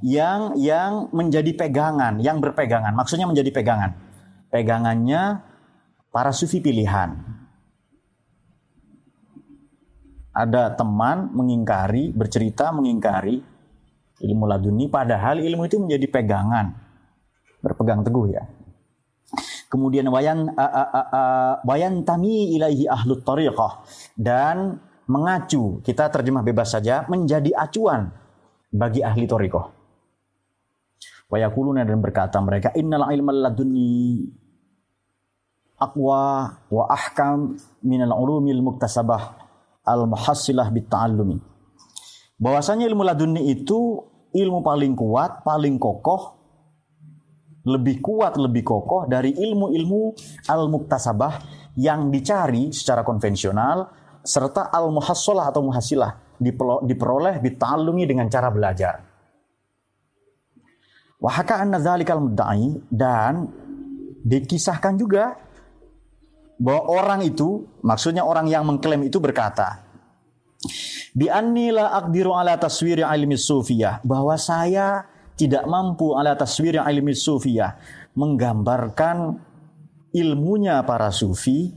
yang 0.00 0.56
yang 0.56 1.08
menjadi 1.12 1.52
pegangan, 1.56 2.20
yang 2.20 2.40
berpegangan. 2.40 2.92
Maksudnya 2.96 3.28
menjadi 3.28 3.50
pegangan. 3.52 3.96
Pegangannya 4.50 5.44
para 6.10 6.32
sufi 6.34 6.58
pilihan. 6.58 7.16
Ada 10.30 10.78
teman 10.78 11.30
mengingkari, 11.34 12.14
bercerita 12.14 12.70
mengingkari 12.70 13.42
ilmu 14.20 14.44
laduni 14.46 14.86
padahal 14.86 15.40
ilmu 15.40 15.66
itu 15.66 15.76
menjadi 15.80 16.06
pegangan. 16.08 16.76
Berpegang 17.60 18.00
teguh 18.06 18.26
ya. 18.32 18.44
Kemudian 19.70 20.10
wayan 20.10 20.50
wayan 21.62 22.02
tami 22.02 22.58
ilaihi 22.58 22.90
ahlut 22.90 23.22
tariqah 23.22 23.86
dan 24.18 24.82
mengacu, 25.06 25.78
kita 25.82 26.10
terjemah 26.10 26.42
bebas 26.42 26.74
saja, 26.74 27.06
menjadi 27.06 27.54
acuan 27.54 28.10
bagi 28.70 29.02
ahli 29.02 29.26
tariqah. 29.26 29.79
Wayakuluna 31.30 31.86
dan 31.86 32.02
berkata 32.02 32.42
mereka 32.42 32.74
innal 32.74 33.06
ilmal 33.14 33.38
laduni 33.38 34.26
aqwa 35.78 36.52
wa 36.68 36.84
ahkam 36.90 37.54
minal 37.86 38.12
ulumil 38.18 38.60
muktasabah 38.66 39.38
al 39.86 40.10
muhassilah 40.10 40.68
bitta'allumi. 40.74 41.38
Bahwasanya 42.40 42.90
ilmu 42.90 43.06
laduni 43.06 43.46
itu 43.52 44.02
ilmu 44.34 44.60
paling 44.64 44.98
kuat, 44.98 45.46
paling 45.46 45.78
kokoh, 45.78 46.40
lebih 47.68 48.00
kuat, 48.00 48.40
lebih 48.40 48.64
kokoh 48.64 49.04
dari 49.04 49.36
ilmu-ilmu 49.36 50.16
al-muktasabah 50.48 51.34
yang 51.76 52.08
dicari 52.08 52.72
secara 52.72 53.04
konvensional 53.04 53.84
serta 54.24 54.72
al-muhassalah 54.72 55.52
atau 55.52 55.60
muhasilah 55.68 56.40
diperoleh 56.84 57.36
bita'allumi 57.44 58.08
dengan 58.08 58.32
cara 58.32 58.48
belajar. 58.48 59.09
Wahaka 61.20 61.60
anna 61.60 61.76
dzalikal 61.76 62.24
mudda'i? 62.24 62.80
Dan 62.88 63.46
dikisahkan 64.24 64.96
juga 64.96 65.36
bahwa 66.60 66.82
orang 66.92 67.20
itu, 67.24 67.68
maksudnya 67.84 68.24
orang 68.24 68.48
yang 68.48 68.64
mengklaim 68.64 69.04
itu 69.04 69.16
berkata, 69.20 69.84
bi 71.16 71.28
annila 71.28 71.92
aqdiru 71.96 72.36
ala 72.36 72.56
taswiri 72.56 73.04
ilmi 73.04 73.36
sufiyah, 73.36 74.04
bahwa 74.04 74.36
saya 74.36 75.04
tidak 75.36 75.64
mampu 75.64 76.12
ala 76.16 76.36
taswiri 76.36 76.80
ilmi 76.80 77.16
sufiyah, 77.16 77.80
menggambarkan 78.16 79.40
ilmunya 80.12 80.82
para 80.84 81.08
sufi. 81.14 81.72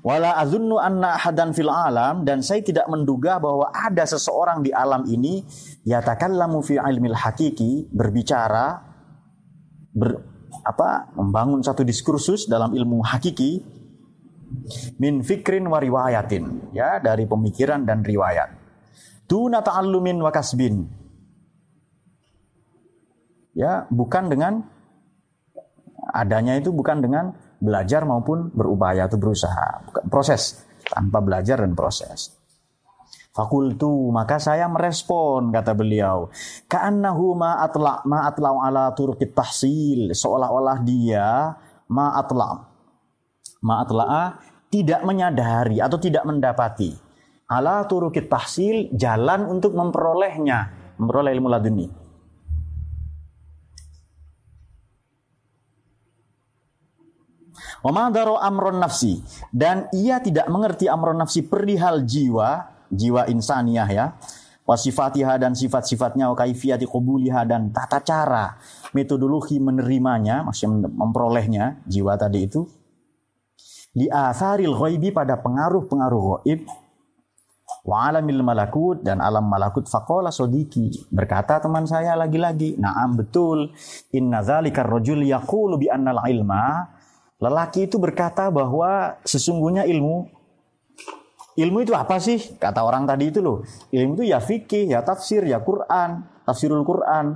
Wala 0.00 0.38
azunnu 0.38 0.78
anna 0.78 1.18
ahadan 1.18 1.50
fil 1.50 1.68
alam 1.68 2.22
dan 2.22 2.40
saya 2.40 2.62
tidak 2.62 2.86
menduga 2.86 3.42
bahwa 3.42 3.68
ada 3.74 4.06
seseorang 4.06 4.62
di 4.62 4.70
alam 4.70 5.02
ini 5.10 5.42
yatakallamu 5.88 6.60
fi 6.60 6.76
ilmil 6.76 7.16
hakiki 7.16 7.88
berbicara 7.88 8.84
ber, 9.96 10.20
apa 10.60 11.08
membangun 11.16 11.64
satu 11.64 11.80
diskursus 11.80 12.44
dalam 12.44 12.76
ilmu 12.76 13.00
hakiki 13.00 13.64
min 15.00 15.24
fikrin 15.24 15.64
wa 15.64 15.80
riwayatin 15.80 16.76
ya 16.76 17.00
dari 17.00 17.24
pemikiran 17.24 17.88
dan 17.88 18.04
riwayat. 18.04 18.52
Tuna 19.28 19.60
ta'allumin 19.60 20.20
wa 20.24 20.32
kasbin. 20.32 20.88
Ya, 23.52 23.84
bukan 23.90 24.30
dengan 24.32 24.64
adanya 26.14 26.56
itu 26.56 26.72
bukan 26.72 27.04
dengan 27.04 27.36
belajar 27.60 28.06
maupun 28.08 28.48
berupaya 28.54 29.04
atau 29.04 29.20
berusaha. 29.20 29.84
Bukan 29.90 30.04
proses 30.08 30.64
tanpa 30.88 31.20
belajar 31.20 31.60
dan 31.60 31.76
proses. 31.76 32.37
Fakultu 33.32 34.10
maka 34.10 34.40
saya 34.42 34.66
merespon 34.66 35.52
kata 35.54 35.76
beliau. 35.76 36.32
Ka'annahu 36.66 37.38
ma 37.38 37.62
atla 37.62 38.02
ma 38.08 38.26
atla 38.26 38.50
ala 38.50 38.90
turqit 38.96 39.36
tahsil 39.36 40.10
seolah-olah 40.10 40.78
dia 40.82 41.54
ma 41.92 42.18
atla 42.18 42.66
ma 43.62 43.74
atla 43.84 44.38
tidak 44.68 45.04
menyadari 45.04 45.80
atau 45.80 45.96
tidak 46.00 46.24
mendapati. 46.24 46.92
Ala 47.48 47.84
turqit 47.88 48.28
tahsil 48.28 48.92
jalan 48.92 49.48
untuk 49.48 49.72
memperolehnya 49.72 50.92
memperoleh 51.00 51.32
ilmu 51.32 51.48
laduni. 51.48 51.88
Wamadaro 57.78 58.34
amron 58.42 58.82
nafsi 58.82 59.22
dan 59.54 59.86
ia 59.94 60.18
tidak 60.18 60.50
mengerti 60.50 60.90
amron 60.90 61.14
nafsi 61.14 61.46
perihal 61.46 62.02
jiwa, 62.02 62.66
jiwa 62.92 63.28
insaniyah 63.30 63.88
ya. 63.88 64.06
Wasifatiha 64.68 65.40
dan 65.40 65.56
sifat-sifatnya, 65.56 66.28
kaifiyati 66.36 66.84
kubuliha 66.84 67.48
dan 67.48 67.72
tata 67.72 68.04
cara 68.04 68.60
metodologi 68.92 69.56
menerimanya, 69.56 70.44
maksudnya 70.44 70.92
memperolehnya 70.92 71.80
jiwa 71.88 72.20
tadi 72.20 72.44
itu. 72.44 72.68
Di 73.96 74.12
asaril 74.12 74.76
ghaibi 74.76 75.08
pada 75.08 75.40
pengaruh-pengaruh 75.40 76.44
ghaib. 76.44 76.68
Wa 77.88 78.12
alamil 78.12 78.44
malakut 78.44 79.00
dan 79.00 79.24
alam 79.24 79.48
malakut. 79.48 79.88
Faqala 79.88 80.28
sodiki 80.28 81.08
berkata 81.08 81.56
teman 81.64 81.88
saya 81.88 82.12
lagi-lagi 82.12 82.76
na'am 82.76 83.16
betul. 83.16 83.72
Inna 84.12 84.44
dzalika 84.44 84.84
rajul 84.84 85.24
yaqulu 85.24 85.80
bi 85.80 85.88
annal 85.88 86.20
ilma. 86.28 86.84
Lelaki 87.40 87.88
itu 87.88 87.96
berkata 87.96 88.52
bahwa 88.52 89.16
sesungguhnya 89.24 89.88
ilmu 89.88 90.37
ilmu 91.58 91.82
itu 91.82 91.92
apa 91.98 92.22
sih 92.22 92.54
kata 92.54 92.86
orang 92.86 93.02
tadi 93.02 93.34
itu 93.34 93.42
loh 93.42 93.66
ilmu 93.90 94.22
itu 94.22 94.30
ya 94.30 94.38
fikih 94.38 94.94
ya 94.94 95.02
tafsir 95.02 95.42
ya 95.42 95.58
Quran 95.58 96.22
tafsirul 96.46 96.86
Quran 96.86 97.34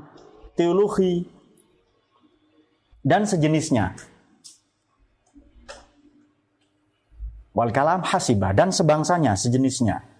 teologi 0.54 1.26
dan 3.02 3.26
sejenisnya 3.26 3.98
wal 7.50 7.74
kalam 7.74 8.06
hasibah 8.06 8.54
dan 8.54 8.70
sebangsanya 8.70 9.34
sejenisnya 9.34 10.12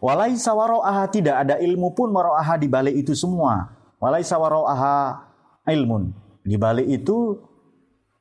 Walai 0.00 0.32
sawaro'aha 0.32 1.12
tidak 1.12 1.44
ada 1.44 1.60
ilmu 1.60 1.92
pun 1.92 2.08
waro'aha 2.08 2.56
di 2.56 2.72
balik 2.72 2.96
itu 2.96 3.12
semua. 3.12 3.68
Walai 4.00 4.24
sawaro'aha 4.24 5.28
ilmun. 5.68 6.16
Di 6.40 6.56
balik 6.56 6.88
itu 6.88 7.36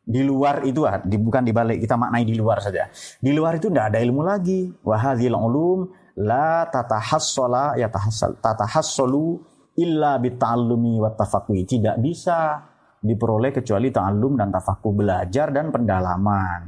di 0.10 0.26
luar 0.26 0.66
itu 0.66 0.90
ah, 0.90 0.98
di, 1.06 1.22
bukan 1.22 1.46
di 1.46 1.54
balik 1.54 1.86
kita 1.86 1.94
maknai 1.94 2.26
di 2.26 2.34
luar 2.34 2.58
saja. 2.66 2.90
Di 3.22 3.30
luar 3.30 3.62
itu 3.62 3.70
tidak 3.70 3.94
ada 3.94 4.02
ilmu 4.02 4.26
lagi. 4.26 4.74
Wahadhil 4.82 5.38
ulum 5.38 5.86
la 6.26 6.66
tatahassola 6.66 7.78
ya 7.78 7.94
tatahassolu 8.42 9.38
illa 9.78 10.18
bita'allumi 10.18 10.98
wa 10.98 11.14
tafaqwi. 11.14 11.62
Tidak 11.62 12.02
bisa 12.02 12.58
diperoleh 12.98 13.54
kecuali 13.54 13.94
ta'allum 13.94 14.34
dan 14.34 14.50
tafakuh 14.50 14.98
belajar 14.98 15.54
dan 15.54 15.70
pendalaman. 15.70 16.62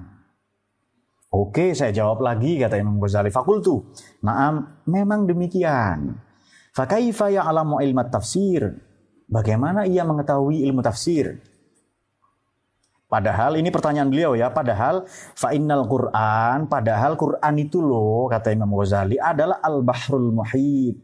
Oke, 1.31 1.73
saya 1.73 1.89
jawab 1.89 2.21
lagi 2.21 2.61
kata 2.61 2.77
Imam 2.77 2.99
Ghazali. 3.01 3.33
Fakultu. 3.33 3.89
Naam, 4.21 4.83
memang 4.85 5.25
demikian. 5.25 6.13
Fakaifa 6.75 7.31
ya'lamu 7.31 7.79
ilmat 7.81 8.11
tafsir? 8.11 8.67
Bagaimana 9.31 9.87
ia 9.87 10.03
mengetahui 10.03 10.67
ilmu 10.67 10.83
tafsir? 10.83 11.50
Padahal 13.11 13.59
ini 13.59 13.67
pertanyaan 13.67 14.07
beliau 14.07 14.39
ya, 14.39 14.55
padahal 14.55 15.03
fa'innal 15.35 15.83
Qur'an, 15.83 16.71
padahal 16.71 17.19
Qur'an 17.19 17.59
itu 17.59 17.83
loh 17.83 18.31
kata 18.31 18.55
Imam 18.55 18.71
Ghazali 18.71 19.19
adalah 19.19 19.59
al-bahrul 19.59 20.31
muhit. 20.31 20.95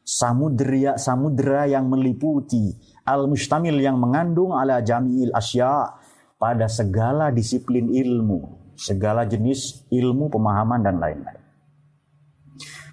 Samudra 0.00 0.96
samudra 0.96 1.68
yang 1.68 1.92
meliputi, 1.92 2.72
al-mustamil 3.04 3.76
yang 3.76 4.00
mengandung 4.00 4.56
ala 4.56 4.80
jami'il 4.80 5.36
asya 5.36 6.00
pada 6.40 6.64
segala 6.64 7.28
disiplin 7.28 7.92
ilmu 7.92 8.60
segala 8.80 9.28
jenis 9.28 9.84
ilmu, 9.92 10.32
pemahaman 10.32 10.80
dan 10.80 10.96
lain-lain. 10.96 11.44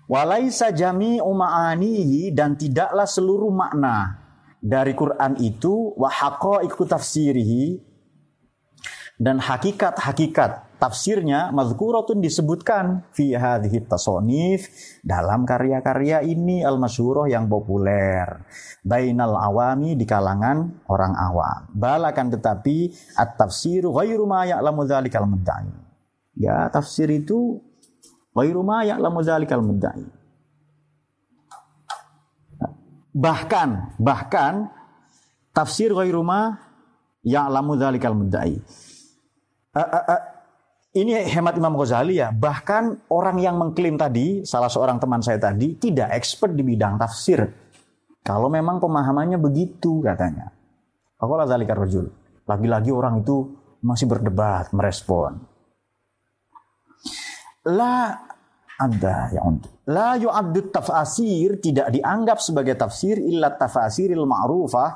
Walaisa 0.07 0.75
jami 0.75 1.19
ma'anihi 1.23 2.35
dan 2.35 2.59
tidaklah 2.59 3.07
seluruh 3.07 3.51
makna 3.51 4.19
dari 4.59 4.91
Quran 4.91 5.39
itu 5.39 5.95
wa 5.95 6.11
ikut 6.63 6.87
tafsirihi 6.87 7.86
dan 9.17 9.41
hakikat-hakikat 9.41 10.77
tafsirnya 10.77 11.49
mazkuratun 11.49 12.21
disebutkan 12.21 13.01
fi 13.09 13.33
hadhihi 13.33 13.89
tasonif 13.89 14.69
dalam 15.01 15.41
karya-karya 15.41 16.21
ini 16.21 16.61
al-masyhurah 16.61 17.25
yang 17.25 17.49
populer. 17.49 18.45
Bainal 18.85 19.33
awami 19.33 19.97
di 19.97 20.05
kalangan 20.05 20.85
orang 20.85 21.17
awam. 21.17 21.65
Balakan 21.73 22.29
tetapi 22.29 22.93
at-tafsiru 23.17 23.89
ghairu 23.89 24.29
ma 24.29 24.45
ya'lamu 24.45 24.85
dzalikal 24.85 25.25
mudda'i. 25.25 25.73
Ya 26.37 26.69
tafsir 26.69 27.09
itu 27.09 27.57
ghairu 28.37 28.61
ma 28.61 28.85
ya'lamu 28.85 29.25
dzalikal 29.25 29.65
mudda'i. 29.65 30.05
Bahkan 33.17 33.97
bahkan 33.97 34.69
tafsir 35.57 35.89
ghairu 35.89 36.21
ma 36.21 36.53
ya'lamu 37.25 37.81
dzalikal 37.81 38.13
mudda'i 38.13 38.61
uh, 39.85 40.05
uh, 40.09 40.21
ini 40.97 41.13
hemat 41.13 41.53
Imam 41.59 41.77
Ghazali 41.77 42.17
ya, 42.17 42.33
bahkan 42.33 42.97
orang 43.13 43.37
yang 43.37 43.59
mengklaim 43.61 44.01
tadi, 44.01 44.41
salah 44.41 44.71
seorang 44.71 44.97
teman 44.97 45.21
saya 45.21 45.37
tadi, 45.37 45.77
tidak 45.77 46.09
expert 46.17 46.57
di 46.57 46.65
bidang 46.65 46.97
tafsir. 46.97 47.45
Kalau 48.25 48.49
memang 48.49 48.81
pemahamannya 48.81 49.37
begitu 49.37 50.01
katanya. 50.01 50.49
Aku 51.21 51.33
dzalika 51.37 51.77
rajul. 51.77 52.09
Lagi-lagi 52.49 52.89
orang 52.93 53.21
itu 53.21 53.45
masih 53.81 54.09
berdebat, 54.09 54.73
merespon. 54.73 55.37
La 57.67 58.17
ada 58.77 59.29
yang 59.33 59.57
untuk. 59.57 59.85
La 59.89 60.17
yu'addu 60.17 60.69
tafasir 60.69 61.61
tidak 61.61 61.93
dianggap 61.93 62.41
sebagai 62.41 62.73
tafsir 62.77 63.17
illa 63.21 63.53
tafasiril 63.53 64.25
ma'rufah. 64.25 64.91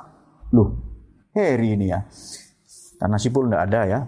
Loh, 0.53 0.69
heri 1.33 1.77
ini 1.77 1.87
ya. 1.89 1.99
Karena 3.01 3.17
sipul 3.17 3.49
tidak 3.49 3.63
ada 3.65 3.81
ya 3.89 3.99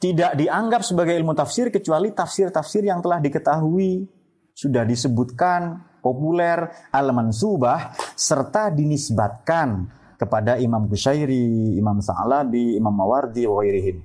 tidak 0.00 0.32
dianggap 0.32 0.80
sebagai 0.80 1.12
ilmu 1.12 1.36
tafsir 1.36 1.68
kecuali 1.68 2.08
tafsir-tafsir 2.16 2.88
yang 2.88 3.04
telah 3.04 3.20
diketahui, 3.20 4.08
sudah 4.56 4.88
disebutkan, 4.88 5.76
populer, 6.00 6.88
al-mansubah, 6.88 7.92
serta 8.16 8.72
dinisbatkan 8.72 9.92
kepada 10.16 10.56
Imam 10.56 10.88
Qushairi, 10.88 11.76
Imam 11.76 12.00
Sa'alabi, 12.00 12.80
Imam 12.80 12.96
Mawardi, 12.96 13.44
wa 13.44 13.60
ghairihim. 13.60 14.00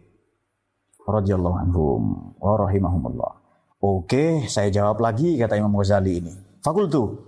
Radiyallahu 1.08 1.58
anhum 1.64 2.02
wa 2.44 2.54
rahimahumullah. 2.60 3.32
Oke, 3.80 4.52
saya 4.52 4.68
jawab 4.68 5.00
lagi 5.00 5.40
kata 5.40 5.56
Imam 5.56 5.72
Ghazali 5.80 6.20
ini. 6.20 6.34
Fakultu. 6.60 7.24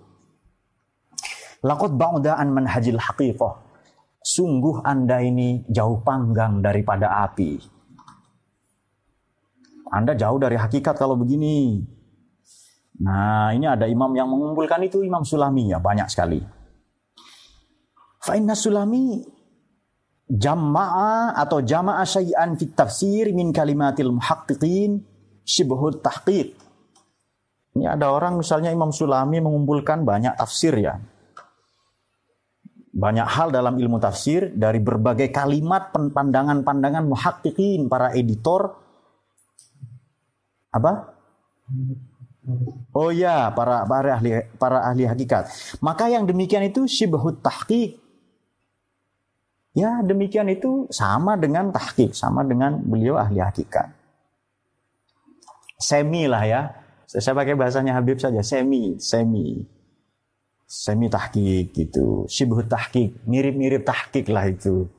Lakot 1.63 1.95
ba'udaan 1.95 2.51
manhajil 2.51 2.99
haqiqah. 2.99 3.63
Sungguh 4.19 4.83
Anda 4.83 5.23
ini 5.23 5.63
jauh 5.71 6.03
panggang 6.03 6.59
daripada 6.59 7.23
api 7.23 7.76
anda 9.91 10.13
jauh 10.13 10.39
dari 10.39 10.59
hakikat 10.59 10.95
kalau 10.95 11.15
begini. 11.15 11.83
Nah, 12.97 13.53
ini 13.53 13.69
ada 13.69 13.85
imam 13.85 14.09
yang 14.17 14.25
mengumpulkan 14.25 14.81
itu 14.81 15.05
Imam 15.05 15.21
Sulami 15.21 15.69
ya, 15.69 15.77
banyak 15.77 16.09
sekali. 16.09 16.41
Fa'inna 18.25 18.57
Sulami 18.57 19.21
jama'a 20.27 21.37
atau 21.37 21.63
jama'a 21.63 22.03
syai'an 22.03 22.57
fit 22.59 22.73
tafsir 22.73 23.31
min 23.31 23.53
kalimatil 23.53 24.11
muhaqqiqin 24.11 24.99
syibhut 25.45 26.03
tahqiq. 26.03 26.57
Ini 27.77 27.85
ada 27.93 28.09
orang 28.09 28.41
misalnya 28.41 28.73
Imam 28.73 28.89
Sulami 28.89 29.37
mengumpulkan 29.37 30.01
banyak 30.01 30.33
tafsir 30.33 30.73
ya. 30.75 30.97
Banyak 32.97 33.29
hal 33.29 33.53
dalam 33.53 33.77
ilmu 33.77 34.01
tafsir 34.01 34.57
dari 34.57 34.81
berbagai 34.81 35.29
kalimat 35.29 35.93
pandangan-pandangan 35.93 37.05
muhaqqiqin 37.05 37.85
para 37.85 38.09
editor 38.17 38.86
apa? 40.77 41.13
Oh 42.95 43.11
ya, 43.11 43.51
para 43.51 43.83
para 43.83 44.15
ahli 44.15 44.39
para 44.55 44.79
ahli 44.87 45.03
hakikat. 45.03 45.51
Maka 45.83 46.07
yang 46.07 46.23
demikian 46.23 46.63
itu 46.63 46.87
syibhut 46.87 47.43
tahqiq. 47.43 47.99
Ya, 49.77 50.01
demikian 50.01 50.49
itu 50.49 50.89
sama 50.89 51.37
dengan 51.37 51.69
tahqiq, 51.69 52.15
sama 52.15 52.41
dengan 52.41 52.81
beliau 52.81 53.19
ahli 53.19 53.43
hakikat. 53.43 53.93
Semi 55.77 56.25
lah 56.25 56.43
ya. 56.47 56.61
Saya 57.07 57.37
pakai 57.37 57.55
bahasanya 57.55 57.95
Habib 57.95 58.17
saja, 58.17 58.41
semi, 58.41 58.97
semi. 58.97 59.63
Semi 60.65 61.07
tahqiq 61.07 61.71
gitu. 61.71 62.25
Syibhut 62.27 62.67
tahqiq, 62.67 63.23
mirip-mirip 63.29 63.85
tahqiq 63.85 64.27
lah 64.33 64.49
itu 64.49 64.89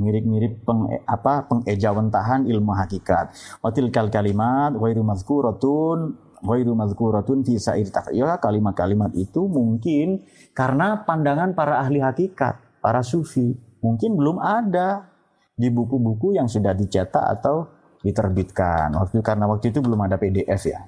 mirip-mirip 0.00 0.64
peng, 0.64 0.88
apa 1.04 1.44
pengejawentahan 1.44 2.48
ilmu 2.48 2.72
hakikat. 2.72 3.36
Watil 3.60 3.92
kal 3.92 4.08
kalimat 4.08 4.72
ghairu 4.72 5.04
mazkuratun 5.04 6.16
ghairu 6.40 6.72
mazkuratun 6.72 7.44
fi 7.44 7.60
sa'ir 7.60 7.92
ya 8.16 8.40
kalimat-kalimat 8.40 9.12
itu 9.12 9.44
mungkin 9.44 10.24
karena 10.56 11.04
pandangan 11.04 11.52
para 11.52 11.84
ahli 11.84 12.00
hakikat, 12.00 12.80
para 12.80 13.04
sufi, 13.04 13.52
mungkin 13.84 14.16
belum 14.16 14.40
ada 14.40 15.12
di 15.52 15.68
buku-buku 15.68 16.40
yang 16.40 16.48
sudah 16.48 16.72
dicetak 16.72 17.20
atau 17.38 17.68
diterbitkan. 18.00 18.96
Waktu 18.96 19.20
karena 19.20 19.44
waktu 19.44 19.68
itu 19.68 19.84
belum 19.84 20.08
ada 20.08 20.16
PDF 20.16 20.64
ya. 20.64 20.80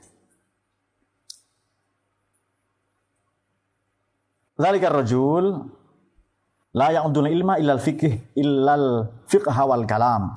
Zalika 4.57 4.89
rajul 4.89 5.69
La 6.73 6.89
ya'udul 6.89 7.29
ilma 7.29 7.61
illal 7.61 7.77
fikih 7.77 8.33
illal 8.41 9.05
fiqh 9.29 9.53
wal 9.53 9.85
kalam. 9.85 10.33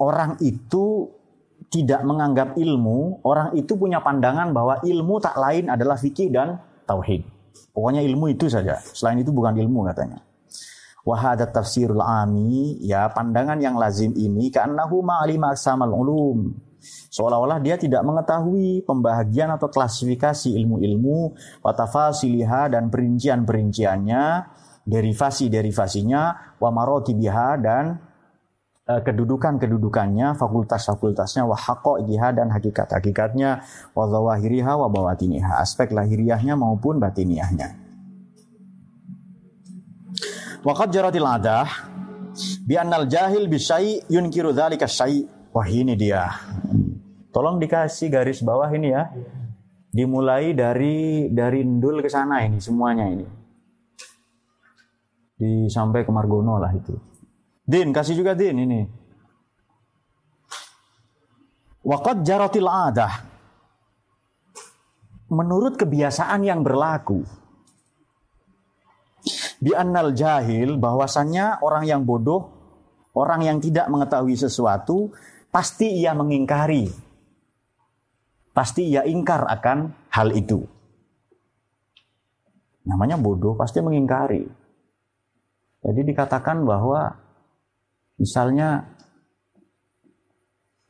Orang 0.00 0.40
itu 0.40 1.12
tidak 1.68 2.00
menganggap 2.04 2.56
ilmu, 2.56 3.20
orang 3.24 3.52
itu 3.56 3.76
punya 3.76 4.00
pandangan 4.00 4.56
bahwa 4.56 4.80
ilmu 4.80 5.20
tak 5.20 5.36
lain 5.36 5.68
adalah 5.68 6.00
fikih 6.00 6.32
dan 6.32 6.56
tauhid. 6.88 7.28
Pokoknya 7.76 8.00
ilmu 8.00 8.32
itu 8.32 8.48
saja. 8.48 8.80
Selain 8.80 9.20
itu 9.20 9.28
bukan 9.32 9.52
ilmu 9.52 9.84
katanya. 9.92 10.24
Wahadat 11.04 11.52
tafsirul 11.52 12.00
ami, 12.00 12.80
ya 12.80 13.12
pandangan 13.12 13.60
yang 13.60 13.76
lazim 13.76 14.16
ini 14.16 14.48
karena 14.48 14.88
ma'alima 14.88 15.52
aksamal 15.52 15.92
ulum. 15.92 16.56
Seolah-olah 17.12 17.60
dia 17.60 17.76
tidak 17.76 18.00
mengetahui 18.00 18.82
pembahagian 18.84 19.52
atau 19.52 19.68
klasifikasi 19.68 20.56
ilmu-ilmu, 20.56 21.36
watafasiliha 21.62 22.72
dan 22.72 22.88
perincian-perinciannya, 22.88 24.24
derivasi-derivasinya, 24.86 26.56
wa 26.62 26.70
marotibiha 26.70 27.48
dan 27.58 27.98
uh, 28.86 29.02
kedudukan-kedudukannya, 29.02 30.38
fakultas-fakultasnya, 30.38 31.42
wa 31.42 31.58
haqaiqiha 31.58 32.28
dan 32.38 32.54
hakikat-hakikatnya, 32.54 33.66
wa 33.92 34.04
zawahiriha 34.06 34.72
wa 34.78 34.86
bawatiniha, 34.86 35.58
aspek 35.58 35.90
lahiriahnya 35.90 36.54
maupun 36.54 37.02
batiniahnya. 37.02 37.82
Waqad 40.66 40.90
jaratil 40.90 41.22
adah 41.22 41.66
bi 42.66 42.74
annal 42.74 43.06
jahil 43.06 43.46
bisyai 43.46 44.02
yunkiru 44.10 44.50
dzalika 44.50 44.90
syai. 44.90 45.22
Wah 45.54 45.68
ini 45.70 45.94
dia. 45.94 46.26
Tolong 47.30 47.62
dikasih 47.62 48.10
garis 48.10 48.42
bawah 48.42 48.66
ini 48.74 48.90
ya. 48.90 49.08
Dimulai 49.94 50.52
dari 50.52 51.30
dari 51.30 51.62
Ndul 51.62 52.02
ke 52.02 52.10
sana 52.10 52.42
ini 52.42 52.58
semuanya 52.58 53.06
ini. 53.08 53.35
Di 55.36 55.68
sampai 55.68 56.00
ke 56.02 56.10
Margono 56.10 56.56
lah 56.56 56.72
itu. 56.72 56.96
Din, 57.60 57.92
kasih 57.92 58.16
juga 58.16 58.32
Din 58.32 58.56
ini. 58.64 58.80
Waqad 61.86 62.24
jaratil 62.26 62.66
adah. 62.66 63.14
Menurut 65.30 65.78
kebiasaan 65.78 66.42
yang 66.46 66.62
berlaku, 66.62 67.22
bi 69.58 69.74
annal 69.74 70.14
jahil 70.14 70.78
bahwasannya 70.78 71.62
orang 71.62 71.84
yang 71.86 72.02
bodoh, 72.06 72.46
orang 73.14 73.42
yang 73.42 73.58
tidak 73.58 73.90
mengetahui 73.90 74.38
sesuatu 74.38 75.10
pasti 75.50 75.98
ia 75.98 76.14
mengingkari. 76.14 76.90
Pasti 78.54 78.88
ia 78.88 79.04
ingkar 79.04 79.44
akan 79.44 80.08
hal 80.10 80.32
itu. 80.32 80.64
Namanya 82.86 83.18
bodoh 83.18 83.58
pasti 83.58 83.82
mengingkari. 83.82 84.65
Jadi 85.86 86.00
dikatakan 86.02 86.66
bahwa 86.66 87.14
misalnya 88.18 88.82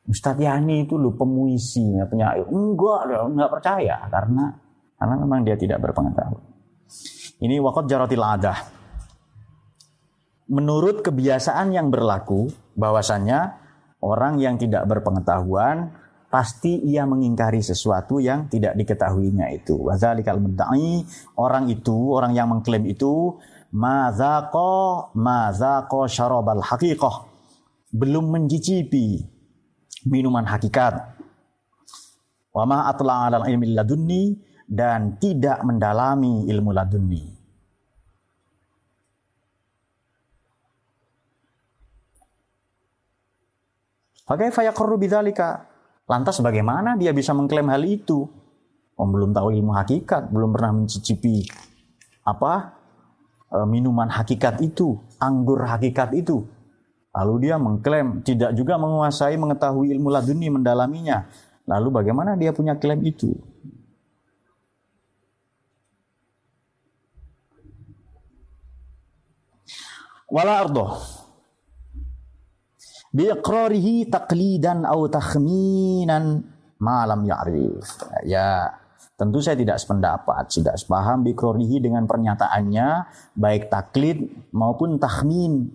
Ustadz 0.07 0.41
Yani 0.41 0.87
itu 0.87 0.97
lu 0.97 1.13
pemuisi, 1.13 1.83
penyair. 2.09 2.47
Enggak, 2.49 3.11
enggak 3.11 3.51
percaya 3.53 3.97
karena 4.09 4.55
karena 4.97 5.15
memang 5.21 5.45
dia 5.45 5.59
tidak 5.59 5.83
berpengetahuan. 5.83 6.47
Ini 7.43 7.61
wakot 7.61 7.85
jarotil 7.85 8.23
adah. 8.25 8.59
Menurut 10.47 11.03
kebiasaan 11.03 11.75
yang 11.75 11.91
berlaku, 11.91 12.49
bahwasannya 12.79 13.59
orang 13.99 14.39
yang 14.39 14.55
tidak 14.57 14.87
berpengetahuan 14.87 15.91
pasti 16.31 16.79
ia 16.87 17.03
mengingkari 17.03 17.59
sesuatu 17.59 18.23
yang 18.23 18.47
tidak 18.47 18.79
diketahuinya 18.79 19.51
itu. 19.53 19.75
Wazalikal 19.75 20.39
mudda'i, 20.39 21.03
orang 21.35 21.67
itu, 21.67 22.15
orang 22.15 22.33
yang 22.33 22.47
mengklaim 22.47 22.87
itu, 22.87 23.35
mazaqo 23.77 25.13
mazaqo 25.13 26.09
syarabal 26.09 26.65
haqiqah. 26.65 27.29
Belum 27.93 28.33
mencicipi 28.33 29.21
minuman 30.09 30.49
hakikat. 30.49 30.97
Wa 32.57 32.65
ma 32.65 32.89
atla 32.89 33.29
'alal 33.29 33.45
ilmi 33.53 33.77
ladunni 33.77 34.23
dan 34.65 35.21
tidak 35.21 35.61
mendalami 35.61 36.49
ilmu 36.49 36.71
laduni. 36.73 37.25
Bagaimana 44.27 44.57
fayaqarru 44.59 44.99
bidzalika? 44.99 45.71
Lantas 46.11 46.43
bagaimana 46.43 46.99
dia 46.99 47.15
bisa 47.15 47.31
mengklaim 47.31 47.71
hal 47.71 47.85
itu? 47.87 48.27
Om 48.97 49.09
belum 49.13 49.31
tahu 49.31 49.55
ilmu 49.55 49.71
hakikat, 49.77 50.33
belum 50.35 50.51
pernah 50.51 50.73
mencicipi 50.83 51.47
apa 52.27 52.76
minuman 53.67 54.11
hakikat 54.11 54.59
itu, 54.63 54.99
anggur 55.23 55.63
hakikat 55.63 56.13
itu. 56.17 56.47
Lalu 57.17 57.49
dia 57.49 57.57
mengklaim 57.57 58.21
tidak 58.21 58.53
juga 58.53 58.77
menguasai 58.77 59.41
mengetahui 59.41 59.89
ilmu 59.97 60.13
laduni 60.13 60.53
mendalaminya. 60.53 61.25
Lalu 61.65 61.89
bagaimana 61.89 62.37
dia 62.37 62.53
punya 62.53 62.77
klaim 62.77 63.01
itu? 63.03 63.33
wala 70.27 70.67
ardo 70.67 70.99
biiqrarihi 73.15 74.11
taqlidan 74.11 74.83
atau 74.83 75.07
takhminan 75.07 76.45
malam 76.77 77.21
ya'rif 77.25 77.87
ya 78.27 78.69
tentu 79.17 79.41
saya 79.41 79.57
tidak 79.57 79.81
sependapat 79.81 80.45
tidak 80.53 80.77
sepaham 80.77 81.25
biiqrarihi 81.25 81.81
dengan 81.81 82.05
pernyataannya 82.05 82.89
baik 83.33 83.73
taklid 83.73 84.29
maupun 84.53 85.01
takhmin 85.01 85.73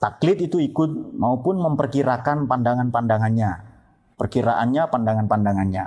taklid 0.00 0.50
itu 0.50 0.58
ikut 0.58 1.14
maupun 1.14 1.62
memperkirakan 1.62 2.50
pandangan-pandangannya. 2.50 3.70
Perkiraannya 4.18 4.82
pandangan-pandangannya. 4.90 5.84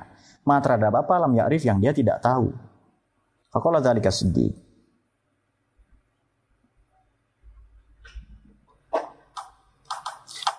Ma 0.47 0.63
terhadap 0.63 1.03
apa 1.03 1.13
lam 1.19 1.35
ya'rif 1.35 1.67
yang 1.67 1.83
dia 1.83 1.91
tidak 1.91 2.23
tahu. 2.23 2.55
Fakola 3.51 3.83
dzalika 3.83 4.11
sedih 4.11 4.65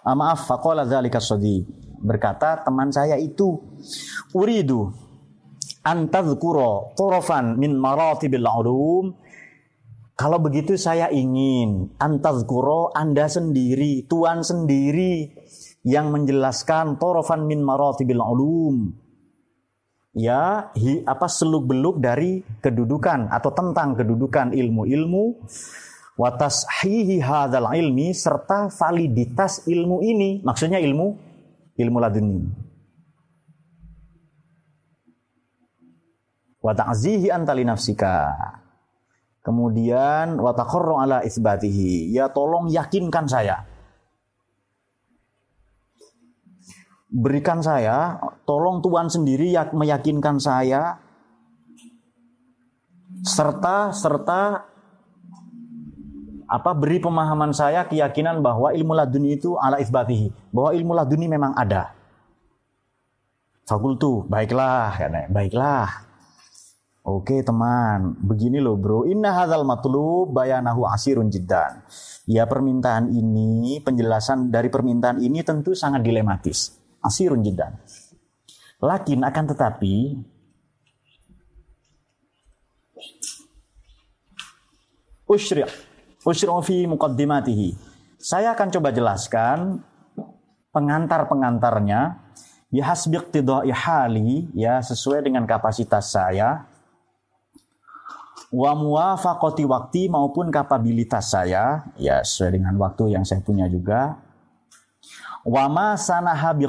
Ah, 0.07 0.15
maaf, 0.15 0.47
faqala 0.47 0.87
dzalika 0.87 1.19
sadiq. 1.19 1.67
Berkata 1.99 2.63
teman 2.63 2.95
saya 2.95 3.19
itu, 3.19 3.59
uridu 4.31 4.95
an 5.87 6.11
tadhkura 6.11 6.99
turafan 6.99 7.55
min 7.55 7.79
maratibil 7.79 8.43
ulum. 8.43 9.15
Kalau 10.17 10.41
begitu 10.43 10.75
saya 10.81 11.13
ingin 11.13 11.93
antazkuro 12.01 12.89
Anda 12.97 13.29
sendiri, 13.29 14.09
Tuhan 14.09 14.41
sendiri 14.43 15.29
yang 15.87 16.09
menjelaskan 16.11 16.99
torofan 16.99 17.47
min 17.47 17.63
maratibil 17.63 18.19
ulum. 18.19 18.97
Ya, 20.17 20.73
hi, 20.73 21.05
apa 21.05 21.29
seluk 21.29 21.69
beluk 21.69 22.01
dari 22.01 22.41
kedudukan 22.65 23.29
atau 23.29 23.53
tentang 23.53 23.93
kedudukan 23.93 24.57
ilmu-ilmu 24.57 25.45
watas 26.17 26.65
hihi 26.81 27.21
hadal 27.21 27.69
ilmi 27.77 28.17
serta 28.17 28.73
validitas 28.73 29.69
ilmu 29.69 30.01
ini 30.01 30.41
maksudnya 30.41 30.81
ilmu 30.81 31.13
ilmu 31.77 31.99
laduni 32.01 32.66
wa 36.67 36.75
ta'zihi 36.75 37.31
antali 37.31 37.63
nafsika. 37.63 38.35
Kemudian 39.47 40.43
wa 40.43 40.51
ala 40.99 41.23
isbatihi 41.23 42.11
ya 42.11 42.27
tolong 42.27 42.67
yakinkan 42.67 43.31
saya. 43.31 43.63
Berikan 47.07 47.63
saya 47.63 48.19
tolong 48.43 48.83
Tuhan 48.83 49.07
sendiri 49.07 49.55
meyakinkan 49.71 50.43
saya. 50.43 50.99
Serta 53.23 53.95
serta 53.95 54.67
apa 56.47 56.71
beri 56.75 56.99
pemahaman 56.99 57.55
saya 57.55 57.87
keyakinan 57.87 58.43
bahwa 58.43 58.75
ilmu 58.75 58.99
laduni 58.99 59.39
itu 59.39 59.55
ala 59.59 59.79
isbatihi 59.79 60.35
bahwa 60.51 60.75
ilmu 60.75 60.93
laduni 60.99 61.31
memang 61.31 61.55
ada. 61.55 61.95
Fakultu 63.63 64.27
baiklah 64.27 64.95
baiklah 65.31 66.06
oke 67.07 67.39
teman. 67.47 68.19
Begini 68.19 68.59
loh 68.59 68.75
bro. 68.75 69.07
Inna 69.07 69.31
hadzal 69.39 69.63
matlub 69.63 70.35
bayanahu 70.35 70.83
asirun 70.91 71.31
jiddan. 71.31 71.87
Ya 72.27 72.43
permintaan 72.51 73.15
ini 73.15 73.79
penjelasan 73.79 74.51
dari 74.51 74.67
permintaan 74.67 75.23
ini 75.23 75.47
tentu 75.47 75.79
sangat 75.79 76.03
dilematis. 76.03 76.75
Asirun 76.99 77.47
jiddan. 77.47 77.79
Lakin 78.83 79.23
akan 79.23 79.45
tetapi 79.55 79.95
usyri' 85.31 85.95
Usrofi 86.27 86.91
muqaddimatihi. 86.91 87.79
Saya 88.19 88.59
akan 88.59 88.67
coba 88.75 88.91
jelaskan 88.91 89.79
pengantar-pengantarnya. 90.75 92.27
Bihasbiq 92.67 93.31
tidai 93.31 93.71
hali 93.71 94.51
ya 94.51 94.83
sesuai 94.83 95.23
dengan 95.23 95.47
kapasitas 95.47 96.11
saya 96.11 96.67
wa 98.55 98.73
muwafaqati 98.79 99.67
waktu 99.67 100.07
maupun 100.07 100.55
kapabilitas 100.55 101.35
saya 101.35 101.83
ya 101.99 102.23
sesuai 102.23 102.63
dengan 102.63 102.75
waktu 102.79 103.19
yang 103.19 103.27
saya 103.27 103.43
punya 103.43 103.67
juga 103.67 104.23
wa 105.47 105.65
ma 105.67 105.99
sanaha 105.99 106.55
bi 106.55 106.67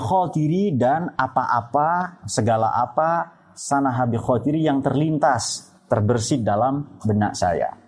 dan 0.74 1.14
apa-apa 1.14 2.22
segala 2.26 2.74
apa 2.74 3.34
sanaha 3.54 4.10
bi 4.10 4.18
yang 4.58 4.82
terlintas 4.82 5.74
terbersit 5.86 6.42
dalam 6.42 6.98
benak 7.06 7.38
saya 7.38 7.88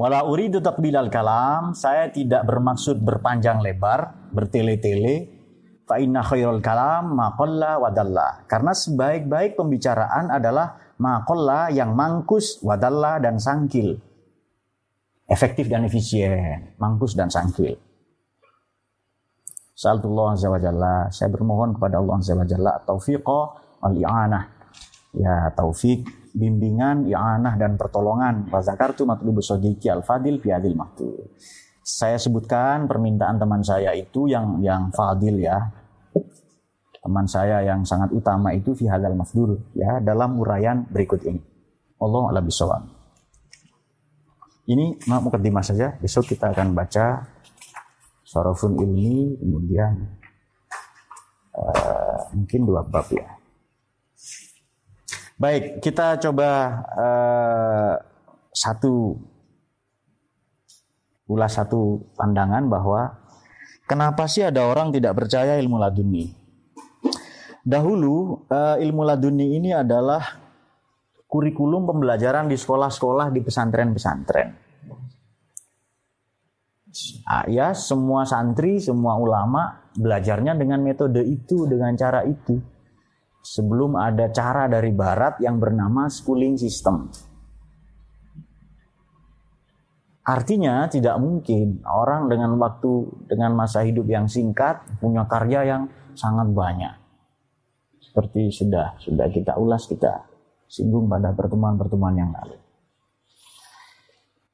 Wala 0.00 0.24
uridu 0.24 0.64
takbilal 0.64 1.12
kalam, 1.12 1.76
saya 1.76 2.08
tidak 2.08 2.48
bermaksud 2.48 3.04
berpanjang 3.04 3.60
lebar, 3.60 4.32
bertele-tele. 4.32 5.36
fa 5.84 5.98
inna 5.98 6.24
khairul 6.24 6.62
kalam 6.64 7.18
ma 7.18 7.36
qalla 7.36 7.76
wa. 7.76 7.92
Karena 8.48 8.72
sebaik-baik 8.72 9.60
pembicaraan 9.60 10.32
adalah 10.32 10.89
ma 11.00 11.24
qalla 11.24 11.72
yang 11.72 11.96
mangkus, 11.96 12.60
wadalla 12.60 13.16
dan 13.16 13.40
sangkil. 13.40 13.96
Efektif 15.24 15.72
dan 15.72 15.88
efisien, 15.88 16.76
mangkus 16.76 17.16
dan 17.16 17.32
sangkil. 17.32 17.74
Sallallahu 19.72 20.36
azza 20.36 20.52
wa 20.52 20.60
jalla, 20.60 21.08
saya 21.08 21.32
bermohon 21.32 21.72
kepada 21.72 21.96
Allah 22.04 22.20
azza 22.20 22.36
wa 22.36 22.44
jalla 22.44 22.76
taufiqa 22.84 23.40
wal 23.80 23.96
i'anah. 23.96 24.44
Ya, 25.10 25.50
taufik, 25.56 26.06
bimbingan, 26.36 27.08
i'anah 27.08 27.56
dan 27.56 27.80
pertolongan. 27.80 28.52
Wa 28.52 28.60
zakartu 28.60 29.08
matlubu 29.08 29.40
sadiqi 29.40 29.88
al-fadil 29.90 30.38
fi 30.38 30.54
hadil 30.54 30.78
Saya 31.80 32.20
sebutkan 32.20 32.86
permintaan 32.86 33.40
teman 33.40 33.64
saya 33.64 33.90
itu 33.96 34.30
yang 34.30 34.62
yang 34.62 34.92
fadil 34.94 35.40
ya, 35.40 35.79
teman 37.00 37.24
saya 37.24 37.64
yang 37.64 37.80
sangat 37.82 38.12
utama 38.12 38.52
itu 38.52 38.76
fi 38.76 38.84
hadal 38.86 39.16
mafdul 39.16 39.56
ya 39.72 39.98
dalam 40.04 40.36
uraian 40.36 40.84
berikut 40.88 41.24
ini. 41.24 41.40
Allah 42.00 42.22
a'lam 42.32 42.44
bishawab. 42.44 42.82
Ini 44.70 45.02
mukadimah 45.08 45.64
saja. 45.64 45.96
Besok 45.98 46.36
kita 46.36 46.54
akan 46.54 46.76
baca 46.76 47.26
Sarafun 48.30 48.78
ilmi 48.78 49.34
kemudian 49.42 50.06
uh, 51.58 52.30
mungkin 52.30 52.62
dua 52.62 52.86
bab 52.86 53.10
ya. 53.10 53.26
Baik, 55.34 55.82
kita 55.82 56.20
coba 56.22 56.48
uh, 56.94 57.92
satu 58.54 59.18
ulas 61.26 61.58
satu 61.58 62.06
pandangan 62.14 62.70
bahwa 62.70 63.18
kenapa 63.90 64.30
sih 64.30 64.46
ada 64.46 64.62
orang 64.62 64.94
tidak 64.94 65.18
percaya 65.18 65.58
ilmu 65.58 65.82
laduni? 65.82 66.30
Dahulu 67.60 68.48
uh, 68.48 68.80
ilmu 68.80 69.02
laduni 69.04 69.60
ini 69.60 69.76
adalah 69.76 70.24
kurikulum 71.28 71.84
pembelajaran 71.84 72.48
di 72.48 72.56
sekolah-sekolah 72.56 73.28
di 73.28 73.40
pesantren-pesantren. 73.44 74.48
Ah, 77.22 77.46
ya, 77.46 77.70
semua 77.70 78.26
santri, 78.26 78.82
semua 78.82 79.14
ulama 79.14 79.92
belajarnya 79.94 80.58
dengan 80.58 80.82
metode 80.82 81.22
itu, 81.22 81.68
dengan 81.70 81.94
cara 81.94 82.26
itu. 82.26 82.58
Sebelum 83.40 83.94
ada 83.94 84.32
cara 84.34 84.66
dari 84.66 84.90
barat 84.90 85.38
yang 85.38 85.62
bernama 85.62 86.10
schooling 86.10 86.58
system. 86.58 87.08
Artinya 90.26 90.90
tidak 90.90 91.16
mungkin 91.22 91.80
orang 91.86 92.28
dengan 92.28 92.58
waktu 92.58 92.92
dengan 93.30 93.56
masa 93.56 93.86
hidup 93.86 94.04
yang 94.10 94.28
singkat 94.28 94.84
punya 95.00 95.24
karya 95.24 95.64
yang 95.64 95.82
sangat 96.12 96.52
banyak 96.52 96.99
seperti 98.10 98.50
sudah 98.50 98.98
sudah 98.98 99.30
kita 99.30 99.54
ulas 99.54 99.86
kita 99.86 100.26
singgung 100.66 101.06
pada 101.06 101.30
pertemuan-pertemuan 101.30 102.18
yang 102.18 102.34
lalu. 102.34 102.58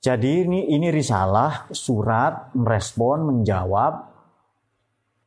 Jadi 0.05 0.45
ini 0.45 0.71
ini 0.77 0.93
risalah 0.93 1.73
surat 1.73 2.53
merespon 2.53 3.25
menjawab. 3.25 4.13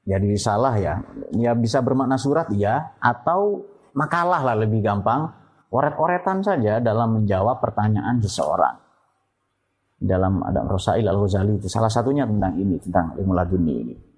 Jadi 0.05 0.25
risalah 0.29 0.77
ya. 0.77 1.01
Ya 1.33 1.57
bisa 1.57 1.81
bermakna 1.81 2.21
surat 2.21 2.53
ya 2.53 2.93
atau 3.01 3.65
makalah 3.97 4.45
lah 4.45 4.55
lebih 4.61 4.85
gampang. 4.85 5.33
Oret-oretan 5.69 6.41
saja 6.41 6.81
dalam 6.81 7.21
menjawab 7.21 7.61
pertanyaan 7.61 8.21
seseorang. 8.21 8.77
Dalam 9.99 10.41
ada 10.41 10.65
Rosail 10.65 11.05
Al 11.05 11.17
Ghazali 11.17 11.59
itu 11.59 11.69
salah 11.69 11.91
satunya 11.91 12.25
tentang 12.25 12.57
ini 12.57 12.79
tentang 12.81 13.13
ilmu 13.19 13.33
laduni 13.35 13.73
ini. 13.83 14.08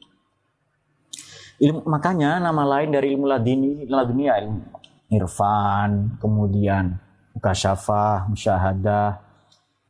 Ilmu, 1.61 1.85
makanya 1.85 2.41
nama 2.41 2.65
lain 2.65 2.89
dari 2.89 3.13
ilmu 3.13 3.29
ladini, 3.29 3.85
laduni 3.85 4.25
ya 4.25 4.41
ilmu 4.41 4.81
irfan, 5.11 6.17
kemudian 6.17 6.95
mukasyafah, 7.35 8.31
musyahadah, 8.31 9.09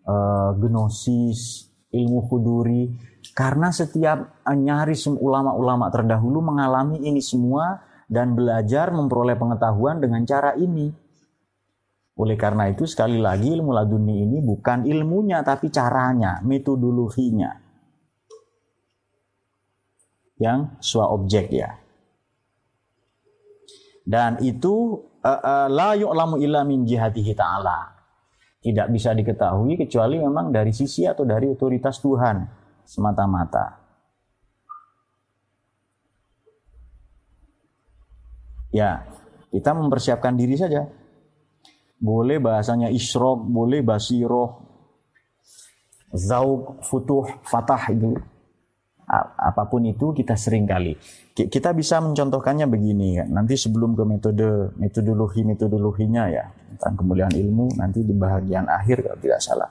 e, 0.03 0.15
gnosis, 0.57 1.71
ilmu 1.93 2.27
kuduri. 2.27 2.91
Karena 3.31 3.71
setiap 3.71 4.43
nyaris 4.49 5.07
ulama-ulama 5.07 5.87
terdahulu 5.93 6.43
mengalami 6.43 6.99
ini 7.05 7.23
semua 7.23 7.79
dan 8.09 8.35
belajar 8.35 8.91
memperoleh 8.91 9.39
pengetahuan 9.39 10.03
dengan 10.03 10.27
cara 10.27 10.57
ini. 10.57 10.91
Oleh 12.19 12.35
karena 12.35 12.67
itu 12.67 12.83
sekali 12.83 13.15
lagi 13.15 13.55
ilmu 13.55 13.71
laduni 13.71 14.27
ini 14.27 14.43
bukan 14.43 14.83
ilmunya 14.83 15.39
tapi 15.47 15.71
caranya, 15.71 16.43
metodologinya 16.43 17.60
yang 20.41 20.81
swa 20.81 21.13
objek 21.13 21.53
ya. 21.53 21.77
Dan 24.01 24.41
itu 24.41 24.97
uh, 25.21 25.29
uh, 25.29 25.67
la 25.69 25.93
yu'lamu 25.93 26.41
illa 26.41 26.65
min 26.65 26.81
jihatihi 26.81 27.37
ta'ala. 27.37 28.01
Tidak 28.61 28.89
bisa 28.89 29.13
diketahui 29.13 29.77
kecuali 29.77 30.17
memang 30.17 30.49
dari 30.49 30.73
sisi 30.73 31.05
atau 31.05 31.25
dari 31.25 31.45
otoritas 31.45 32.01
Tuhan 32.01 32.41
semata-mata. 32.81 33.77
Ya, 38.73 39.05
kita 39.53 39.77
mempersiapkan 39.77 40.33
diri 40.33 40.57
saja. 40.57 40.89
Boleh 42.01 42.41
bahasanya 42.41 42.89
isrok, 42.89 43.45
boleh 43.45 43.85
basiroh, 43.85 44.57
zauk, 46.13 46.81
futuh, 46.81 47.29
fatah 47.45 47.93
itu 47.93 48.17
apa 49.19 49.67
pun 49.67 49.83
itu 49.83 50.15
kita 50.15 50.39
sering 50.39 50.63
kali. 50.63 50.95
Kita 51.35 51.75
bisa 51.75 51.99
mencontohkannya 51.99 52.63
begini 52.71 53.19
nanti 53.27 53.59
sebelum 53.59 53.91
ke 53.91 54.03
metode 54.07 54.49
metodologi 54.79 55.43
metodologinya 55.43 56.31
ya. 56.31 56.47
Tentang 56.75 57.03
kemuliaan 57.03 57.35
ilmu 57.35 57.75
nanti 57.75 58.07
di 58.07 58.15
bagian 58.15 58.71
akhir 58.71 59.03
kalau 59.03 59.19
tidak 59.19 59.43
salah. 59.43 59.69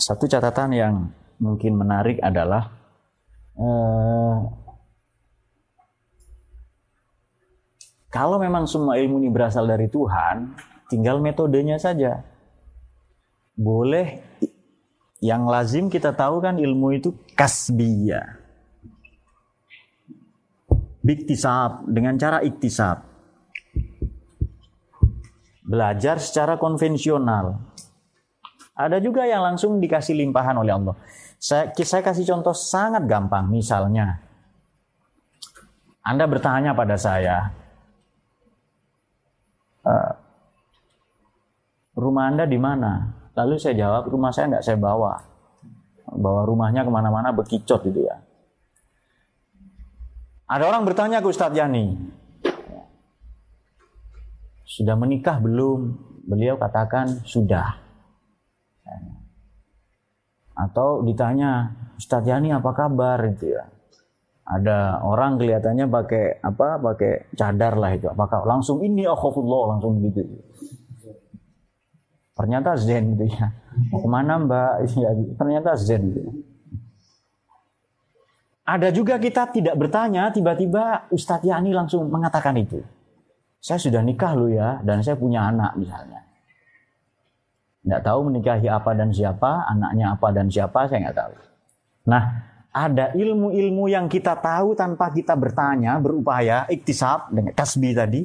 Satu 0.00 0.24
catatan 0.26 0.70
yang 0.72 0.94
mungkin 1.38 1.76
menarik 1.76 2.18
adalah 2.24 2.72
eh, 3.54 4.36
kalau 8.08 8.40
memang 8.40 8.64
semua 8.64 8.96
ilmu 8.96 9.20
ini 9.20 9.28
berasal 9.30 9.68
dari 9.68 9.86
Tuhan 9.92 10.56
tinggal 10.88 11.20
metodenya 11.20 11.78
saja 11.78 12.31
boleh 13.56 14.20
yang 15.22 15.46
lazim 15.46 15.86
kita 15.86 16.10
tahu 16.10 16.42
kan 16.42 16.58
ilmu 16.58 16.98
itu 16.98 17.14
kasbiyah. 17.38 18.42
Biktisab 21.02 21.86
dengan 21.86 22.18
cara 22.18 22.42
iktisab. 22.42 23.06
Belajar 25.62 26.18
secara 26.18 26.58
konvensional. 26.58 27.58
Ada 28.74 28.98
juga 28.98 29.22
yang 29.28 29.46
langsung 29.46 29.78
dikasih 29.78 30.18
limpahan 30.18 30.58
oleh 30.58 30.74
Allah. 30.74 30.96
Saya, 31.38 31.70
saya 31.74 32.02
kasih 32.02 32.26
contoh 32.26 32.54
sangat 32.54 33.06
gampang. 33.06 33.46
Misalnya, 33.46 34.18
Anda 36.02 36.26
bertanya 36.26 36.74
pada 36.74 36.98
saya, 36.98 37.50
e, 39.86 39.94
rumah 41.94 42.26
Anda 42.30 42.46
di 42.46 42.58
mana? 42.58 43.21
Lalu 43.32 43.54
saya 43.56 43.74
jawab, 43.76 44.12
rumah 44.12 44.28
saya 44.28 44.48
tidak 44.52 44.64
saya 44.64 44.76
bawa. 44.76 45.16
Bawa 46.12 46.44
rumahnya 46.44 46.84
ke 46.84 46.90
mana-mana 46.92 47.32
bekicot 47.32 47.80
gitu 47.88 48.04
ya. 48.04 48.20
Ada 50.52 50.68
orang 50.68 50.84
bertanya 50.84 51.24
ke 51.24 51.32
Ustadz 51.32 51.56
Yani, 51.56 51.96
sudah 54.68 54.96
menikah 55.00 55.40
belum? 55.40 55.96
Beliau 56.28 56.60
katakan 56.60 57.24
sudah. 57.24 57.80
Atau 60.52 61.00
ditanya, 61.08 61.72
Ustadz 61.96 62.28
Yani 62.28 62.52
apa 62.52 62.76
kabar 62.76 63.16
gitu 63.32 63.56
ya. 63.56 63.64
Ada 64.44 65.00
orang 65.00 65.40
kelihatannya 65.40 65.88
pakai 65.88 66.44
apa? 66.44 66.76
Pakai 66.76 67.32
cadar 67.32 67.80
lah 67.80 67.96
itu. 67.96 68.12
Apakah 68.12 68.44
langsung 68.44 68.84
ini 68.84 69.08
akhafullah 69.08 69.76
langsung 69.76 70.04
gitu. 70.04 70.20
Ternyata 72.32 72.76
zen 72.80 73.12
gitu 73.16 73.28
ya. 73.28 73.52
Mau 73.92 74.00
ke 74.00 74.08
mana 74.08 74.40
mbak? 74.40 74.72
Ya, 75.02 75.10
ternyata 75.36 75.76
zen 75.76 76.02
gitu. 76.12 76.30
Ada 78.62 78.94
juga 78.94 79.18
kita 79.18 79.50
tidak 79.50 79.74
bertanya, 79.74 80.30
tiba-tiba 80.30 81.10
Ustadz 81.10 81.44
Yani 81.44 81.74
langsung 81.74 82.06
mengatakan 82.06 82.54
itu. 82.54 82.78
Saya 83.58 83.78
sudah 83.78 84.02
nikah 84.06 84.38
loh 84.38 84.46
ya, 84.46 84.78
dan 84.86 85.02
saya 85.02 85.18
punya 85.18 85.50
anak 85.50 85.74
misalnya. 85.74 86.22
Tidak 87.82 88.00
tahu 88.06 88.30
menikahi 88.30 88.70
apa 88.70 88.94
dan 88.94 89.10
siapa, 89.10 89.66
anaknya 89.66 90.14
apa 90.14 90.28
dan 90.30 90.46
siapa, 90.46 90.86
saya 90.86 91.10
nggak 91.10 91.18
tahu. 91.18 91.34
Nah, 92.06 92.22
ada 92.70 93.10
ilmu-ilmu 93.12 93.90
yang 93.90 94.06
kita 94.06 94.38
tahu 94.38 94.78
tanpa 94.78 95.10
kita 95.10 95.34
bertanya, 95.34 95.98
berupaya, 95.98 96.64
iktisab, 96.70 97.34
dengan 97.34 97.52
kasbi 97.58 97.90
tadi, 97.90 98.22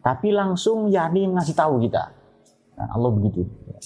tapi 0.00 0.30
langsung 0.30 0.86
Yani 0.86 1.34
ngasih 1.34 1.58
tahu 1.58 1.82
kita. 1.82 2.23
Nah, 2.74 2.88
Allah 2.90 3.10
begitu. 3.14 3.46
Ya. 3.70 3.78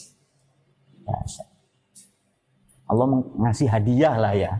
Allah 2.88 3.06
ngasih 3.36 3.68
hadiah 3.68 4.16
lah 4.16 4.32
ya. 4.32 4.52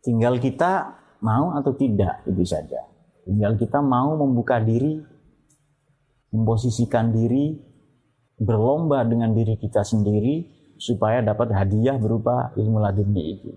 Tinggal 0.00 0.40
kita 0.40 0.96
mau 1.20 1.56
atau 1.56 1.72
tidak 1.76 2.24
itu 2.28 2.44
saja. 2.44 2.84
Tinggal 3.24 3.56
kita 3.60 3.84
mau 3.84 4.16
membuka 4.16 4.60
diri, 4.60 5.00
memposisikan 6.32 7.12
diri, 7.12 7.56
berlomba 8.40 9.04
dengan 9.04 9.36
diri 9.36 9.60
kita 9.60 9.84
sendiri 9.84 10.48
supaya 10.80 11.20
dapat 11.20 11.52
hadiah 11.52 12.00
berupa 12.00 12.56
ilmu 12.56 12.80
laduni 12.80 13.22
itu. 13.36 13.52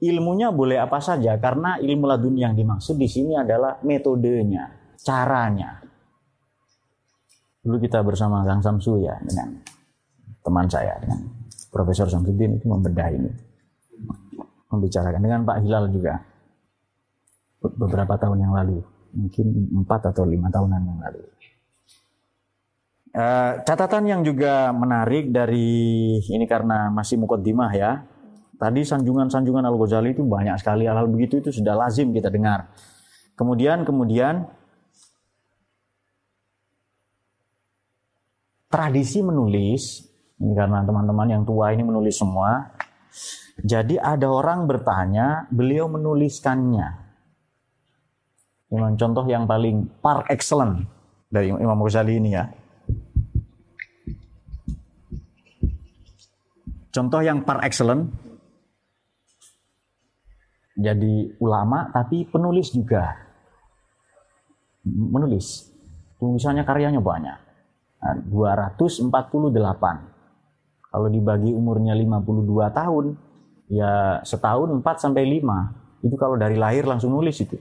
Ilmunya 0.00 0.50
boleh 0.50 0.80
apa 0.80 0.98
saja 0.98 1.38
karena 1.38 1.78
ilmu 1.78 2.08
laduni 2.08 2.42
yang 2.42 2.58
dimaksud 2.58 2.98
di 2.98 3.06
sini 3.06 3.38
adalah 3.38 3.78
metodenya, 3.86 4.96
caranya. 4.98 5.79
Dulu 7.60 7.76
kita 7.76 8.00
bersama 8.00 8.40
Kang 8.44 8.64
Samsu 8.64 9.00
ya 9.04 9.16
dengan 9.20 9.60
teman 10.40 10.66
saya 10.68 10.96
dengan 10.96 11.20
Profesor 11.68 12.08
Samsudin 12.08 12.56
itu 12.56 12.66
membedah 12.66 13.08
ini. 13.12 13.30
Membicarakan 14.70 15.20
dengan 15.20 15.40
Pak 15.44 15.60
Hilal 15.60 15.92
juga. 15.92 16.18
Beberapa 17.60 18.16
tahun 18.16 18.40
yang 18.40 18.56
lalu 18.56 18.80
mungkin 19.14 19.46
empat 19.82 20.14
atau 20.14 20.24
lima 20.24 20.48
tahunan 20.48 20.80
yang 20.80 20.98
lalu. 21.02 21.22
Uh, 23.10 23.58
catatan 23.66 24.06
yang 24.06 24.22
juga 24.22 24.70
menarik 24.70 25.34
dari 25.34 26.14
ini 26.22 26.46
karena 26.46 26.88
masih 26.94 27.18
mukaddimah 27.18 27.70
ya. 27.74 28.06
Tadi 28.60 28.84
sanjungan-sanjungan 28.86 29.66
Al 29.66 29.76
Ghazali 29.76 30.14
itu 30.14 30.22
banyak 30.22 30.60
sekali. 30.60 30.86
Hal-hal 30.86 31.10
begitu 31.10 31.40
itu 31.42 31.50
sudah 31.50 31.74
lazim 31.74 32.12
kita 32.12 32.30
dengar. 32.30 32.70
Kemudian 33.34 33.82
kemudian 33.88 34.46
tradisi 38.70 39.18
menulis 39.20 40.10
ini 40.40 40.56
karena 40.56 40.80
teman-teman 40.86 41.28
yang 41.28 41.42
tua 41.44 41.74
ini 41.76 41.84
menulis 41.84 42.16
semua. 42.16 42.72
Jadi 43.60 44.00
ada 44.00 44.24
orang 44.32 44.64
bertanya, 44.64 45.44
beliau 45.52 45.84
menuliskannya. 45.84 46.88
Ini 48.72 48.96
contoh 48.96 49.26
yang 49.28 49.44
paling 49.44 50.00
par 50.00 50.24
excellent 50.32 50.88
dari 51.28 51.52
Imam 51.52 51.76
Ghazali 51.84 52.16
ini 52.16 52.30
ya. 52.32 52.48
Contoh 56.88 57.20
yang 57.20 57.44
par 57.44 57.60
excellent. 57.66 58.08
Jadi 60.80 61.36
ulama 61.44 61.92
tapi 61.92 62.24
penulis 62.24 62.72
juga. 62.72 63.12
Menulis. 64.88 65.68
Tulisannya 66.16 66.64
karyanya 66.64 67.04
banyak. 67.04 67.49
Nah, 68.00 68.16
248 68.16 70.10
kalau 70.90 71.06
dibagi 71.06 71.54
umurnya 71.54 71.94
52 71.94 72.66
tahun, 72.74 73.14
ya 73.70 74.18
setahun 74.26 74.82
4 74.82 74.82
sampai 74.98 75.22
5. 75.38 76.02
Itu 76.02 76.18
kalau 76.18 76.34
dari 76.34 76.58
lahir 76.58 76.82
langsung 76.82 77.14
nulis 77.14 77.38
itu. 77.38 77.54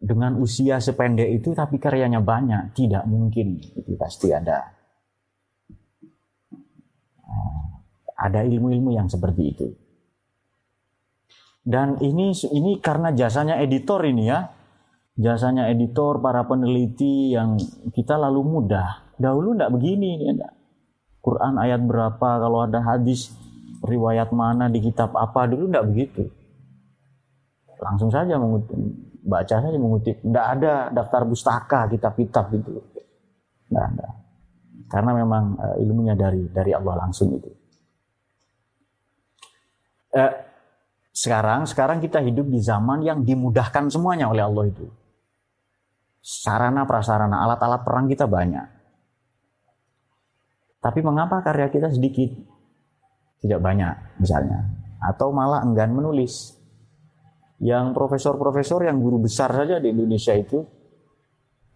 Dengan 0.00 0.34
usia 0.40 0.80
sependek 0.82 1.28
itu 1.28 1.54
tapi 1.54 1.78
karyanya 1.78 2.18
banyak, 2.18 2.74
tidak 2.74 3.06
mungkin. 3.06 3.62
Itu 3.62 3.94
pasti 3.94 4.34
ada 4.34 4.74
eh, 7.22 7.62
ada 8.18 8.40
ilmu-ilmu 8.42 8.90
yang 8.90 9.06
seperti 9.06 9.42
itu. 9.46 9.68
Dan 11.60 12.02
ini 12.02 12.34
ini 12.50 12.82
karena 12.82 13.14
jasanya 13.14 13.62
editor 13.62 14.02
ini 14.02 14.26
ya. 14.26 14.50
Jasanya 15.18 15.66
editor, 15.72 16.22
para 16.22 16.46
peneliti 16.46 17.34
yang 17.34 17.58
kita 17.90 18.14
lalu 18.14 18.46
mudah. 18.46 19.14
Dahulu 19.20 19.58
enggak 19.58 19.72
begini, 19.74 20.30
enggak 20.30 20.54
Quran 21.20 21.60
ayat 21.60 21.84
berapa, 21.84 22.28
kalau 22.40 22.64
ada 22.64 22.80
hadis 22.80 23.28
riwayat 23.84 24.32
mana 24.32 24.72
di 24.72 24.80
kitab 24.80 25.12
apa 25.16 25.44
dulu 25.48 25.68
enggak 25.68 25.86
begitu. 25.88 26.24
Langsung 27.80 28.12
saja 28.12 28.36
mengutip, 28.36 28.76
baca 29.24 29.56
saja 29.60 29.76
mengutip. 29.76 30.20
Enggak 30.24 30.46
ada 30.56 30.72
daftar 30.92 31.24
pustaka 31.28 31.88
kitab-kitab 31.92 32.44
gitu. 32.56 32.80
Enggak 33.68 33.84
ada. 33.96 34.08
Karena 34.90 35.12
memang 35.14 35.44
uh, 35.60 35.76
ilmunya 35.78 36.16
dari 36.16 36.48
dari 36.50 36.72
Allah 36.72 37.06
langsung 37.06 37.36
itu. 37.36 37.50
Uh, 40.10 40.32
sekarang 41.10 41.66
sekarang 41.66 41.98
kita 41.98 42.22
hidup 42.22 42.46
di 42.46 42.62
zaman 42.62 43.02
yang 43.02 43.26
dimudahkan 43.26 43.90
semuanya 43.90 44.30
oleh 44.30 44.46
Allah 44.46 44.64
itu. 44.70 44.86
Sarana 46.20 46.84
prasarana 46.84 47.42
alat-alat 47.42 47.80
perang 47.82 48.06
kita 48.06 48.28
banyak 48.28 48.80
tapi 50.80 51.04
mengapa 51.04 51.44
karya 51.44 51.68
kita 51.68 51.92
sedikit? 51.92 52.32
Tidak 53.40 53.60
banyak 53.60 54.16
misalnya. 54.20 54.64
Atau 55.04 55.28
malah 55.28 55.60
enggan 55.60 55.92
menulis. 55.92 56.56
Yang 57.60 57.92
profesor-profesor 57.92 58.88
yang 58.88 59.04
guru 59.04 59.20
besar 59.20 59.52
saja 59.52 59.76
di 59.76 59.92
Indonesia 59.92 60.32
itu, 60.32 60.64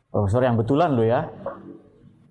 profesor 0.08 0.40
yang 0.40 0.56
betulan 0.56 0.96
loh 0.96 1.04
ya, 1.04 1.28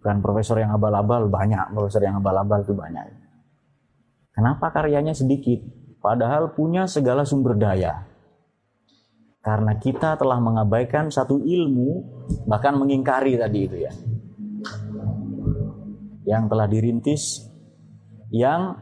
bukan 0.02 0.18
profesor 0.26 0.58
yang 0.58 0.74
abal-abal, 0.74 1.30
banyak 1.30 1.62
profesor 1.70 2.02
yang 2.02 2.18
abal-abal 2.18 2.66
itu 2.66 2.74
banyak. 2.74 3.14
Kenapa 4.34 4.74
karyanya 4.74 5.14
sedikit? 5.14 5.62
Padahal 6.04 6.52
punya 6.52 6.84
segala 6.84 7.24
sumber 7.24 7.56
daya. 7.56 8.04
Karena 9.40 9.80
kita 9.80 10.20
telah 10.20 10.36
mengabaikan 10.44 11.08
satu 11.08 11.40
ilmu, 11.40 12.04
bahkan 12.44 12.76
mengingkari 12.76 13.40
tadi 13.40 13.60
itu 13.64 13.78
ya. 13.88 13.92
Yang 16.28 16.44
telah 16.52 16.68
dirintis 16.68 17.24
yang 18.36 18.76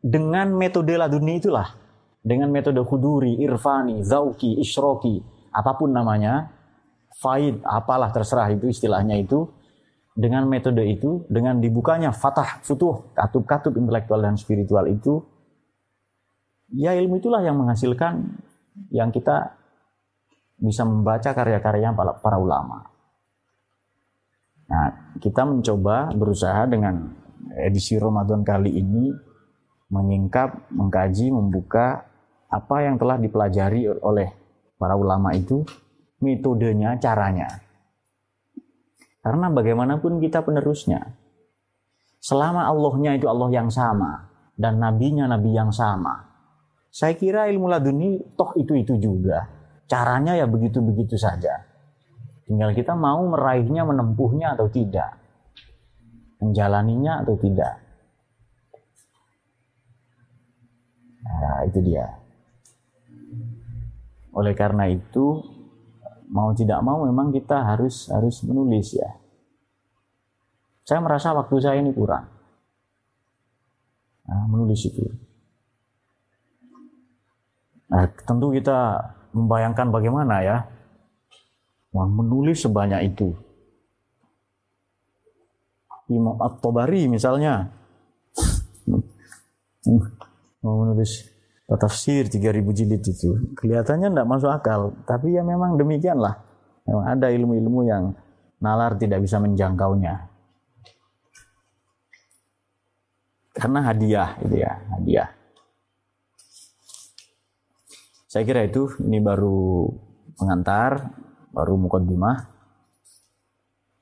dengan 0.00 0.56
metode 0.56 0.96
laduni 0.96 1.36
itulah. 1.36 1.68
Dengan 2.24 2.48
metode 2.48 2.80
huduri, 2.86 3.36
irfani, 3.44 4.00
zauki, 4.00 4.56
isroki, 4.56 5.20
apa 5.52 5.74
pun 5.74 5.90
namanya, 5.90 6.54
faid, 7.18 7.60
apalah 7.66 8.14
terserah 8.14 8.46
itu 8.54 8.70
istilahnya 8.70 9.18
itu, 9.18 9.42
dengan 10.14 10.46
metode 10.46 10.86
itu, 10.86 11.26
dengan 11.26 11.58
dibukanya 11.58 12.14
fatah, 12.14 12.62
futuh, 12.62 13.10
katup-katup 13.16 13.74
intelektual 13.74 14.22
dan 14.22 14.38
spiritual 14.38 14.86
itu, 14.86 15.18
ya 16.72 16.96
ilmu 16.96 17.20
itulah 17.20 17.44
yang 17.44 17.60
menghasilkan 17.60 18.42
yang 18.88 19.12
kita 19.12 19.56
bisa 20.62 20.86
membaca 20.86 21.34
karya-karya 21.34 21.90
para, 21.96 22.38
ulama. 22.38 22.86
Nah, 24.70 25.18
kita 25.18 25.42
mencoba 25.42 26.14
berusaha 26.14 26.64
dengan 26.70 27.12
edisi 27.66 27.98
Ramadan 27.98 28.46
kali 28.46 28.70
ini 28.78 29.10
menyingkap, 29.92 30.72
mengkaji, 30.72 31.28
membuka 31.34 32.08
apa 32.48 32.76
yang 32.86 32.96
telah 32.96 33.20
dipelajari 33.20 33.90
oleh 34.00 34.28
para 34.80 34.96
ulama 34.96 35.34
itu, 35.36 35.66
metodenya, 36.22 36.96
caranya. 36.96 37.60
Karena 39.20 39.52
bagaimanapun 39.52 40.22
kita 40.22 40.40
penerusnya. 40.46 41.12
Selama 42.22 42.70
Allahnya 42.70 43.18
itu 43.18 43.26
Allah 43.26 43.50
yang 43.50 43.68
sama 43.68 44.30
dan 44.54 44.78
nabinya 44.78 45.26
nabi 45.26 45.52
yang 45.52 45.74
sama. 45.74 46.31
Saya 46.92 47.16
kira 47.16 47.48
ilmu 47.48 47.72
laduni 47.72 48.20
toh 48.36 48.52
itu-itu 48.60 49.00
juga. 49.00 49.48
Caranya 49.88 50.36
ya 50.36 50.44
begitu-begitu 50.44 51.16
saja. 51.16 51.64
Tinggal 52.44 52.76
kita 52.76 52.92
mau 52.92 53.24
meraihnya, 53.24 53.88
menempuhnya 53.88 54.52
atau 54.52 54.68
tidak. 54.68 55.16
Menjalaninya 56.44 57.24
atau 57.24 57.34
tidak. 57.40 57.80
Nah, 61.24 61.64
itu 61.64 61.80
dia. 61.80 62.06
Oleh 64.36 64.52
karena 64.52 64.84
itu, 64.92 65.40
mau 66.28 66.52
tidak 66.52 66.84
mau 66.84 67.08
memang 67.08 67.32
kita 67.32 67.72
harus 67.72 68.12
harus 68.12 68.44
menulis 68.44 68.92
ya. 68.92 69.16
Saya 70.84 71.00
merasa 71.00 71.32
waktu 71.32 71.56
saya 71.56 71.80
ini 71.80 71.94
kurang. 71.96 72.28
Nah, 74.28 74.44
menulis 74.44 74.82
itu. 74.84 75.31
Nah, 77.92 78.08
tentu 78.24 78.48
kita 78.48 79.04
membayangkan 79.36 79.92
bagaimana 79.92 80.40
ya. 80.40 80.56
Menulis 81.92 82.64
sebanyak 82.64 83.12
itu. 83.12 83.36
Imam 86.08 86.40
At-Tabari 86.40 87.04
misalnya. 87.12 87.68
Mau 90.64 90.88
menulis 90.88 91.28
tafsir 91.68 92.28
3000 92.32 92.64
jilid 92.72 93.02
itu 93.04 93.52
kelihatannya 93.60 94.08
tidak 94.08 94.28
masuk 94.28 94.48
akal. 94.48 94.96
Tapi 95.04 95.36
ya 95.36 95.44
memang 95.44 95.76
demikianlah 95.76 96.40
memang 96.88 97.04
ada 97.12 97.28
ilmu-ilmu 97.28 97.80
yang 97.84 98.16
nalar 98.56 98.96
tidak 98.96 99.20
bisa 99.20 99.36
menjangkaunya. 99.36 100.32
Karena 103.52 103.84
hadiah 103.84 104.32
itu 104.40 104.64
ya 104.64 104.72
hadiah 104.96 105.41
saya 108.32 108.48
kira 108.48 108.64
itu 108.64 108.88
ini 109.04 109.20
baru 109.20 109.92
pengantar 110.40 111.12
baru 111.52 111.76
mukaddimah. 111.76 112.48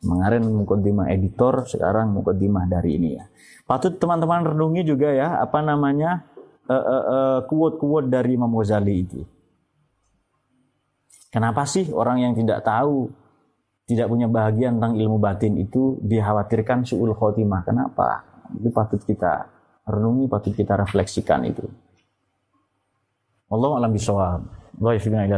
Kemarin 0.00 0.46
mukaddimah 0.54 1.10
editor, 1.10 1.66
sekarang 1.66 2.14
mukaddimah 2.14 2.70
dari 2.70 2.94
ini 2.94 3.18
ya. 3.18 3.26
Patut 3.66 3.98
teman-teman 3.98 4.54
renungi 4.54 4.86
juga 4.86 5.10
ya, 5.12 5.42
apa 5.42 5.60
namanya, 5.60 6.24
uh, 6.70 7.42
uh, 7.42 7.42
uh, 7.42 8.02
dari 8.06 8.38
Imam 8.38 8.54
Ghazali 8.54 8.94
itu. 9.02 9.20
Kenapa 11.28 11.68
sih 11.68 11.90
orang 11.92 12.24
yang 12.24 12.32
tidak 12.32 12.64
tahu, 12.64 13.12
tidak 13.84 14.08
punya 14.08 14.30
bahagia 14.30 14.72
tentang 14.72 14.96
ilmu 14.96 15.20
batin 15.20 15.58
itu 15.58 16.00
dikhawatirkan 16.00 16.86
su'ul 16.86 17.12
khotimah? 17.12 17.66
Kenapa? 17.66 18.24
Itu 18.56 18.72
patut 18.72 19.02
kita 19.04 19.52
renungi, 19.84 20.30
patut 20.32 20.54
kita 20.56 20.80
refleksikan 20.80 21.44
itu. 21.44 21.89
Allah 23.50 23.70
alam 23.82 23.90
bisawab. 23.92 24.40
Wa 24.78 24.94
ila 24.94 25.36